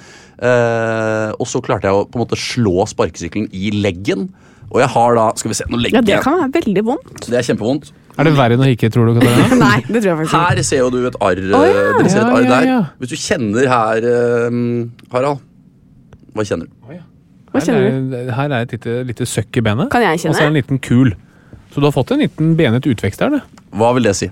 eh, 0.41 1.33
og 1.37 1.47
så 1.47 1.61
klarte 1.61 1.91
jeg 1.91 1.93
å 1.99 2.07
på 2.09 2.17
en 2.17 2.25
måte 2.25 2.39
slå 2.39 2.87
sparkesykkelen 2.89 3.51
i 3.53 3.71
leggen. 3.77 4.31
Og 4.73 4.81
jeg 4.81 4.89
har 4.95 5.17
da 5.19 5.25
Skal 5.37 5.53
vi 5.53 5.57
se, 5.59 5.67
nå 5.69 5.79
legger 5.81 5.99
Ja, 5.99 6.05
Det 6.07 6.15
jeg 6.17 6.25
kan 6.25 6.39
være 6.41 6.53
veldig 6.59 6.85
vondt. 6.89 7.27
Det 7.29 7.37
er 7.39 7.45
kjempevondt. 7.51 7.91
Er 8.13 8.29
det 8.29 8.33
verre 8.37 8.57
enn 8.59 8.65
å 8.65 8.69
hikke, 8.69 8.89
tror 8.93 9.09
du? 9.09 9.21
Katarina? 9.21 9.57
Nei, 9.67 9.79
det 9.89 10.01
tror 10.03 10.11
jeg 10.11 10.19
faktisk 10.23 10.35
ikke. 10.37 10.45
Her 10.49 10.63
ser 10.69 10.83
jo 10.83 10.91
du 10.93 10.99
et 11.09 11.17
arr. 11.29 11.41
Å, 11.43 11.63
ja. 11.69 11.83
Dere 11.99 12.13
ser 12.13 12.21
et 12.21 12.27
Ja, 12.27 12.35
arr 12.37 12.45
ja, 12.45 12.51
der. 12.53 12.69
ja. 12.69 12.81
Hvis 13.01 13.13
du 13.13 13.17
kjenner 13.21 13.69
her, 13.73 14.07
eh, 14.13 14.61
Harald 15.15 15.43
Hva 16.37 16.47
kjenner 16.49 16.69
du? 16.69 17.01
Hva 17.53 17.61
kjenner 17.61 17.85
du? 17.85 18.17
Her 18.17 18.23
er, 18.23 18.33
her 18.39 18.57
er 18.57 18.65
et 18.67 18.71
lite, 18.79 18.97
lite 19.13 19.29
søkk 19.29 19.61
i 19.61 19.65
benet. 19.65 19.91
Kan 19.93 20.05
jeg 20.05 20.23
kjenne? 20.23 20.33
Og 20.33 20.39
så 20.39 20.45
er 20.45 20.49
det 20.49 20.53
en 20.55 20.61
liten 20.63 20.81
kul. 20.81 21.13
Så 21.73 21.81
du 21.81 21.87
har 21.89 21.93
fått 21.93 22.13
en 22.13 22.21
liten 22.21 22.55
benet 22.57 22.85
utvekst 22.89 23.21
der. 23.21 23.33
Det. 23.37 23.63
Hva 23.81 23.91
vil 23.97 24.05
det 24.09 24.13
si? 24.17 24.29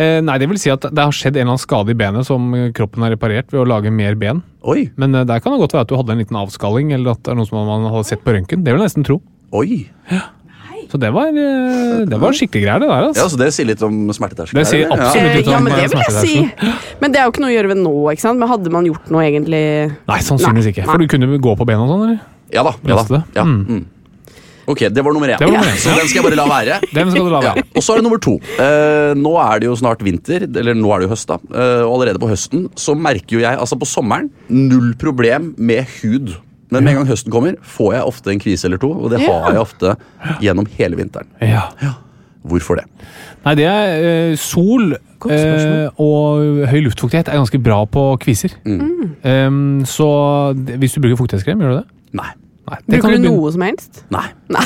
Eh, 0.00 0.18
nei, 0.24 0.36
det 0.40 0.48
vil 0.50 0.58
si 0.60 0.72
at 0.72 0.84
det 0.84 1.00
har 1.00 1.12
skjedd 1.16 1.36
en 1.36 1.44
eller 1.44 1.54
annen 1.54 1.62
skade 1.62 1.92
i 1.92 1.96
benet 1.96 2.28
som 2.28 2.48
kroppen 2.76 3.04
har 3.04 3.12
reparert 3.14 3.52
ved 3.52 3.62
å 3.62 3.68
lage 3.68 3.92
mer 3.92 4.16
ben. 4.20 4.40
Oi. 4.68 4.86
Men 5.00 5.16
eh, 5.16 5.24
der 5.28 5.40
kan 5.44 5.52
det 5.54 5.60
godt 5.64 5.76
være 5.76 5.86
at 5.86 5.92
du 5.92 5.96
hadde 6.00 6.16
en 6.16 6.20
liten 6.24 6.40
avskalling, 6.40 6.92
eller 6.96 7.16
at 7.16 7.22
det 7.24 7.32
er 7.32 7.38
noe 7.40 7.48
som 7.48 7.60
man 7.68 7.84
hadde 7.88 8.08
sett 8.08 8.24
på 8.24 8.32
røntgen. 8.36 8.64
Det 8.64 8.72
vil 8.74 8.80
jeg 8.80 8.88
nesten 8.92 9.04
tro. 9.08 9.20
Oi. 9.54 9.84
Så 10.90 10.98
det 11.00 11.10
var, 11.14 11.30
eh, 11.32 12.04
det 12.06 12.18
var 12.20 12.34
skikkelig 12.36 12.62
greier, 12.66 12.82
det 12.82 12.88
der. 12.90 13.00
Ja, 13.00 13.08
Altså. 13.08 13.28
Så 13.32 13.38
det 13.40 13.48
sier 13.56 13.66
litt 13.66 13.82
om 13.82 14.12
smerteterskelen? 14.14 14.60
Det 14.60 14.66
sier 14.68 14.90
absolutt 14.92 15.38
litt 15.38 15.48
ja, 15.50 15.58
men 15.62 15.72
det 15.72 15.86
eh, 15.86 15.90
vil 15.90 16.02
jeg 16.04 16.14
si. 16.20 16.74
Men 17.00 17.14
det 17.14 17.20
er 17.20 17.26
jo 17.26 17.32
ikke 17.32 17.42
noe 17.42 17.50
å 17.50 17.56
gjøre 17.56 17.72
ved 17.72 17.80
nå, 17.80 17.94
ikke 18.12 18.24
sant? 18.26 18.38
Men 18.42 18.52
hadde 18.52 18.74
man 18.74 18.86
gjort 18.90 19.10
noe 19.14 19.24
egentlig 19.24 19.64
Nei, 20.10 20.20
sannsynligvis 20.28 20.70
ikke. 20.74 20.86
For 20.90 21.02
du 21.02 21.08
kunne 21.10 21.40
gå 21.42 21.56
på 21.58 21.66
bena 21.66 21.86
og 21.86 21.90
sånn, 21.94 22.06
eller? 22.06 22.22
Ja 22.54 22.62
da. 22.66 22.76
ja 22.86 23.00
da. 23.00 23.22
Ja. 23.34 23.44
Mm. 23.48 23.64
Mm. 23.66 23.84
Ok, 24.70 24.80
det 24.88 25.02
var 25.04 25.12
nummer 25.12 25.28
én. 25.28 25.40
Var 25.40 25.50
nummer 25.50 25.68
én, 25.68 25.76
Så 25.80 25.92
den 25.92 26.08
skal 26.08 26.20
jeg 26.20 26.26
bare 26.28 26.38
la 26.38 26.46
være. 26.48 26.78
Den 26.96 27.10
skal 27.12 27.26
du 27.26 27.32
la 27.34 27.42
Ja. 27.44 27.52
Og 27.74 27.84
så 27.84 27.94
er 27.94 28.00
det 28.00 28.06
nummer 28.06 28.20
to. 28.22 28.38
Uh, 28.56 29.12
nå 29.18 29.34
er 29.42 29.60
det 29.60 29.68
jo 29.68 29.74
snart 29.76 30.04
vinter, 30.04 30.46
eller 30.46 30.78
nå 30.78 30.94
er 30.94 31.02
det 31.02 31.08
jo 31.08 31.12
høst, 31.12 31.28
da. 31.28 31.36
Uh, 31.50 31.82
og 31.84 31.98
allerede 31.98 32.22
på 32.22 32.30
høsten 32.30 32.68
så 32.80 32.94
merker 32.96 33.38
jo 33.38 33.44
jeg 33.44 33.60
altså 33.60 33.76
på 33.80 33.88
sommeren 33.88 34.30
null 34.48 34.94
problem 35.00 35.52
med 35.58 35.84
hud. 35.98 36.36
Men 36.70 36.84
med 36.84 36.92
en 36.94 36.96
gang 37.02 37.06
høsten 37.08 37.30
kommer, 37.32 37.56
får 37.62 37.92
jeg 37.94 38.02
ofte 38.08 38.30
en 38.32 38.40
kvise 38.40 38.64
eller 38.64 38.78
to, 38.78 38.90
og 38.92 39.10
det 39.10 39.20
Ja. 39.20 39.32
har 39.44 39.52
jeg 39.52 39.60
ofte 39.60 39.96
gjennom 40.40 40.66
hele 40.78 40.96
vinteren. 40.96 41.26
Ja. 41.40 41.68
Hvorfor 42.44 42.76
det? 42.76 42.84
Nei, 43.44 43.54
det 43.54 43.64
er 43.64 44.04
eh, 44.32 44.36
sol 44.36 44.92
eh, 44.94 45.88
og 45.98 46.66
høy 46.68 46.80
luftfuktighet 46.84 47.28
er 47.28 47.38
ganske 47.40 47.60
bra 47.62 47.84
på 47.86 48.02
kviser. 48.20 48.52
Mm. 48.64 49.16
Um, 49.24 49.84
så 49.84 50.52
det- 50.56 50.76
hvis 50.80 50.92
du 50.94 51.00
bruker 51.00 51.16
fuktighetskrem, 51.16 51.60
gjør 51.60 51.70
du 51.70 51.76
det? 51.76 51.86
Nei. 52.12 52.30
Nei. 52.68 52.78
det 52.88 53.00
kan 53.00 53.10
Bruker 53.10 53.16
du 53.16 53.28
begynne- 53.28 53.36
noe 53.36 53.52
som 53.52 53.60
helst? 53.62 54.04
Nei. 54.10 54.26
Nei. 54.48 54.64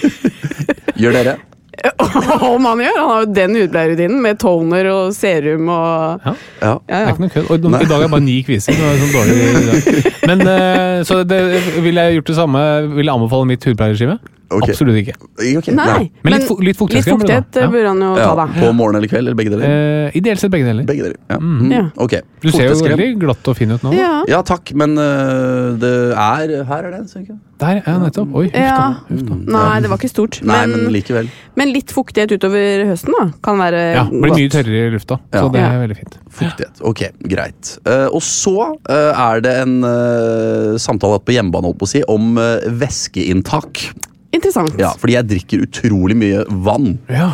Gjør 1.00 1.12
dere? 1.16 1.36
Om 2.54 2.64
han 2.68 2.82
gjør! 2.84 2.96
Han 2.98 3.10
har 3.10 3.22
jo 3.24 3.28
den 3.36 3.54
hudpleierrutinen 3.56 4.18
med 4.24 4.40
toner 4.42 4.88
og 4.92 5.14
serum 5.16 5.70
og 5.72 6.26
Ja. 6.26 6.34
Ja. 6.60 6.72
Ja, 6.72 6.74
Det 6.88 6.98
er 6.98 7.12
ikke 7.14 7.24
noe 7.24 7.34
kødd. 7.36 7.50
Og 7.50 7.70
I 7.70 7.88
dag 7.88 7.96
er 7.96 8.04
det 8.04 8.10
bare 8.16 8.24
ni 8.26 8.36
kviser. 8.46 8.76
Det 8.76 8.84
var 8.84 9.00
sånn 9.00 9.14
dårlig 9.14 9.38
i 9.38 9.64
dag. 9.70 10.10
Men, 10.30 10.44
eh, 10.54 10.98
så 11.08 11.22
det, 11.24 11.40
vil 11.84 12.02
jeg 12.02 12.18
gjort 12.18 12.32
det 12.32 12.36
samme? 12.42 12.66
Vil 12.98 13.08
jeg 13.08 13.14
anbefale 13.16 13.48
mitt 13.52 13.64
hudpleierregime? 13.70 14.18
Ok. 14.50 14.66
Absolutt 14.66 15.00
ikke. 15.02 15.14
Okay, 15.60 15.74
Nei. 15.76 16.10
Men 16.26 16.34
litt 16.34 16.48
litt 16.66 16.78
fuktighet 16.78 17.06
litt 17.06 17.12
han 17.12 17.20
burde 17.20 17.36
fuktighet. 17.38 17.60
Ja. 17.62 17.68
burde 17.70 17.92
han 17.92 18.02
jo 18.02 18.10
ta, 18.18 18.30
da. 18.40 18.46
på 18.56 18.72
morgen 18.76 18.98
eller 18.98 19.10
kveld, 19.12 19.30
eller 19.30 19.38
begge 19.38 19.52
deler? 19.54 19.66
Eh, 19.66 20.18
ideelt 20.18 20.42
sett 20.42 20.52
begge 20.52 20.66
deler. 20.66 20.86
Begge 20.88 21.06
deler, 21.06 21.20
ja. 21.30 21.38
Mm. 21.38 21.70
Ja. 21.70 21.84
Ok. 22.02 22.16
Du 22.42 22.50
ser 22.50 22.70
jo 22.70 22.80
veldig 22.82 23.12
glatt 23.20 23.52
og 23.52 23.58
fin 23.58 23.70
ut 23.70 23.86
nå. 23.86 23.94
Ja. 23.94 24.10
Ja, 24.30 24.40
takk, 24.46 24.72
men 24.78 24.98
uh, 24.98 25.76
det 25.80 25.94
er 26.16 26.56
Her 26.66 26.88
er 26.88 26.96
den, 26.96 27.06
ser 27.10 27.22
du 27.22 27.30
ikke? 27.30 27.38
Der, 27.60 27.82
ja, 27.84 27.94
nettopp. 28.00 28.30
Oi, 28.40 28.46
huff 28.48 28.56
da. 28.56 28.64
Ja. 28.64 29.22
Da. 29.28 29.38
Nei, 29.52 29.80
det 29.84 29.90
var 29.92 30.00
ikke 30.00 30.10
stort. 30.10 30.40
Nei, 30.48 30.62
men, 30.64 30.86
men 30.86 30.94
likevel. 30.94 31.28
men 31.60 31.72
litt 31.74 31.92
fuktighet 31.92 32.32
utover 32.32 32.86
høsten 32.88 33.12
da, 33.18 33.26
kan 33.44 33.60
være 33.60 33.82
Ja, 33.98 34.06
blir 34.08 34.32
mye 34.32 34.52
tørrere 34.52 34.88
i 34.88 34.94
lufta, 34.94 35.20
Ja. 35.28 35.44
så 35.44 35.52
det 35.52 35.64
er 35.66 35.80
veldig 35.82 35.98
fint. 35.98 36.16
Fuktighet. 36.40 36.80
Ok, 36.88 37.04
greit. 37.28 37.74
Uh, 37.84 38.08
og 38.08 38.24
så 38.24 38.56
uh, 38.72 39.10
er 39.12 39.44
det 39.44 39.54
en 39.60 39.80
eh, 39.84 40.78
samtale 40.80 41.20
på 41.24 41.34
hjemmebane 41.34 41.70
holdt 41.70 41.80
på 41.80 41.88
å 41.88 41.92
si, 41.92 42.02
om 42.10 42.38
eh, 42.40 42.68
væskeinntak. 42.80 43.84
Interessant. 44.36 44.74
Ja, 44.78 44.92
fordi 44.98 45.16
jeg 45.16 45.26
drikker 45.30 45.64
utrolig 45.66 46.16
mye 46.18 46.44
vann. 46.66 46.98
Ja. 47.10 47.32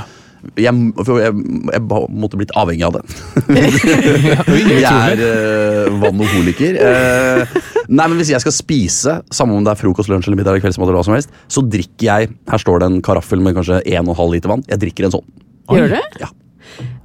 Jeg, 0.55 0.71
jeg, 0.71 1.33
jeg 1.75 1.83
måtte 2.15 2.39
blitt 2.39 2.53
avhengig 2.55 2.85
av 2.87 2.95
det. 2.95 3.01
Jeg 3.67 4.85
er 4.87 5.19
utrolig. 5.19 5.25
uh, 5.27 5.97
vannoholiker. 6.05 6.79
Eh, 6.87 7.57
nei, 7.89 8.07
men 8.07 8.15
Hvis 8.21 8.31
jeg 8.31 8.45
skal 8.45 8.55
spise, 8.55 9.17
samme 9.35 9.57
om 9.59 9.67
det 9.67 9.73
er 9.75 9.81
frokost, 9.81 10.11
lunsj 10.13 10.31
eller 10.31 10.39
middag, 10.39 10.55
eller 10.55 10.63
kveldsmat, 10.63 10.87
eller 10.87 11.01
hva 11.01 11.07
som 11.09 11.17
helst, 11.17 11.35
så 11.51 11.65
drikker 11.67 12.07
jeg 12.07 12.31
Her 12.53 12.63
står 12.63 12.83
det 12.85 12.91
en 12.93 13.03
karaffel 13.05 13.43
med 13.43 13.59
kanskje 13.59 13.81
1,5 13.83 14.23
liter 14.37 14.53
vann. 14.55 14.63
Jeg 14.71 14.85
drikker 14.87 15.09
en 15.09 15.17
sånn. 15.19 15.27
Gjør 15.75 15.97
du? 15.97 15.99
Ja. 16.23 16.31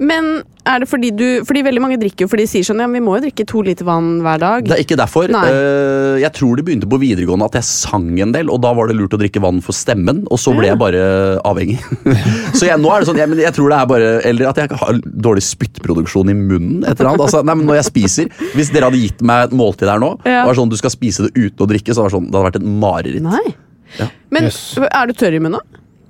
Men 0.01 0.43
er 0.67 0.81
det 0.83 0.87
fordi 0.91 1.09
du 1.15 1.43
Fordi 1.47 1.61
veldig 1.65 1.81
mange 1.81 1.97
drikker 2.01 2.25
jo 2.25 2.29
fordi 2.29 2.43
de 2.45 2.49
sier 2.51 2.65
sånn 2.67 2.81
Ja, 2.83 2.87
vi 2.91 2.99
må 3.03 3.15
jo 3.15 3.21
drikke 3.23 3.45
to 3.49 3.61
liter 3.65 3.85
vann 3.87 4.19
hver 4.25 4.39
dag. 4.41 4.65
Det 4.67 4.75
er 4.75 4.83
ikke 4.83 4.97
derfor. 4.99 5.29
Nei. 5.31 5.43
Eh, 5.47 6.17
jeg 6.23 6.31
tror 6.37 6.57
det 6.59 6.65
begynte 6.67 6.89
på 6.91 6.99
videregående 7.01 7.47
at 7.49 7.57
jeg 7.59 7.67
sang 7.69 8.09
en 8.21 8.33
del, 8.35 8.49
og 8.51 8.61
da 8.65 8.73
var 8.77 8.89
det 8.91 8.97
lurt 8.99 9.15
å 9.15 9.19
drikke 9.21 9.41
vann 9.43 9.61
for 9.65 9.73
stemmen, 9.77 10.23
og 10.29 10.41
så 10.41 10.53
ble 10.57 10.69
jeg 10.69 10.79
bare 10.81 11.01
avhengig. 11.47 11.79
så 12.57 12.67
jeg, 12.67 12.77
nå 12.81 12.91
er 12.93 13.01
det 13.03 13.09
sånn, 13.09 13.21
jeg, 13.21 13.31
men 13.31 13.41
jeg 13.43 13.55
tror 13.57 13.71
det 13.73 13.79
er 13.79 13.89
bare 13.93 14.11
Eller 14.27 14.49
at 14.51 14.61
jeg 14.61 14.81
har 14.83 15.01
dårlig 15.29 15.43
spyttproduksjon 15.47 16.29
i 16.33 16.37
munnen. 16.37 16.83
Et 16.85 16.93
eller 16.97 17.13
annet. 17.13 17.25
Altså, 17.27 17.43
nei, 17.47 17.55
men 17.57 17.67
når 17.69 17.81
jeg 17.81 17.89
spiser 17.91 18.31
Hvis 18.57 18.71
dere 18.73 18.89
hadde 18.89 19.01
gitt 19.01 19.21
meg 19.25 19.47
et 19.49 19.57
måltid 19.57 19.89
her 19.91 20.01
nå, 20.01 20.13
Ja. 20.25 20.43
og 20.43 20.51
var 20.51 20.59
sånn, 20.61 20.71
du 20.71 20.77
skal 20.79 20.93
spise 20.93 21.27
det 21.27 21.33
uten 21.37 21.65
å 21.65 21.69
drikke, 21.69 21.93
så 21.93 22.03
hadde 22.05 22.11
det, 22.11 22.17
sånn, 22.19 22.29
det 22.31 22.37
hadde 22.39 22.49
vært 22.51 22.61
et 22.61 22.71
mareritt. 22.85 23.21
Nei. 23.25 23.55
Ja. 23.99 24.07
Men 24.31 24.43
Yes. 24.47 24.77
er 24.77 25.07
du 25.07 25.13
tørr 25.13 25.35
i 25.35 25.39
munnen? 25.43 25.61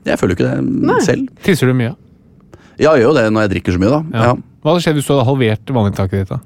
Jeg 0.06 0.18
føler 0.18 0.34
jo 0.36 0.40
ikke 0.40 0.50
det 0.50 0.88
Nei. 0.90 1.00
selv. 1.06 1.28
Tisser 1.46 1.70
du 1.70 1.74
mye? 1.78 1.96
Ja, 2.82 2.96
jeg 2.96 3.04
gjør 3.06 3.12
jo 3.12 3.18
det 3.20 3.26
når 3.34 3.46
jeg 3.46 3.54
drikker 3.56 3.76
så 3.76 3.82
mye, 3.82 3.92
da. 3.94 4.02
Ja. 4.18 4.32
Hva 4.62 4.74
hadde 4.74 4.84
skjedd 4.86 4.98
hvis 4.98 5.08
du 5.10 5.14
hadde 5.14 5.28
halvert 5.30 5.74
vanninntaket 5.78 6.24
ditt? 6.24 6.32
da? 6.34 6.40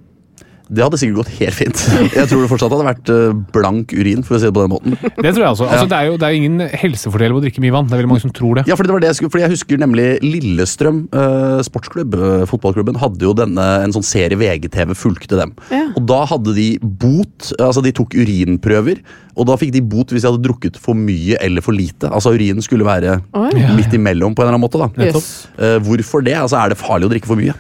Det 0.66 0.82
hadde 0.82 0.97
sikkert 0.97 1.20
gått 1.22 1.34
helt 1.38 1.57
fint. 1.57 1.82
Jeg 2.18 2.30
tror 2.30 2.41
det 2.41 2.49
fortsatt 2.49 2.74
hadde 2.74 2.88
vært 2.88 3.11
eh, 3.13 3.36
blank 3.53 3.93
urin, 3.93 4.24
for 4.26 4.38
å 4.38 4.41
si 4.41 4.47
det 4.49 4.55
på 4.55 4.63
den 4.66 4.74
måten. 4.74 4.95
Det 4.97 5.32
tror 5.36 5.43
jeg 5.43 5.51
også. 5.51 5.68
Altså, 5.70 5.89
det, 5.91 5.97
er 5.99 6.09
jo, 6.09 6.16
det 6.22 6.28
er 6.28 6.34
jo 6.34 6.39
ingen 6.41 6.63
helsefordel 6.86 7.34
med 7.34 7.41
å 7.41 7.43
drikke 7.45 7.63
mye 7.63 7.76
vann. 7.76 7.89
Det 7.89 7.95
er 7.95 8.01
veldig 8.01 8.11
mange 8.13 8.24
som 8.26 8.34
tror 8.36 8.59
det. 8.59 8.66
Ja, 8.70 8.78
fordi 8.78 8.89
det 8.89 8.95
var 8.95 9.03
det 9.03 9.11
jeg 9.11 9.20
skulle, 9.20 9.34
fordi 9.36 9.45
jeg 9.45 9.53
husker 9.53 9.82
nemlig 9.82 10.07
Lillestrøm 10.26 11.03
eh, 11.22 11.59
sportsklubb, 11.68 12.18
eh, 12.18 12.45
fotballklubben, 12.49 12.99
hadde 13.01 13.28
jo 13.28 13.36
denne, 13.38 13.68
en 13.86 13.95
sånn 13.95 14.07
serie 14.07 14.39
VGTV 14.39 14.95
fulgte 14.97 15.39
dem. 15.39 15.53
Ja. 15.74 15.86
Og 15.93 16.07
da 16.09 16.24
hadde 16.34 16.55
de 16.57 16.70
bot, 16.82 17.51
altså 17.59 17.84
de 17.86 17.93
tok 17.95 18.18
urinprøver, 18.18 19.03
og 19.36 19.49
da 19.49 19.57
fikk 19.59 19.74
de 19.76 19.84
bot 19.84 20.11
hvis 20.13 20.24
de 20.24 20.32
hadde 20.32 20.43
drukket 20.45 20.78
for 20.82 20.97
mye 20.97 21.38
eller 21.43 21.63
for 21.63 21.76
lite. 21.76 22.07
Altså 22.07 22.34
urinen 22.36 22.63
skulle 22.63 22.88
være 22.88 23.20
Oi. 23.36 23.51
midt 23.76 23.93
imellom 23.97 24.36
på 24.36 24.43
en 24.43 24.47
eller 24.47 24.55
annen 24.55 24.66
måte 24.66 24.82
da. 24.82 24.89
Yes. 24.97 25.34
Eh, 25.59 25.78
hvorfor 25.84 26.24
det? 26.26 26.38
Altså 26.39 26.59
er 26.61 26.72
det 26.72 26.80
farlig 26.80 27.09
å 27.09 27.11
drikke 27.13 27.30
for 27.30 27.39
mye? 27.39 27.55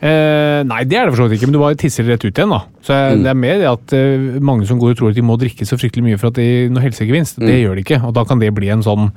Eh, 0.00 0.62
nei, 0.62 0.84
det 0.86 0.94
er 0.96 1.06
det 1.08 1.14
for 1.16 1.24
så 1.24 1.28
vidt 1.28 1.40
ikke, 1.40 1.48
men 1.50 1.56
du 1.56 1.58
bare 1.58 1.74
tisser 1.74 2.06
rett 2.06 2.22
ut 2.24 2.32
igjen. 2.38 2.50
da. 2.54 2.60
Så 2.86 2.94
jeg, 2.94 3.18
Mm. 3.18 3.22
Det 3.24 3.30
er 3.30 3.34
mer 3.34 3.58
det 3.58 3.66
at 3.72 3.92
eh, 3.98 4.38
mange 4.40 4.66
som 4.66 4.78
går 4.78 4.90
og 4.90 4.96
tror 4.96 5.08
at 5.10 5.16
de 5.16 5.22
må 5.22 5.36
drikke 5.38 5.66
så 5.66 5.74
fryktelig 5.76 6.04
mye 6.04 6.18
for 6.18 6.28
at 6.28 6.34
de 6.34 6.68
noe 6.70 6.82
helsegevinst. 6.82 7.38
Det 7.40 7.48
Mm. 7.50 7.62
gjør 7.66 7.74
de 7.74 7.82
ikke, 7.82 8.04
og 8.06 8.14
da 8.14 8.24
kan 8.24 8.38
det 8.38 8.54
bli 8.54 8.68
en 8.70 8.82
sånn 8.82 9.10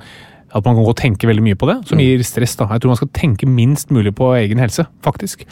at 0.54 0.64
man 0.66 0.74
kan 0.74 0.84
gå 0.84 0.88
og 0.90 0.96
tenke 0.96 1.24
veldig 1.26 1.42
mye 1.42 1.54
på 1.56 1.66
det, 1.66 1.76
Mm. 1.80 1.86
som 1.88 1.98
gir 1.98 2.18
stress. 2.22 2.56
da. 2.56 2.66
Jeg 2.66 2.80
tror 2.80 2.88
man 2.88 2.96
skal 2.96 3.08
tenke 3.14 3.46
minst 3.46 3.88
mulig 3.90 4.12
på 4.14 4.34
egen 4.36 4.58
helse, 4.58 4.86
faktisk. 5.02 5.44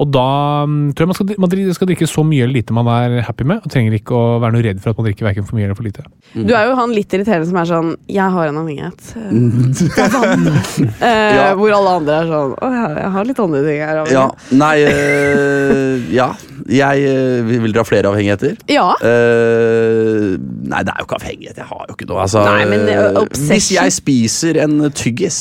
Og 0.00 0.08
da 0.14 0.24
mm, 0.68 0.92
tror 0.96 1.04
jeg 1.04 1.10
man 1.10 1.16
skal, 1.18 1.32
man 1.42 1.74
skal 1.76 1.88
drikke 1.90 2.06
så 2.08 2.22
mye 2.24 2.44
eller 2.46 2.56
lite 2.60 2.72
man 2.76 2.88
er 2.88 3.18
happy 3.26 3.44
med, 3.48 3.60
og 3.64 3.70
trenger 3.72 3.92
ikke 3.98 4.14
å 4.16 4.38
være 4.42 4.56
noe 4.56 4.64
redd 4.64 4.80
for 4.82 4.92
at 4.94 4.98
man 5.00 5.06
drikker 5.08 5.26
hverken 5.28 5.44
for 5.48 5.58
mye 5.58 5.66
eller 5.68 5.76
for 5.78 5.84
lite. 5.86 6.04
Du 6.32 6.52
er 6.56 6.68
jo 6.70 6.76
han 6.78 6.94
litt 6.96 7.12
irriterende 7.12 7.48
som 7.50 7.58
er 7.60 7.68
sånn 7.68 7.90
Jeg 8.08 8.28
har 8.36 8.48
en 8.52 8.60
avhengighet. 8.62 9.00
Eh, 11.02 11.34
Ja. 11.36 11.54
Hvor 11.58 11.72
alle 11.74 11.90
andre 11.98 12.14
er 12.22 12.28
sånn 12.30 12.52
Å, 12.62 12.68
jeg, 12.72 13.10
har 13.14 13.26
litt 13.28 13.40
andre 13.42 13.60
ting 13.66 13.80
her. 13.82 14.00
Ja, 14.12 14.24
nei, 14.54 14.72
øh, 14.86 16.06
ja. 16.14 16.28
Jeg 16.72 17.04
eh, 17.08 17.50
vil 17.64 17.74
dra 17.74 17.84
flere 17.86 18.10
avhengigheter. 18.12 18.56
ja. 18.70 18.86
Uh, 19.02 20.36
nei, 20.70 20.82
det 20.86 20.92
er 20.92 21.00
jo 21.02 21.06
ikke 21.08 21.18
avhengighet. 21.18 21.58
Jeg 21.58 21.66
har 21.68 21.84
jo 21.88 21.96
ikke 21.96 22.06
noe. 22.08 22.22
Altså, 22.24 22.42
Nei, 22.46 22.64
men 22.70 22.86
obsession. 23.18 23.50
hvis 23.50 23.68
jeg 23.74 23.94
spiser 23.98 24.60
en 24.62 24.78
tyggis, 24.94 25.38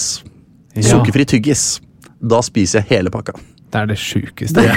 Ja. 0.75 0.81
sukkerfri 0.87 1.25
tyggis, 1.27 1.79
da 2.21 2.39
spiser 2.45 2.81
jeg 2.81 2.87
hele 2.97 3.11
pakka. 3.13 3.33
Det 3.71 3.79
er 3.79 3.87
det 3.91 3.99
sjukeste. 4.01 4.65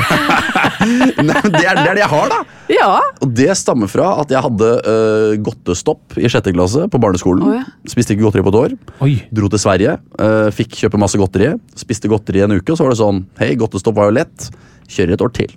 Det, 0.85 1.33
er, 1.33 1.79
det 1.79 1.87
er 1.89 1.97
det 1.97 2.03
jeg 2.03 2.11
har, 2.11 2.27
da! 2.29 2.39
ja. 2.69 2.89
Og 3.25 3.31
det 3.33 3.47
stammer 3.57 3.89
fra 3.89 4.11
at 4.21 4.33
jeg 4.35 4.43
hadde 4.45 4.69
uh, 4.85 5.33
godtestopp 5.47 6.19
i 6.21 6.29
sjette 6.29 6.53
klasse 6.53 6.85
på 6.93 7.01
barneskolen. 7.01 7.45
Oh, 7.47 7.55
ja. 7.57 7.63
Spiste 7.89 8.13
ikke 8.13 8.27
godteri 8.27 8.45
på 8.45 8.53
et 8.53 8.59
år. 8.61 8.75
Oi. 9.07 9.15
Dro 9.33 9.49
til 9.53 9.63
Sverige, 9.63 9.97
uh, 10.21 10.51
fikk 10.53 10.77
kjøpe 10.83 11.01
masse 11.01 11.21
godteri. 11.21 11.55
Spiste 11.81 12.11
godteri 12.13 12.43
i 12.43 12.45
en 12.45 12.59
uke, 12.59 12.75
og 12.75 12.77
så 12.77 12.85
var 12.85 12.93
det 12.93 13.01
sånn 13.01 13.23
Hei, 13.41 13.55
godtestopp 13.61 13.97
var 13.97 14.11
jo 14.11 14.19
lett. 14.19 14.51
Kjører 14.93 15.17
et 15.17 15.25
år 15.25 15.33
til. 15.41 15.57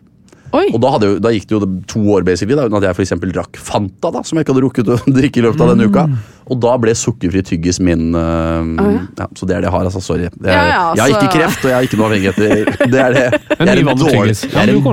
Oi. 0.56 0.66
Og 0.74 0.80
da, 0.84 0.94
hadde 0.96 1.12
da 1.24 1.34
gikk 1.36 1.48
det 1.50 1.58
jo 1.58 1.68
to 1.92 2.04
år 2.16 2.26
basically, 2.28 2.56
da, 2.56 2.68
uten 2.70 2.80
at 2.80 2.88
jeg 2.90 3.10
for 3.10 3.34
drakk 3.36 3.60
Fanta, 3.60 4.12
da, 4.14 4.24
som 4.24 4.38
jeg 4.40 4.46
ikke 4.48 4.56
hadde 4.56 4.66
rukket 4.68 4.92
å 4.94 5.00
drikke 5.20 5.42
i 5.42 5.46
løpet 5.48 5.64
av 5.66 5.74
denne 5.74 5.90
uka. 5.92 6.08
Og 6.48 6.60
da 6.64 6.78
ble 6.80 6.94
sukkerfri 6.96 7.42
tyggis 7.44 7.82
min 7.84 8.14
øh, 8.16 8.70
ja. 9.18 9.26
Så 9.36 9.48
det 9.50 9.58
er 9.58 9.66
det 9.66 9.68
jeg 9.68 9.74
har, 9.74 9.88
altså. 9.90 10.00
Sorry. 10.04 10.30
Det 10.32 10.48
er, 10.48 10.56
Ja, 10.56 10.62
ja, 10.64 10.70
Jeg 10.70 10.78
har 10.78 11.10
altså- 11.10 11.20
ikke 11.20 11.34
kreft, 11.36 11.66
og 11.66 11.70
jeg 11.72 11.76
har 11.76 11.88
ikke 11.88 11.98
noe 12.00 12.08
avhengigheter. 12.08 12.88
Det 12.94 13.02
er 13.04 13.16
det. 13.18 13.26
Jeg 13.58 13.68
er 13.74 13.80
en 13.82 13.98
dårlig, 13.98 14.34
jeg 14.38 14.62
er 14.62 14.70
en 14.70 14.84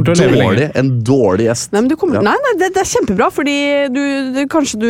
dårlig, 0.41 0.67
en 0.81 0.89
dårlig 1.05 1.45
gjest. 1.47 1.73
Nei, 1.75 1.81
men 1.85 1.89
du 1.91 1.95
kommer, 2.01 2.23
nei, 2.25 2.33
nei 2.47 2.53
det, 2.59 2.71
det 2.75 2.81
er 2.81 2.89
kjempebra, 2.89 3.27
fordi 3.35 3.55
du, 3.93 4.01
det, 4.35 4.47
Kanskje 4.51 4.79
du 4.81 4.89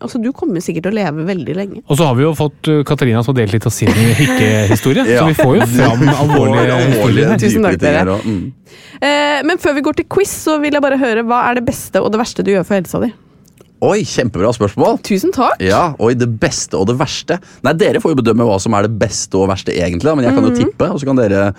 Altså, 0.00 0.20
du 0.22 0.30
kommer 0.36 0.64
sikkert 0.64 0.86
til 0.88 0.94
å 0.94 0.96
leve 0.96 1.26
veldig 1.28 1.56
lenge. 1.58 1.82
Og 1.86 2.00
så 2.00 2.08
har 2.08 2.16
vi 2.18 2.24
jo 2.24 2.32
fått 2.38 2.70
uh, 2.72 2.80
Katarina 2.88 3.22
som 3.22 3.34
har 3.34 3.42
delt 3.42 3.54
litt 3.58 3.68
av 3.68 3.74
sin 3.76 3.92
hikkehistorie, 3.92 5.04
Ja. 5.06 5.20
så 5.22 5.30
vi 5.30 5.36
får 5.38 5.58
jo 5.60 5.68
fram 5.76 6.06
alvorlige 6.16 6.80
historier. 6.88 7.28
her. 7.34 7.42
Tusen 7.44 7.68
takk, 7.68 7.78
dere. 7.82 8.02
her, 8.02 8.14
og, 8.16 8.24
mm. 8.26 8.52
Eh, 8.96 9.35
men 9.44 9.58
før 9.58 9.74
vi 9.74 9.82
går 9.82 9.96
til 10.00 10.06
quiz, 10.08 10.30
så 10.46 10.58
vil 10.62 10.72
jeg 10.72 10.82
bare 10.82 10.98
høre 10.98 11.22
hva 11.26 11.42
er 11.50 11.54
det 11.60 11.66
beste 11.66 12.00
og 12.02 12.12
det 12.12 12.20
verste 12.20 12.42
du 12.46 12.52
gjør 12.54 12.64
for 12.66 12.74
helsa 12.78 13.00
di? 13.02 13.12
Oi, 13.84 13.98
kjempebra 14.08 14.48
spørsmål. 14.56 14.96
Tusen 15.04 15.34
takk. 15.36 15.60
Ja, 15.60 15.90
oi, 16.00 16.14
det 16.16 16.30
beste 16.40 16.78
og 16.78 16.86
det 16.88 16.94
verste. 16.96 17.36
Nei, 17.62 17.74
Dere 17.76 18.00
får 18.00 18.14
jo 18.14 18.22
bedømme 18.22 18.46
hva 18.48 18.54
som 18.58 18.72
er 18.72 18.86
det 18.86 18.94
beste 18.98 19.36
og 19.36 19.50
verste, 19.50 19.68
egentlig. 19.76 20.14
Men 20.16 20.24
jeg 20.24 20.32
kan 20.34 20.44
jo 20.46 20.50
Mhm. 20.50 20.56
tippe. 20.62 20.88
og 20.90 20.98
så 20.98 21.04
kan 21.10 21.16
dere... 21.16 21.52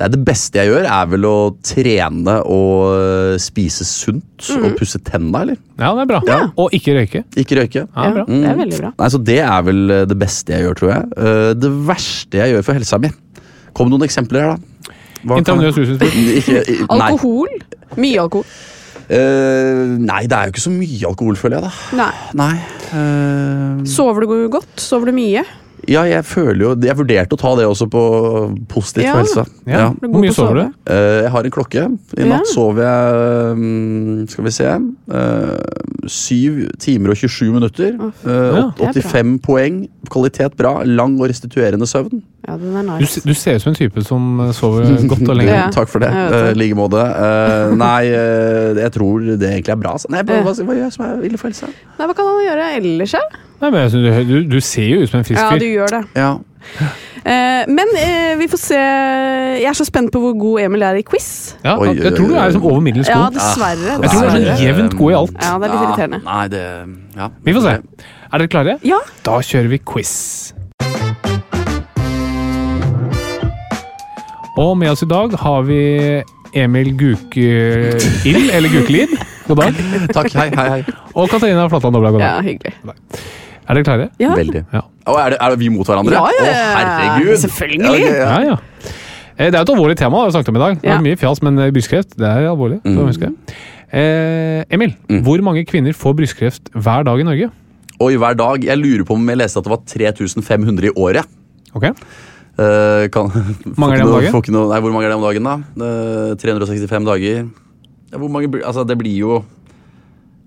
Nei, 0.00 0.08
Det 0.08 0.24
beste 0.24 0.54
jeg 0.56 0.70
gjør, 0.70 0.86
er 0.88 1.06
vel 1.12 1.20
å 1.28 1.34
trene 1.62 2.38
og 2.48 2.96
øh, 2.96 3.36
spise 3.38 3.84
sunt 3.84 4.24
Mhm. 4.48 4.64
og 4.64 4.76
pusse 4.78 4.98
tenna, 5.04 5.42
eller? 5.42 5.56
Ja, 5.78 5.92
det 5.94 6.00
er 6.00 6.06
bra. 6.06 6.20
Ja. 6.26 6.38
Og 6.56 6.70
ikke 6.72 6.96
røyke. 6.96 7.24
Ikke 7.36 7.56
røyke. 7.60 7.84
Ja, 7.94 8.10
bra. 8.10 8.24
Det 8.24 8.48
er 8.48 8.56
veldig 8.56 8.78
bra. 8.80 8.92
Nei, 8.98 9.08
så 9.12 9.22
Det 9.22 9.38
er 9.44 9.62
vel 9.62 9.90
øh, 9.90 10.06
det 10.08 10.18
beste 10.18 10.48
jeg 10.56 10.64
gjør, 10.64 10.74
tror 10.80 10.94
jeg. 10.94 11.12
Eh, 11.18 11.54
Det 11.60 11.70
verste 11.86 12.32
jeg 12.40 12.54
gjør 12.54 12.64
for 12.64 12.72
helsa 12.72 12.98
mi 12.98 13.10
Kom 13.74 13.90
noen 13.90 14.02
eksempler 14.08 14.40
her, 14.40 14.56
da? 14.56 14.56
Intravenøs 15.24 15.78
rusmisbruk. 15.78 16.90
Alkohol? 16.96 17.56
Mye 18.00 18.20
alkohol? 18.22 18.46
Uh, 19.10 19.96
nei, 19.98 20.22
det 20.30 20.36
er 20.36 20.46
jo 20.46 20.52
ikke 20.54 20.62
så 20.62 20.70
mye 20.70 21.08
alkohol, 21.08 21.38
føler 21.38 21.58
jeg, 21.58 21.66
da. 21.66 21.98
Nei. 21.98 22.12
Nei. 22.38 22.52
Uh... 22.94 23.80
Sover 23.90 24.22
du 24.22 24.34
godt? 24.52 24.70
Sover 24.78 25.10
du 25.10 25.16
mye? 25.16 25.42
Ja, 25.90 26.02
jeg 26.06 26.24
føler 26.24 26.60
jo 26.64 26.70
Jeg 26.86 26.96
vurderte 26.96 27.34
å 27.36 27.40
ta 27.40 27.50
det 27.58 27.66
også 27.66 27.86
på 27.90 28.02
positivt 28.70 29.04
Ja. 29.08 29.12
for 29.12 29.24
helsa. 29.24 29.44
Ja. 29.66 29.78
Ja. 29.80 29.88
Hvor 30.00 30.20
mye 30.22 30.32
sover 30.36 30.54
du? 30.60 30.64
Eh, 30.86 31.22
jeg 31.26 31.30
har 31.34 31.44
en 31.48 31.54
klokke. 31.56 31.84
I 32.16 32.28
natt 32.30 32.46
Ja. 32.46 32.52
sov 32.54 32.78
jeg 32.78 33.56
mm, 33.60 34.28
Skal 34.30 34.44
vi 34.46 34.50
se 34.54 34.68
eh, 34.70 35.56
7 36.06 36.68
timer 36.80 37.12
og 37.12 37.16
27 37.20 37.52
minutter. 37.52 37.94
Eh, 38.24 38.30
Ja, 38.30 38.70
er 38.88 38.92
85 38.94 39.38
poeng. 39.44 39.82
Kvalitet 40.10 40.56
bra. 40.56 40.82
Lang 40.86 41.18
og 41.20 41.28
restituerende 41.28 41.86
søvn. 41.86 42.22
Ja, 42.48 42.56
den 42.56 42.74
er 42.74 42.82
Du, 42.82 43.04
nice. 43.04 43.18
s- 43.20 43.22
du 43.26 43.34
ser 43.34 43.54
ut 43.58 43.62
som 43.62 43.70
en 43.70 43.76
type 43.76 44.02
som 44.02 44.40
uh, 44.40 44.52
sover 44.56 44.86
godt 45.06 45.28
og 45.28 45.36
lenge. 45.40 45.52
Ja. 45.52 45.68
Takk 45.70 45.88
for 45.92 46.00
det. 46.00 46.08
I 46.10 46.30
Eh. 46.30 46.50
I 46.50 46.54
like 46.54 46.74
måte. 46.78 46.96
Uh, 47.02 47.74
nei, 47.76 48.08
uh, 48.08 48.74
jeg 48.80 48.92
tror 48.96 49.20
det 49.36 49.50
egentlig 49.50 49.74
er 49.76 49.76
bra. 49.82 49.92
altså. 49.98 50.08
Nei, 50.10 50.22
hva, 50.22 50.40
hva, 50.42 50.54
hva 50.54 50.74
gjør 50.74 50.84
jeg 50.88 50.92
som 50.96 51.04
er 51.06 51.22
ille 51.28 51.38
for 51.38 51.48
helsa? 51.50 51.68
Nei, 51.98 52.06
Hva 52.08 52.14
kan 52.16 52.26
han 52.26 52.44
gjøre 52.48 52.66
ellers, 52.80 53.12
da? 53.12 53.20
Nei, 53.60 53.68
men 53.68 53.82
jeg 53.82 53.90
synes 53.92 54.26
du, 54.28 54.36
du, 54.48 54.60
ser 54.64 54.86
jo 54.88 55.00
ut 55.02 55.10
som 55.10 55.20
en 55.20 55.24
frisk 55.24 55.40
fyr. 55.40 55.52
Ja, 55.52 55.58
du 55.60 55.66
gjør 55.68 55.90
det. 55.92 56.02
Ja. 56.16 56.28
Eh, 57.20 57.66
men 57.68 57.90
eh, 58.00 58.38
vi 58.40 58.46
får 58.48 58.60
se. 58.62 58.76
Jeg 59.60 59.68
er 59.68 59.76
så 59.76 59.84
spent 59.84 60.08
på 60.14 60.22
hvor 60.22 60.32
god 60.40 60.62
Emil 60.62 60.84
er 60.88 60.96
i 60.96 61.02
quiz. 61.04 61.26
Ja, 61.60 61.74
Oi, 61.76 61.90
jeg 61.98 62.14
tror 62.16 62.30
du 62.30 62.38
er 62.38 62.48
liksom 62.48 62.64
over 62.64 62.80
middels 62.80 63.10
Ja, 63.10 63.18
god. 63.26 63.36
dessverre. 63.36 63.98
Jeg 64.00 64.12
tror 64.14 64.24
du 64.24 64.28
er 64.30 64.38
sånn 64.38 64.64
jevnt 64.64 64.96
god 64.96 65.12
i 65.12 65.18
alt. 65.18 65.36
Ja, 65.36 65.58
det 65.60 65.68
er 65.68 65.74
litt 65.74 65.84
irriterende. 65.84 66.20
Nei, 66.24 66.46
det 66.54 66.62
ja. 67.18 67.28
Vi 67.44 67.54
får 67.58 67.66
se. 67.66 67.74
Er 68.30 68.44
dere 68.44 68.52
klare? 68.54 68.76
Ja. 68.86 69.00
Da 69.26 69.36
kjører 69.44 69.68
vi 69.74 69.80
quiz. 69.92 70.14
Og 74.60 74.72
med 74.80 74.94
oss 74.94 75.04
i 75.04 75.10
dag 75.10 75.36
har 75.44 75.68
vi 75.68 75.82
Emil 76.56 76.94
Gukild, 76.96 78.48
eller 78.56 78.72
Gukelid. 78.72 79.12
God 79.50 79.60
dag. 79.60 79.84
Takk. 80.16 80.32
Hei, 80.32 80.48
hei, 80.56 80.66
hei. 80.78 80.98
Og 81.12 81.28
Katarina 81.28 81.68
Flatland 81.68 81.96
Dobla. 81.96 82.10
God 82.16 82.24
ja, 82.24 82.34
dag. 82.38 82.48
hyggelig. 82.48 82.74
Er 83.70 83.78
dere 83.78 83.86
klare? 83.86 84.08
Ja. 84.18 84.32
Veldig. 84.34 84.64
Ja. 84.74 84.80
Og 85.10 85.18
er, 85.22 85.34
det, 85.34 85.38
er 85.46 85.56
vi 85.60 85.68
mot 85.72 85.86
hverandre? 85.86 86.16
Ja, 86.16 86.26
ja, 86.34 86.46
ja. 86.46 86.54
Å, 86.58 86.80
herregud! 86.80 87.36
Selvfølgelig. 87.44 88.00
Ja, 88.02 88.10
ok, 88.10 88.18
ja. 88.18 88.30
Ja, 88.30 88.40
ja. 88.50 88.56
Eh, 89.38 89.46
Det 89.46 89.54
er 89.54 89.60
jo 89.60 89.66
et 89.68 89.72
alvorlig 89.76 89.96
tema 90.00 90.18
vi 90.20 90.26
har 90.28 90.34
snakket 90.34 90.52
om 90.52 90.58
i 90.58 90.62
dag. 90.64 90.80
Det 90.82 90.90
er 90.96 91.04
mye 91.06 91.18
fjas, 91.20 91.40
men 91.46 91.58
eh, 91.62 91.70
brystkreft 91.74 92.16
det 92.18 92.26
er 92.28 92.48
alvorlig. 92.50 92.80
Mm. 92.84 92.98
husk. 93.06 93.28
Eh, 93.90 94.64
Emil, 94.74 94.92
hvor 95.24 95.40
mange 95.46 95.62
kvinner 95.70 95.94
får 95.96 96.16
brystkreft 96.18 96.68
hver 96.74 97.06
dag 97.08 97.22
i 97.22 97.26
Norge? 97.30 97.48
Oi, 98.00 98.14
hver 98.20 98.36
dag. 98.38 98.64
Jeg 98.64 98.78
lurer 98.80 99.04
på 99.08 99.14
om 99.16 99.28
jeg 99.32 99.38
leste 99.40 99.60
at 99.60 99.66
det 99.66 99.72
var 99.72 99.80
3500 99.86 100.90
i 100.90 100.96
året. 100.96 101.30
Ok, 101.74 101.88
Eh, 102.60 103.06
kan, 103.08 103.30
Mange 103.80 103.94
er 103.94 104.02
det 104.02 104.04
om 104.04 104.10
dagen? 104.18 104.34
noe- 104.52 104.68
nei, 104.68 104.80
hvor 104.84 104.92
mange 104.92 105.06
er 105.06 105.12
det 105.14 105.16
om 105.16 105.22
dagen, 105.24 105.46
da? 105.46 105.54
Eh, 105.86 106.34
365 106.36 107.06
dager. 107.08 107.46
Ja, 108.12 108.18
hvor 108.18 108.28
mange 108.28 108.50
Altså, 108.66 108.84
det 108.84 108.98
blir 109.00 109.16
jo 109.16 109.38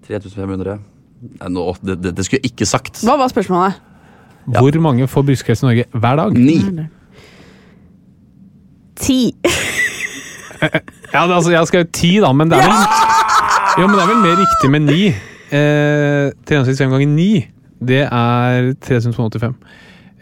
3500 0.06 0.76
Nei, 0.78 0.80
nå, 1.50 1.66
det, 1.86 1.98
det, 2.04 2.16
det 2.18 2.26
skulle 2.26 2.42
jeg 2.44 2.52
ikke 2.54 2.66
sagt. 2.70 3.04
Hva 3.06 3.16
var 3.20 3.32
spørsmålet? 3.32 3.80
Hvor 4.46 4.80
mange 4.84 5.08
får 5.08 5.24
brystkreft 5.30 5.64
i 5.64 5.66
Norge 5.66 5.86
hver 5.94 6.16
dag? 6.20 6.34
Ni. 6.36 6.58
Ti. 9.00 9.20
Ja, 11.14 11.28
det, 11.28 11.34
altså, 11.36 11.52
Jeg 11.52 11.68
skal 11.68 11.84
jo 11.84 11.90
ti, 11.94 12.12
da, 12.24 12.32
men 12.32 12.52
det 12.52 12.58
er 12.60 12.68
vel 12.68 13.82
Jo, 13.82 13.88
men 13.88 13.96
det 13.98 14.04
er 14.04 14.10
vel 14.12 14.22
mer 14.24 14.38
riktig 14.40 14.70
med 14.72 14.86
ni. 14.88 15.08
Eh, 15.54 16.30
365 16.48 16.92
ganger 16.94 17.08
ni, 17.10 17.32
det 17.82 18.04
er 18.06 18.74
385. 18.86 19.56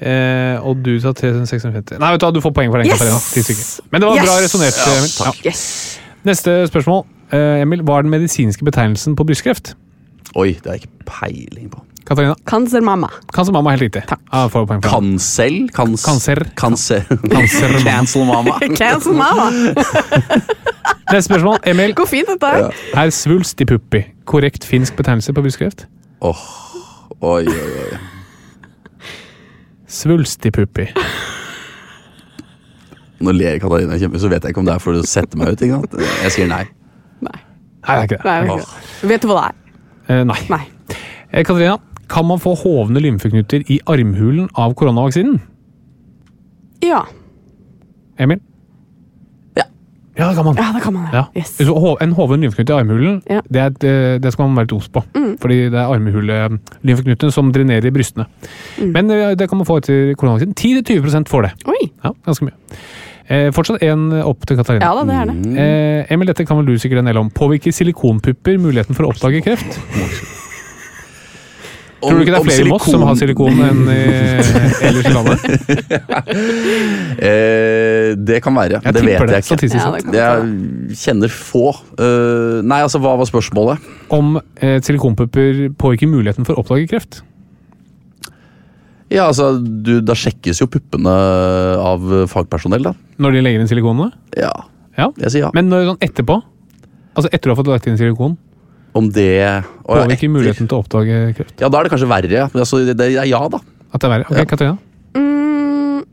Eh, 0.01 0.57
og 0.65 0.79
du 0.85 0.95
sa 1.03 1.11
356. 1.13 1.99
Nei, 1.99 2.11
vet 2.15 2.21
du 2.21 2.25
hva, 2.25 2.31
du 2.33 2.41
får 2.41 2.53
poeng 2.57 2.71
for 2.73 2.81
den, 2.81 2.89
Yes! 2.89 3.81
Men 3.91 4.01
det 4.01 4.09
var 4.09 4.17
bra 4.17 4.37
Yes! 4.39 4.45
resonnert, 4.47 4.79
Emil. 4.95 5.11
Ja. 5.19 5.33
Yes. 5.51 5.63
Neste 6.25 6.55
spørsmål. 6.71 7.03
Eh, 7.31 7.61
Emil, 7.61 7.83
hva 7.87 7.99
er 7.99 8.07
den 8.07 8.13
medisinske 8.15 8.65
betegnelsen 8.65 9.15
på 9.19 9.27
brystkreft? 9.27 9.75
Oi, 10.39 10.53
det 10.53 10.65
har 10.69 10.77
jeg 10.77 10.85
ikke 10.85 11.07
peiling 11.09 11.71
på. 11.71 11.81
Katarina? 12.07 12.35
Cancermamma. 12.49 13.07
Cancer 13.35 13.53
mamma, 13.53 13.73
helt 13.75 13.83
riktig. 13.85 14.01
Takk. 14.09 14.21
Ah. 14.31 14.47
Cancel? 14.83 15.69
Kans 15.75 16.03
Cancer. 16.05 16.41
Cancer. 16.57 17.03
Cancer. 17.29 17.75
Cancel 17.83 18.25
mamma. 18.25 18.57
Cancel 18.77 19.13
mamma. 19.13 19.49
Neste 21.11 21.27
spørsmål. 21.27 21.59
Emil, 21.67 21.93
Går 21.95 22.07
fint, 22.09 22.27
dette 22.31 22.51
ja. 22.57 22.69
er 23.03 23.11
svulst 23.15 23.61
i 23.61 23.67
puppi 23.67 24.01
korrekt 24.25 24.63
finsk 24.67 24.95
betegnelse 24.95 25.33
på 25.35 25.43
brystkreft? 25.43 25.85
Åh, 26.23 26.43
Oi, 27.21 27.43
oi, 27.45 27.71
oi. 27.83 27.99
Svulst 29.91 30.45
i 30.47 30.51
puppi. 30.55 30.87
Nå 33.21 33.33
ler 33.37 33.59
Katarina 33.61 33.99
kjempe, 34.01 34.17
så 34.23 34.31
vet 34.31 34.41
jeg 34.47 34.55
ikke 34.55 34.63
om 34.63 34.69
det 34.69 34.73
er 34.79 34.81
for 34.81 34.97
å 34.97 35.03
sette 35.05 35.37
meg 35.37 35.51
ut. 35.53 35.61
ikke 35.61 35.81
sant? 35.83 35.97
Jeg 36.23 36.33
sier 36.37 36.49
nei. 36.49 36.63
Nei. 37.21 37.35
Nei, 37.85 37.93
det 37.93 37.99
er 37.99 38.07
ikke 38.07 38.17
det. 38.17 38.25
Nei, 38.25 38.37
det 38.41 38.47
er 38.47 38.55
ikke 38.55 38.63
det. 38.65 39.09
Vet 39.11 39.21
du 39.21 39.29
hva 39.29 39.35
det 39.37 39.49
er? 39.51 39.60
Eh, 40.11 40.23
nei. 40.27 40.37
Nei. 40.51 40.61
Eh, 41.31 41.43
Katarina, 41.47 41.77
kan 42.11 42.27
man 42.27 42.41
få 42.43 42.55
hovne 42.59 42.99
lymfeknuter 43.03 43.63
i 43.71 43.79
armhulen 43.87 44.49
av 44.59 44.73
koronavaksinen? 44.75 45.37
Ja. 46.83 47.05
Emil? 48.19 48.41
Ja. 49.55 49.63
Ja, 50.17 50.27
det 50.29 50.35
kan 50.35 50.45
man. 50.49 50.57
Ja, 50.59 50.71
det 50.75 50.81
kan 50.83 50.93
man. 50.97 51.07
Ja. 51.13 51.23
Yes. 51.37 51.53
En 52.03 52.11
hoven 52.17 52.41
lymfeknut 52.43 52.69
i 52.69 52.73
armhulen, 52.73 53.21
Ja. 53.29 53.39
Mm. 53.39 53.47
det, 53.53 53.61
er, 53.61 53.87
eh, 53.87 54.19
det 54.19 54.33
skal 54.33 54.47
man 54.49 54.57
være 54.59 54.67
litt 54.67 54.73
obs 54.73 54.89
på. 54.89 55.03
Fordi 55.41 55.69
det 55.69 55.79
er 55.79 55.87
armhulelymfeknutene 55.93 57.31
som 57.31 57.51
drenerer 57.53 57.85
i 57.87 57.93
brystene. 57.95 58.25
Mm. 58.81 58.91
Men 58.91 59.11
eh, 59.11 59.35
det 59.39 59.47
kan 59.49 59.57
man 59.61 59.65
få 59.69 59.77
etter 59.79 60.13
koronavaksinen. 60.19 60.53
10-20% 60.57 61.29
får 61.31 61.41
det. 61.47 61.53
Oi. 61.71 61.91
Ja, 62.03 62.11
ganske 62.27 62.49
mye. 62.49 62.57
Eh, 63.31 63.47
fortsatt 63.55 63.83
en 63.87 64.09
opp 64.25 64.43
til 64.47 64.59
Katarina. 64.59 64.83
Ja 64.83 64.91
da, 64.97 65.05
det 65.07 65.15
er 65.15 65.29
det. 65.31 65.55
Eh, 65.63 66.13
Emil, 66.13 66.27
dette 66.33 66.43
kan 66.47 66.59
vel 66.59 66.73
du 66.73 66.81
sikkert 66.81 67.05
en 67.05 67.11
del 67.11 67.21
om. 67.21 67.31
Påvirker 67.31 67.71
silikonpupper 67.75 68.59
muligheten 68.59 68.97
for 68.97 69.07
å 69.07 69.13
oppdage 69.13 69.43
kreft? 69.45 69.79
Tror 72.01 72.17
du 72.17 72.23
ikke 72.23 72.33
det 72.33 72.39
er 72.39 72.47
flere 72.47 72.65
i 72.65 72.69
Moss 72.71 72.87
som 72.89 73.03
har 73.05 73.17
silikon 73.19 73.59
enn 73.61 73.81
i, 73.93 73.99
ellers 74.89 75.09
i 75.09 75.13
landet? 75.13 75.39
Eh, 77.21 78.15
det 78.17 78.39
kan 78.41 78.55
være. 78.55 78.79
Jeg 78.81 78.95
det 78.95 79.01
vet 79.05 79.19
det, 79.19 79.35
jeg 79.35 79.43
ikke. 79.43 79.47
statistisk 79.51 79.83
Ja, 79.85 79.91
det 80.01 80.17
Jeg 80.17 80.97
kjenner 80.97 81.33
få. 81.33 81.67
Uh, 81.99 82.63
nei, 82.65 82.79
altså, 82.81 82.97
hva 83.03 83.13
var 83.19 83.29
spørsmålet? 83.29 83.83
Om 84.09 84.39
eh, 84.57 84.79
silikonpupper 84.81 85.67
påvirker 85.77 86.09
muligheten 86.09 86.47
for 86.47 86.57
å 86.57 86.63
oppdage 86.63 86.89
kreft? 86.89 87.21
Ja, 89.11 89.25
altså, 89.27 89.49
du, 89.59 89.97
Da 90.01 90.13
sjekkes 90.15 90.61
jo 90.61 90.67
puppene 90.71 91.11
av 91.11 92.05
fagpersonell, 92.31 92.83
da. 92.87 92.93
Når 93.19 93.35
de 93.35 93.41
legger 93.43 93.59
inn 93.63 93.67
silikonene? 93.71 94.11
Ja, 94.39 94.51
Ja. 94.97 95.09
jeg 95.19 95.31
sier 95.33 95.45
ja. 95.47 95.51
Men 95.53 95.69
når, 95.71 95.85
sånn 95.91 96.01
etterpå? 96.07 96.41
Altså 97.15 97.29
etter 97.35 97.51
å 97.51 97.55
ha 97.55 97.59
fått 97.61 97.67
lagt 97.71 97.87
inn 97.91 97.97
silikon? 97.99 98.37
Om 98.95 99.09
det 99.11 99.27
Å, 99.41 99.43
ja, 99.43 99.61
Påvirker 99.87 100.15
etter. 100.15 100.29
muligheten 100.31 100.67
til 100.67 100.77
å 100.77 100.81
oppdage 100.83 101.19
kreft? 101.35 101.53
Ja, 101.59 101.69
da 101.71 101.79
er 101.79 101.83
det 101.87 101.91
kanskje 101.93 102.07
verre. 102.11 102.31
Ja. 102.31 102.47
Men 102.53 102.63
Altså, 102.63 102.79
det, 102.85 102.95
det 102.99 103.09
er 103.17 103.25
ja, 103.27 103.39
da. 103.51 103.59
At 103.93 103.99
det 104.01 104.07
er 104.07 104.13
verre? 104.15 104.25
Ok, 104.31 104.37
Ja. 104.37 104.45
Katarina? 104.45 104.77
Mm, 105.15 106.03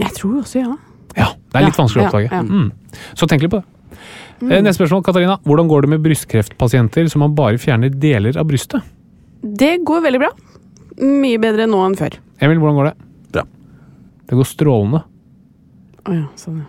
jeg 0.00 0.12
tror 0.16 0.38
også 0.42 0.60
ja. 0.62 0.76
Ja. 1.16 1.28
Det 1.52 1.56
er 1.60 1.64
litt 1.68 1.76
Ja, 1.76 1.82
vanskelig 1.84 2.04
å 2.04 2.08
oppdage. 2.08 2.30
ja. 2.32 2.42
Mm. 2.42 2.72
Så 3.16 3.26
tenk 3.28 3.42
litt 3.42 3.50
på 3.52 3.60
det. 3.60 3.66
Mm. 4.40 4.62
Neste 4.62 4.78
spørsmål, 4.84 5.02
Katarina. 5.04 5.38
Hvordan 5.44 5.68
går 5.68 5.82
det 5.82 5.88
med 5.90 6.02
brystkreftpasienter 6.04 7.08
som 7.10 7.20
man 7.24 7.34
bare 7.34 7.58
fjerner 7.58 7.90
deler 7.90 8.36
av 8.38 8.46
brystet? 8.46 8.82
Det 9.42 9.78
går 9.84 10.00
veldig 10.04 10.20
bra. 10.22 10.30
Mye 11.00 11.38
bedre 11.42 11.66
nå 11.66 11.80
enn 11.86 11.96
før. 11.98 12.16
Emil, 12.40 12.58
hvordan 12.62 12.76
går 12.78 12.90
det? 12.90 12.94
Bra. 13.34 13.44
Det 14.28 14.36
går 14.38 14.46
strålende. 14.48 15.00
Å 16.08 16.14
ja, 16.14 16.26
sånn 16.38 16.60
ja. 16.62 16.68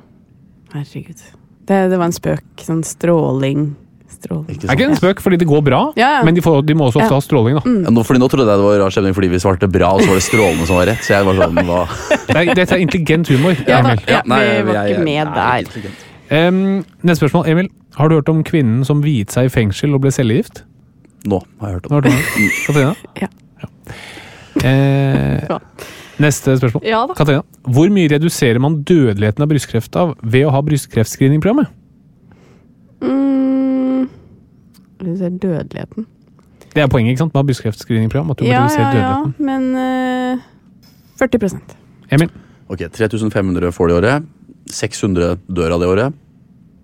Herregud. 0.74 1.22
Det, 1.70 1.78
det 1.92 1.98
var 1.98 2.10
en 2.10 2.16
spøk. 2.16 2.44
Sånn 2.66 2.84
stråling 2.86 3.72
Stråling. 4.10 4.56
Ikke 4.56 4.66
Det 4.66 4.70
er 4.74 4.78
ikke 4.80 4.86
en 4.90 4.98
spøk, 4.98 5.20
fordi 5.22 5.38
det 5.38 5.46
går 5.48 5.62
bra, 5.64 5.80
Ja, 5.96 6.08
ja. 6.18 6.22
men 6.26 6.34
de, 6.34 6.42
får, 6.42 6.64
de 6.66 6.74
må 6.76 6.88
også 6.90 6.98
ofte 6.98 7.14
Ja. 7.14 7.20
ha 7.20 7.22
stråling. 7.22 7.60
da. 7.60 7.62
Ja, 7.86 7.92
nå, 7.94 8.02
fordi 8.04 8.20
nå 8.20 8.28
trodde 8.28 8.50
jeg 8.50 8.58
det 8.58 8.66
var 8.66 8.80
rar 8.82 8.90
stemning 8.96 9.14
fordi 9.14 9.30
vi 9.30 9.38
svarte 9.40 9.70
bra, 9.70 9.92
og 9.94 10.02
så 10.02 10.10
var 10.10 10.18
det 10.18 10.24
strålende 10.26 10.66
som 10.66 10.80
var 10.80 10.88
rett. 10.90 11.04
Så 11.06 11.14
jeg 11.14 11.28
var 11.28 11.38
sånn 11.38 11.60
hva? 11.70 11.82
Det 12.30 12.36
er, 12.36 12.50
dette 12.58 12.74
er 12.76 12.82
intelligent 12.84 13.30
humor. 13.30 13.54
Ja. 13.70 13.80
Emil. 13.84 14.02
Ja, 14.10 14.22
nei, 14.26 14.40
vi 14.66 14.74
var 14.74 14.90
ikke 14.90 15.06
med 15.06 15.32
der. 15.38 16.50
Um, 16.50 16.60
neste 17.06 17.22
spørsmål. 17.22 17.48
Emil, 17.54 17.70
har 18.02 18.10
du 18.10 18.16
hørt 18.18 18.30
om 18.34 18.42
kvinnen 18.44 18.82
som 18.86 19.02
viet 19.06 19.30
seg 19.34 19.46
i 19.46 19.54
fengsel 19.54 19.94
og 19.94 20.02
ble 20.04 20.12
cellegift? 20.14 20.64
Nå 21.30 21.40
har 21.62 21.70
jeg 21.70 21.78
hørt 21.80 21.88
om 21.90 21.96
Har 21.96 22.02
hørt 22.02 22.10
om 22.10 22.18
det? 22.18 22.50
Katarina? 22.66 22.96
Ja. 23.22 23.30
Eh, 24.66 25.60
neste 26.20 26.56
spørsmål. 26.60 26.84
Ja 26.88 27.06
da. 27.08 27.16
Katarina, 27.18 27.44
hvor 27.64 27.90
mye 27.94 28.12
reduserer 28.12 28.60
man 28.62 28.82
dødeligheten 28.84 29.46
av 29.46 29.52
brystkreft 29.52 29.96
av 30.00 30.16
ved 30.22 30.48
å 30.48 30.54
ha 30.56 30.62
brystkreftscreeningprogrammet? 30.66 31.72
Mm, 33.02 34.10
reduserer 35.00 35.18
ser 35.22 35.30
dødeligheten. 35.40 36.08
Det 36.76 36.84
er 36.84 36.88
poenget, 36.92 37.16
ikke 37.16 37.24
sant? 37.26 37.34
Med 37.34 37.48
brystkreftscreeningprogram. 37.50 38.32
At 38.32 38.42
du 38.42 38.46
Ja, 38.46 38.66
ja, 38.70 38.90
ja, 38.94 39.32
men 39.40 39.76
eh, 39.76 40.44
40% 41.20 41.76
Emil, 42.12 42.30
Ok, 42.70 42.84
3500 42.94 43.72
får 43.74 43.88
det 43.90 43.96
i 43.96 43.98
året. 43.98 44.26
600 44.70 45.38
dør 45.50 45.74
av 45.74 45.82
det 45.82 45.88
året. 45.90 46.14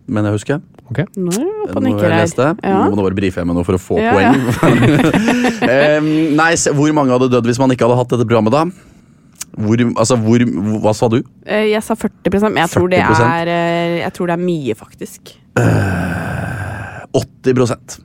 Men 0.08 0.26
jeg 0.26 0.34
husker. 0.34 0.62
Nå 0.86 1.32
er 1.34 1.40
du 1.40 1.48
oppe 1.66 1.82
jeg 1.90 2.00
her. 2.00 2.18
leste. 2.22 2.50
Ja. 2.64 2.84
Nå 2.90 2.96
bare 3.02 3.16
brife 3.18 3.42
jeg 3.42 3.48
noe 3.50 3.64
for 3.66 3.74
å 3.78 3.82
få 3.82 3.98
Ja, 4.00 4.12
poeng. 4.14 4.36
um, 6.00 6.10
nei, 6.38 6.52
hvor 6.78 6.94
mange 6.94 7.16
hadde 7.16 7.32
dødd 7.34 7.46
hvis 7.50 7.60
man 7.62 7.72
ikke 7.74 7.88
hadde 7.88 7.98
hatt 8.04 8.12
dette 8.14 8.28
programmet 8.28 8.54
da? 8.54 8.66
Hvor, 9.56 9.80
altså, 9.96 10.18
hvor, 10.20 10.40
hva 10.84 10.92
sa 10.94 11.08
du? 11.08 11.22
Eh, 11.48 11.70
Jeg 11.72 11.82
sa 11.86 11.96
40 11.96 12.44
men 12.52 12.58
jeg 12.60 12.70
tror, 12.74 12.90
det 12.92 13.00
40%. 13.00 13.24
er, 13.40 13.48
eh, 13.48 14.00
jeg 14.04 14.14
tror 14.18 14.28
det 14.28 14.36
er 14.36 14.44
mye, 14.44 14.76
faktisk. 14.76 15.36
80% 17.16 18.02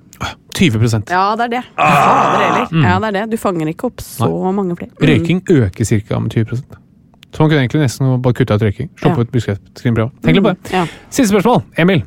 20% 0.54 1.10
Ja, 1.10 1.34
det 1.38 1.44
er 1.46 1.52
det. 1.56 1.62
Ah! 1.80 2.66
Mm. 2.70 2.82
Ja, 2.84 2.98
det 3.00 3.08
er 3.08 3.14
det. 3.16 3.22
Du 3.32 3.36
fanger 3.40 3.66
ikke 3.72 3.88
opp 3.88 4.02
så 4.04 4.28
mange 4.52 4.76
flere. 4.76 4.92
Mm. 4.92 5.08
Røyking 5.08 5.40
øker 5.50 5.84
ca. 6.06 6.18
med 6.20 6.30
20 6.36 6.56
Så 7.32 7.38
man 7.40 7.48
kunne 7.50 7.60
egentlig 7.64 7.80
nesten 7.86 8.22
bare 8.22 8.34
kutta 8.34 8.54
ut 8.58 8.62
røyking. 8.66 8.90
Sluppe 9.00 9.16
Ja. 9.16 9.22
ut 9.24 9.30
brystkreftscreeningprogram. 9.32 10.10
Tenk 10.22 10.34
litt 10.36 10.44
på 10.44 10.50
det. 10.54 10.72
Ja. 10.74 10.84
Siste 11.10 11.30
spørsmål. 11.32 11.62
Emil. 11.78 12.02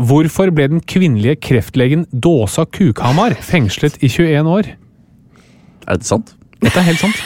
Hvorfor 0.00 0.48
ble 0.56 0.64
den 0.72 0.80
kvinnelige 0.88 1.36
kreftlegen 1.44 2.06
Dåsa 2.24 2.64
Kukhamar 2.64 3.34
fengslet 3.44 3.98
i 4.00 4.08
21 4.08 4.48
år? 4.48 4.70
Er 5.88 5.98
det 6.00 6.06
sant? 6.08 6.32
Dette 6.62 6.80
er 6.80 6.86
helt 6.88 7.02
sant. 7.04 7.20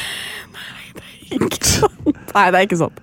Nei, 2.35 2.47
det 2.51 2.59
er 2.59 2.65
ikke 2.67 2.79
sant. 2.81 2.99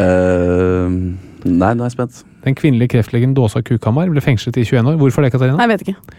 Eh, 0.00 0.96
nei, 1.44 1.72
nå 1.76 1.84
er 1.84 1.88
jeg 1.90 1.96
spent. 1.96 2.22
Den 2.46 2.56
kvinnelige 2.58 2.94
kreftlegen 2.96 3.36
Dåsa 3.36 3.60
Kukhamar 3.64 4.08
ble 4.12 4.24
fengslet 4.24 4.56
i 4.60 4.64
21 4.64 4.94
år. 4.94 4.98
Hvorfor 5.02 5.26
det, 5.26 5.32
Katarina? 5.34 5.58
Nei, 5.60 5.68
jeg 5.68 5.74
vet 5.76 5.86
ikke. 5.88 6.18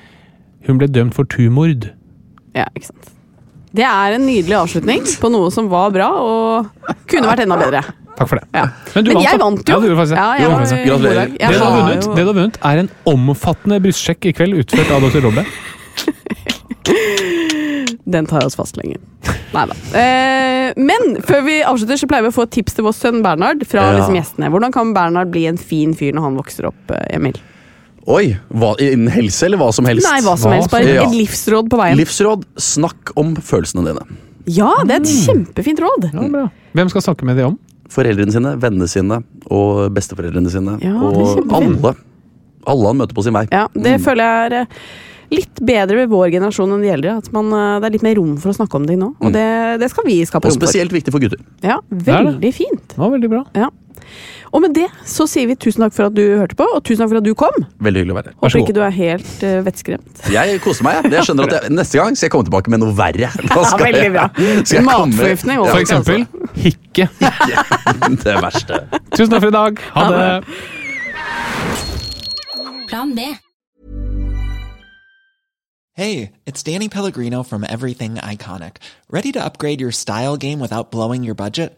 Hun 0.70 0.80
ble 0.82 0.92
dømt 0.94 1.18
for 1.18 1.28
tumord. 1.30 1.90
Ja, 2.56 2.68
ikke 2.78 2.92
sant. 2.92 3.13
Det 3.74 3.86
er 3.90 4.16
en 4.20 4.26
nydelig 4.28 4.54
avslutning 4.60 5.02
på 5.20 5.30
noe 5.34 5.50
som 5.54 5.66
var 5.72 5.90
bra, 5.96 6.08
og 6.22 6.96
kunne 7.10 7.26
vært 7.32 7.46
enda 7.48 7.58
bedre. 7.58 7.82
Takk 8.14 8.30
for 8.30 8.38
det. 8.38 8.46
Ja. 8.54 8.68
Men, 8.94 9.06
du 9.06 9.10
Men 9.10 9.18
vant, 9.18 9.26
jeg 9.26 9.40
vant 9.42 9.70
jo. 9.70 9.74
Ja, 9.74 9.80
det. 9.82 9.88
Ja, 10.14 10.28
jeg 10.38 10.52
var 10.52 10.60
det. 10.62 10.82
Gratulerer. 10.86 11.32
Det 11.34 11.48
du, 11.50 11.64
har 11.64 11.72
vunnet, 11.80 12.04
det 12.06 12.22
du 12.22 12.30
har 12.30 12.38
vunnet, 12.38 12.60
er 12.70 12.82
en 12.84 12.90
omfattende 13.10 13.80
brystsjekk 13.82 14.30
i 14.30 14.36
kveld 14.38 14.60
utført 14.62 14.94
av 14.94 15.08
dr. 15.08 15.26
Robbe. 15.26 15.46
Den 18.14 18.26
tar 18.30 18.46
oss 18.46 18.58
fastlegen. 18.60 19.02
Nei 19.54 19.64
da. 19.70 19.76
Eh, 19.98 20.74
men 20.78 21.16
før 21.26 21.42
vi 21.48 21.56
avslutter, 21.66 21.98
så 21.98 22.10
pleier 22.10 22.28
vi 22.28 22.34
å 22.34 22.36
få 22.36 22.46
et 22.46 22.54
tips 22.60 22.78
til 22.78 22.86
vår 22.86 22.96
sønn 22.98 23.22
Bernhard 23.26 23.66
fra 23.70 23.88
Ja. 23.88 23.96
liksom, 23.98 24.18
gjestene. 24.20 24.52
Hvordan 24.54 24.74
kan 24.76 24.94
Bernhard 24.94 25.32
bli 25.34 25.48
en 25.50 25.58
fin 25.58 25.96
fyr 25.98 26.14
når 26.14 26.28
han 26.28 26.38
vokser 26.38 26.70
opp, 26.70 26.92
eh, 26.92 27.16
Emil? 27.18 27.40
Oi, 28.08 28.34
hva, 28.52 28.74
innen 28.84 29.08
helse 29.14 29.46
eller 29.48 29.58
hva 29.62 29.70
som 29.74 29.86
helst? 29.88 30.04
Nei, 30.10 30.20
hva 30.26 30.34
som 30.38 30.52
Hva 30.52 30.58
helst. 30.60 30.72
Bare 30.72 30.84
som- 30.84 30.92
et 30.92 30.96
Ja. 30.96 31.06
livsråd 31.10 31.70
på 31.70 31.78
veien. 31.80 31.98
Livsråd, 31.98 32.44
snakk 32.58 33.12
om 33.16 33.36
følelsene 33.36 33.86
dine. 33.86 34.04
Ja, 34.46 34.74
det 34.84 34.92
er 34.92 35.02
et 35.02 35.28
kjempefint 35.28 35.80
råd! 35.80 36.10
Ja. 36.14 36.50
Hvem 36.76 36.90
skal 36.90 37.02
snakke 37.02 37.24
med 37.24 37.38
de 37.38 37.44
om? 37.46 37.58
Foreldrene 37.88 38.32
sine, 38.32 38.58
vennene 38.60 38.90
sine 38.90 39.24
og 39.50 39.94
besteforeldrene 39.94 40.50
sine. 40.52 40.82
Ja, 40.82 40.96
og 41.00 41.48
alle. 41.54 41.96
Alle 42.66 42.88
han 42.88 42.98
møter 42.98 43.14
på 43.14 43.24
sin 43.24 43.34
vei. 43.34 43.48
Ja, 43.52 43.68
Det 43.74 44.00
Mm. 44.00 44.04
føler 44.04 44.24
jeg 44.24 44.52
er 44.52 44.62
eh, 44.62 44.66
litt 45.32 45.56
bedre 45.66 45.96
ved 45.96 46.10
vår 46.10 46.32
generasjon 46.32 46.72
enn 46.74 46.82
de 46.82 46.90
eldre. 46.90 47.18
At 47.18 47.32
man, 47.32 47.46
eh, 47.54 47.80
det 47.80 47.86
er 47.88 47.92
litt 47.92 48.04
mer 48.04 48.16
rom 48.16 48.38
for 48.38 48.50
å 48.50 48.56
snakke 48.56 48.76
om 48.76 48.86
ting 48.88 49.00
nå. 49.00 49.16
Og 49.22 49.32
Mm. 49.32 49.34
det, 49.34 49.80
det 49.82 49.90
skal 49.92 50.04
vi 50.06 50.22
skape 50.26 50.46
Og 50.46 50.52
rom 50.52 50.60
for. 50.60 50.66
Og 50.66 50.70
spesielt 50.70 50.92
viktig 50.92 51.12
for 51.12 51.20
gutter. 51.20 51.40
Ja, 51.62 51.80
det. 51.90 52.06
Veldig 52.06 52.54
fint. 52.54 52.88
Det 52.90 52.98
var 52.98 53.10
veldig 53.12 53.30
bra. 53.30 53.46
Ja. 53.56 53.70
Og 54.54 54.62
med 54.62 54.76
det 54.78 54.86
så 55.10 55.26
sier 55.30 55.50
vi 55.50 55.56
tusen 55.58 55.82
takk 55.82 55.96
for 55.96 56.12
at 56.12 56.16
du 56.18 56.22
hørte 56.38 56.58
på, 56.60 56.68
og 56.76 56.84
tusen 56.86 57.02
takk 57.02 57.12
for 57.14 57.22
at 57.22 57.26
du 57.26 57.34
kom. 57.38 57.56
Veldig 57.84 58.04
hyggelig 58.04 58.14
å 58.14 58.18
være 58.20 58.32
her. 58.32 58.38
Håper 58.44 58.60
ikke 58.62 58.76
du 58.78 58.82
er 58.86 58.94
helt 58.94 59.46
uh, 59.46 59.56
vettskremt. 59.66 60.24
Jeg 60.34 60.60
koser 60.64 60.86
meg. 60.86 61.10
jeg. 61.10 61.26
Skjønner 61.26 61.50
at 61.50 61.56
jeg, 61.58 61.74
Neste 61.74 61.98
gang 62.00 62.18
skal 62.20 62.28
jeg 62.28 62.36
komme 62.36 62.48
tilbake 62.50 62.74
med 62.74 62.84
noe 62.84 62.94
verre. 62.98 63.32
Da 63.54 63.64
skal 63.70 63.88
veldig 63.90 64.12
bra. 64.14 64.28
skal 64.70 64.86
Matforgiftning 64.88 65.58
Ja, 65.58 65.64
også. 65.64 65.74
For 65.74 65.82
eksempel 65.82 66.28
hikke. 66.64 67.10
Det 68.24 68.36
verste. 68.44 68.84
Tusen 69.16 69.34
takk 69.34 69.42
for 69.42 69.50
i 69.50 69.58
dag. 69.58 69.82
Ha 69.96 70.06
det. 70.14 70.30
Plan 72.90 73.16
B. 73.18 73.34
Hey, 75.96 76.32
it's 76.46 76.64
Danny 76.64 76.90
Pellegrino 76.90 77.44
from 77.44 77.64
Everything 77.64 78.16
Iconic. 78.16 78.78
Ready 79.12 79.32
to 79.32 79.44
upgrade 79.44 79.80
your 79.80 79.92
style 79.92 80.38
game 80.38 80.60
without 80.60 80.90
blowing 80.90 81.24
your 81.24 81.36
budget? 81.36 81.78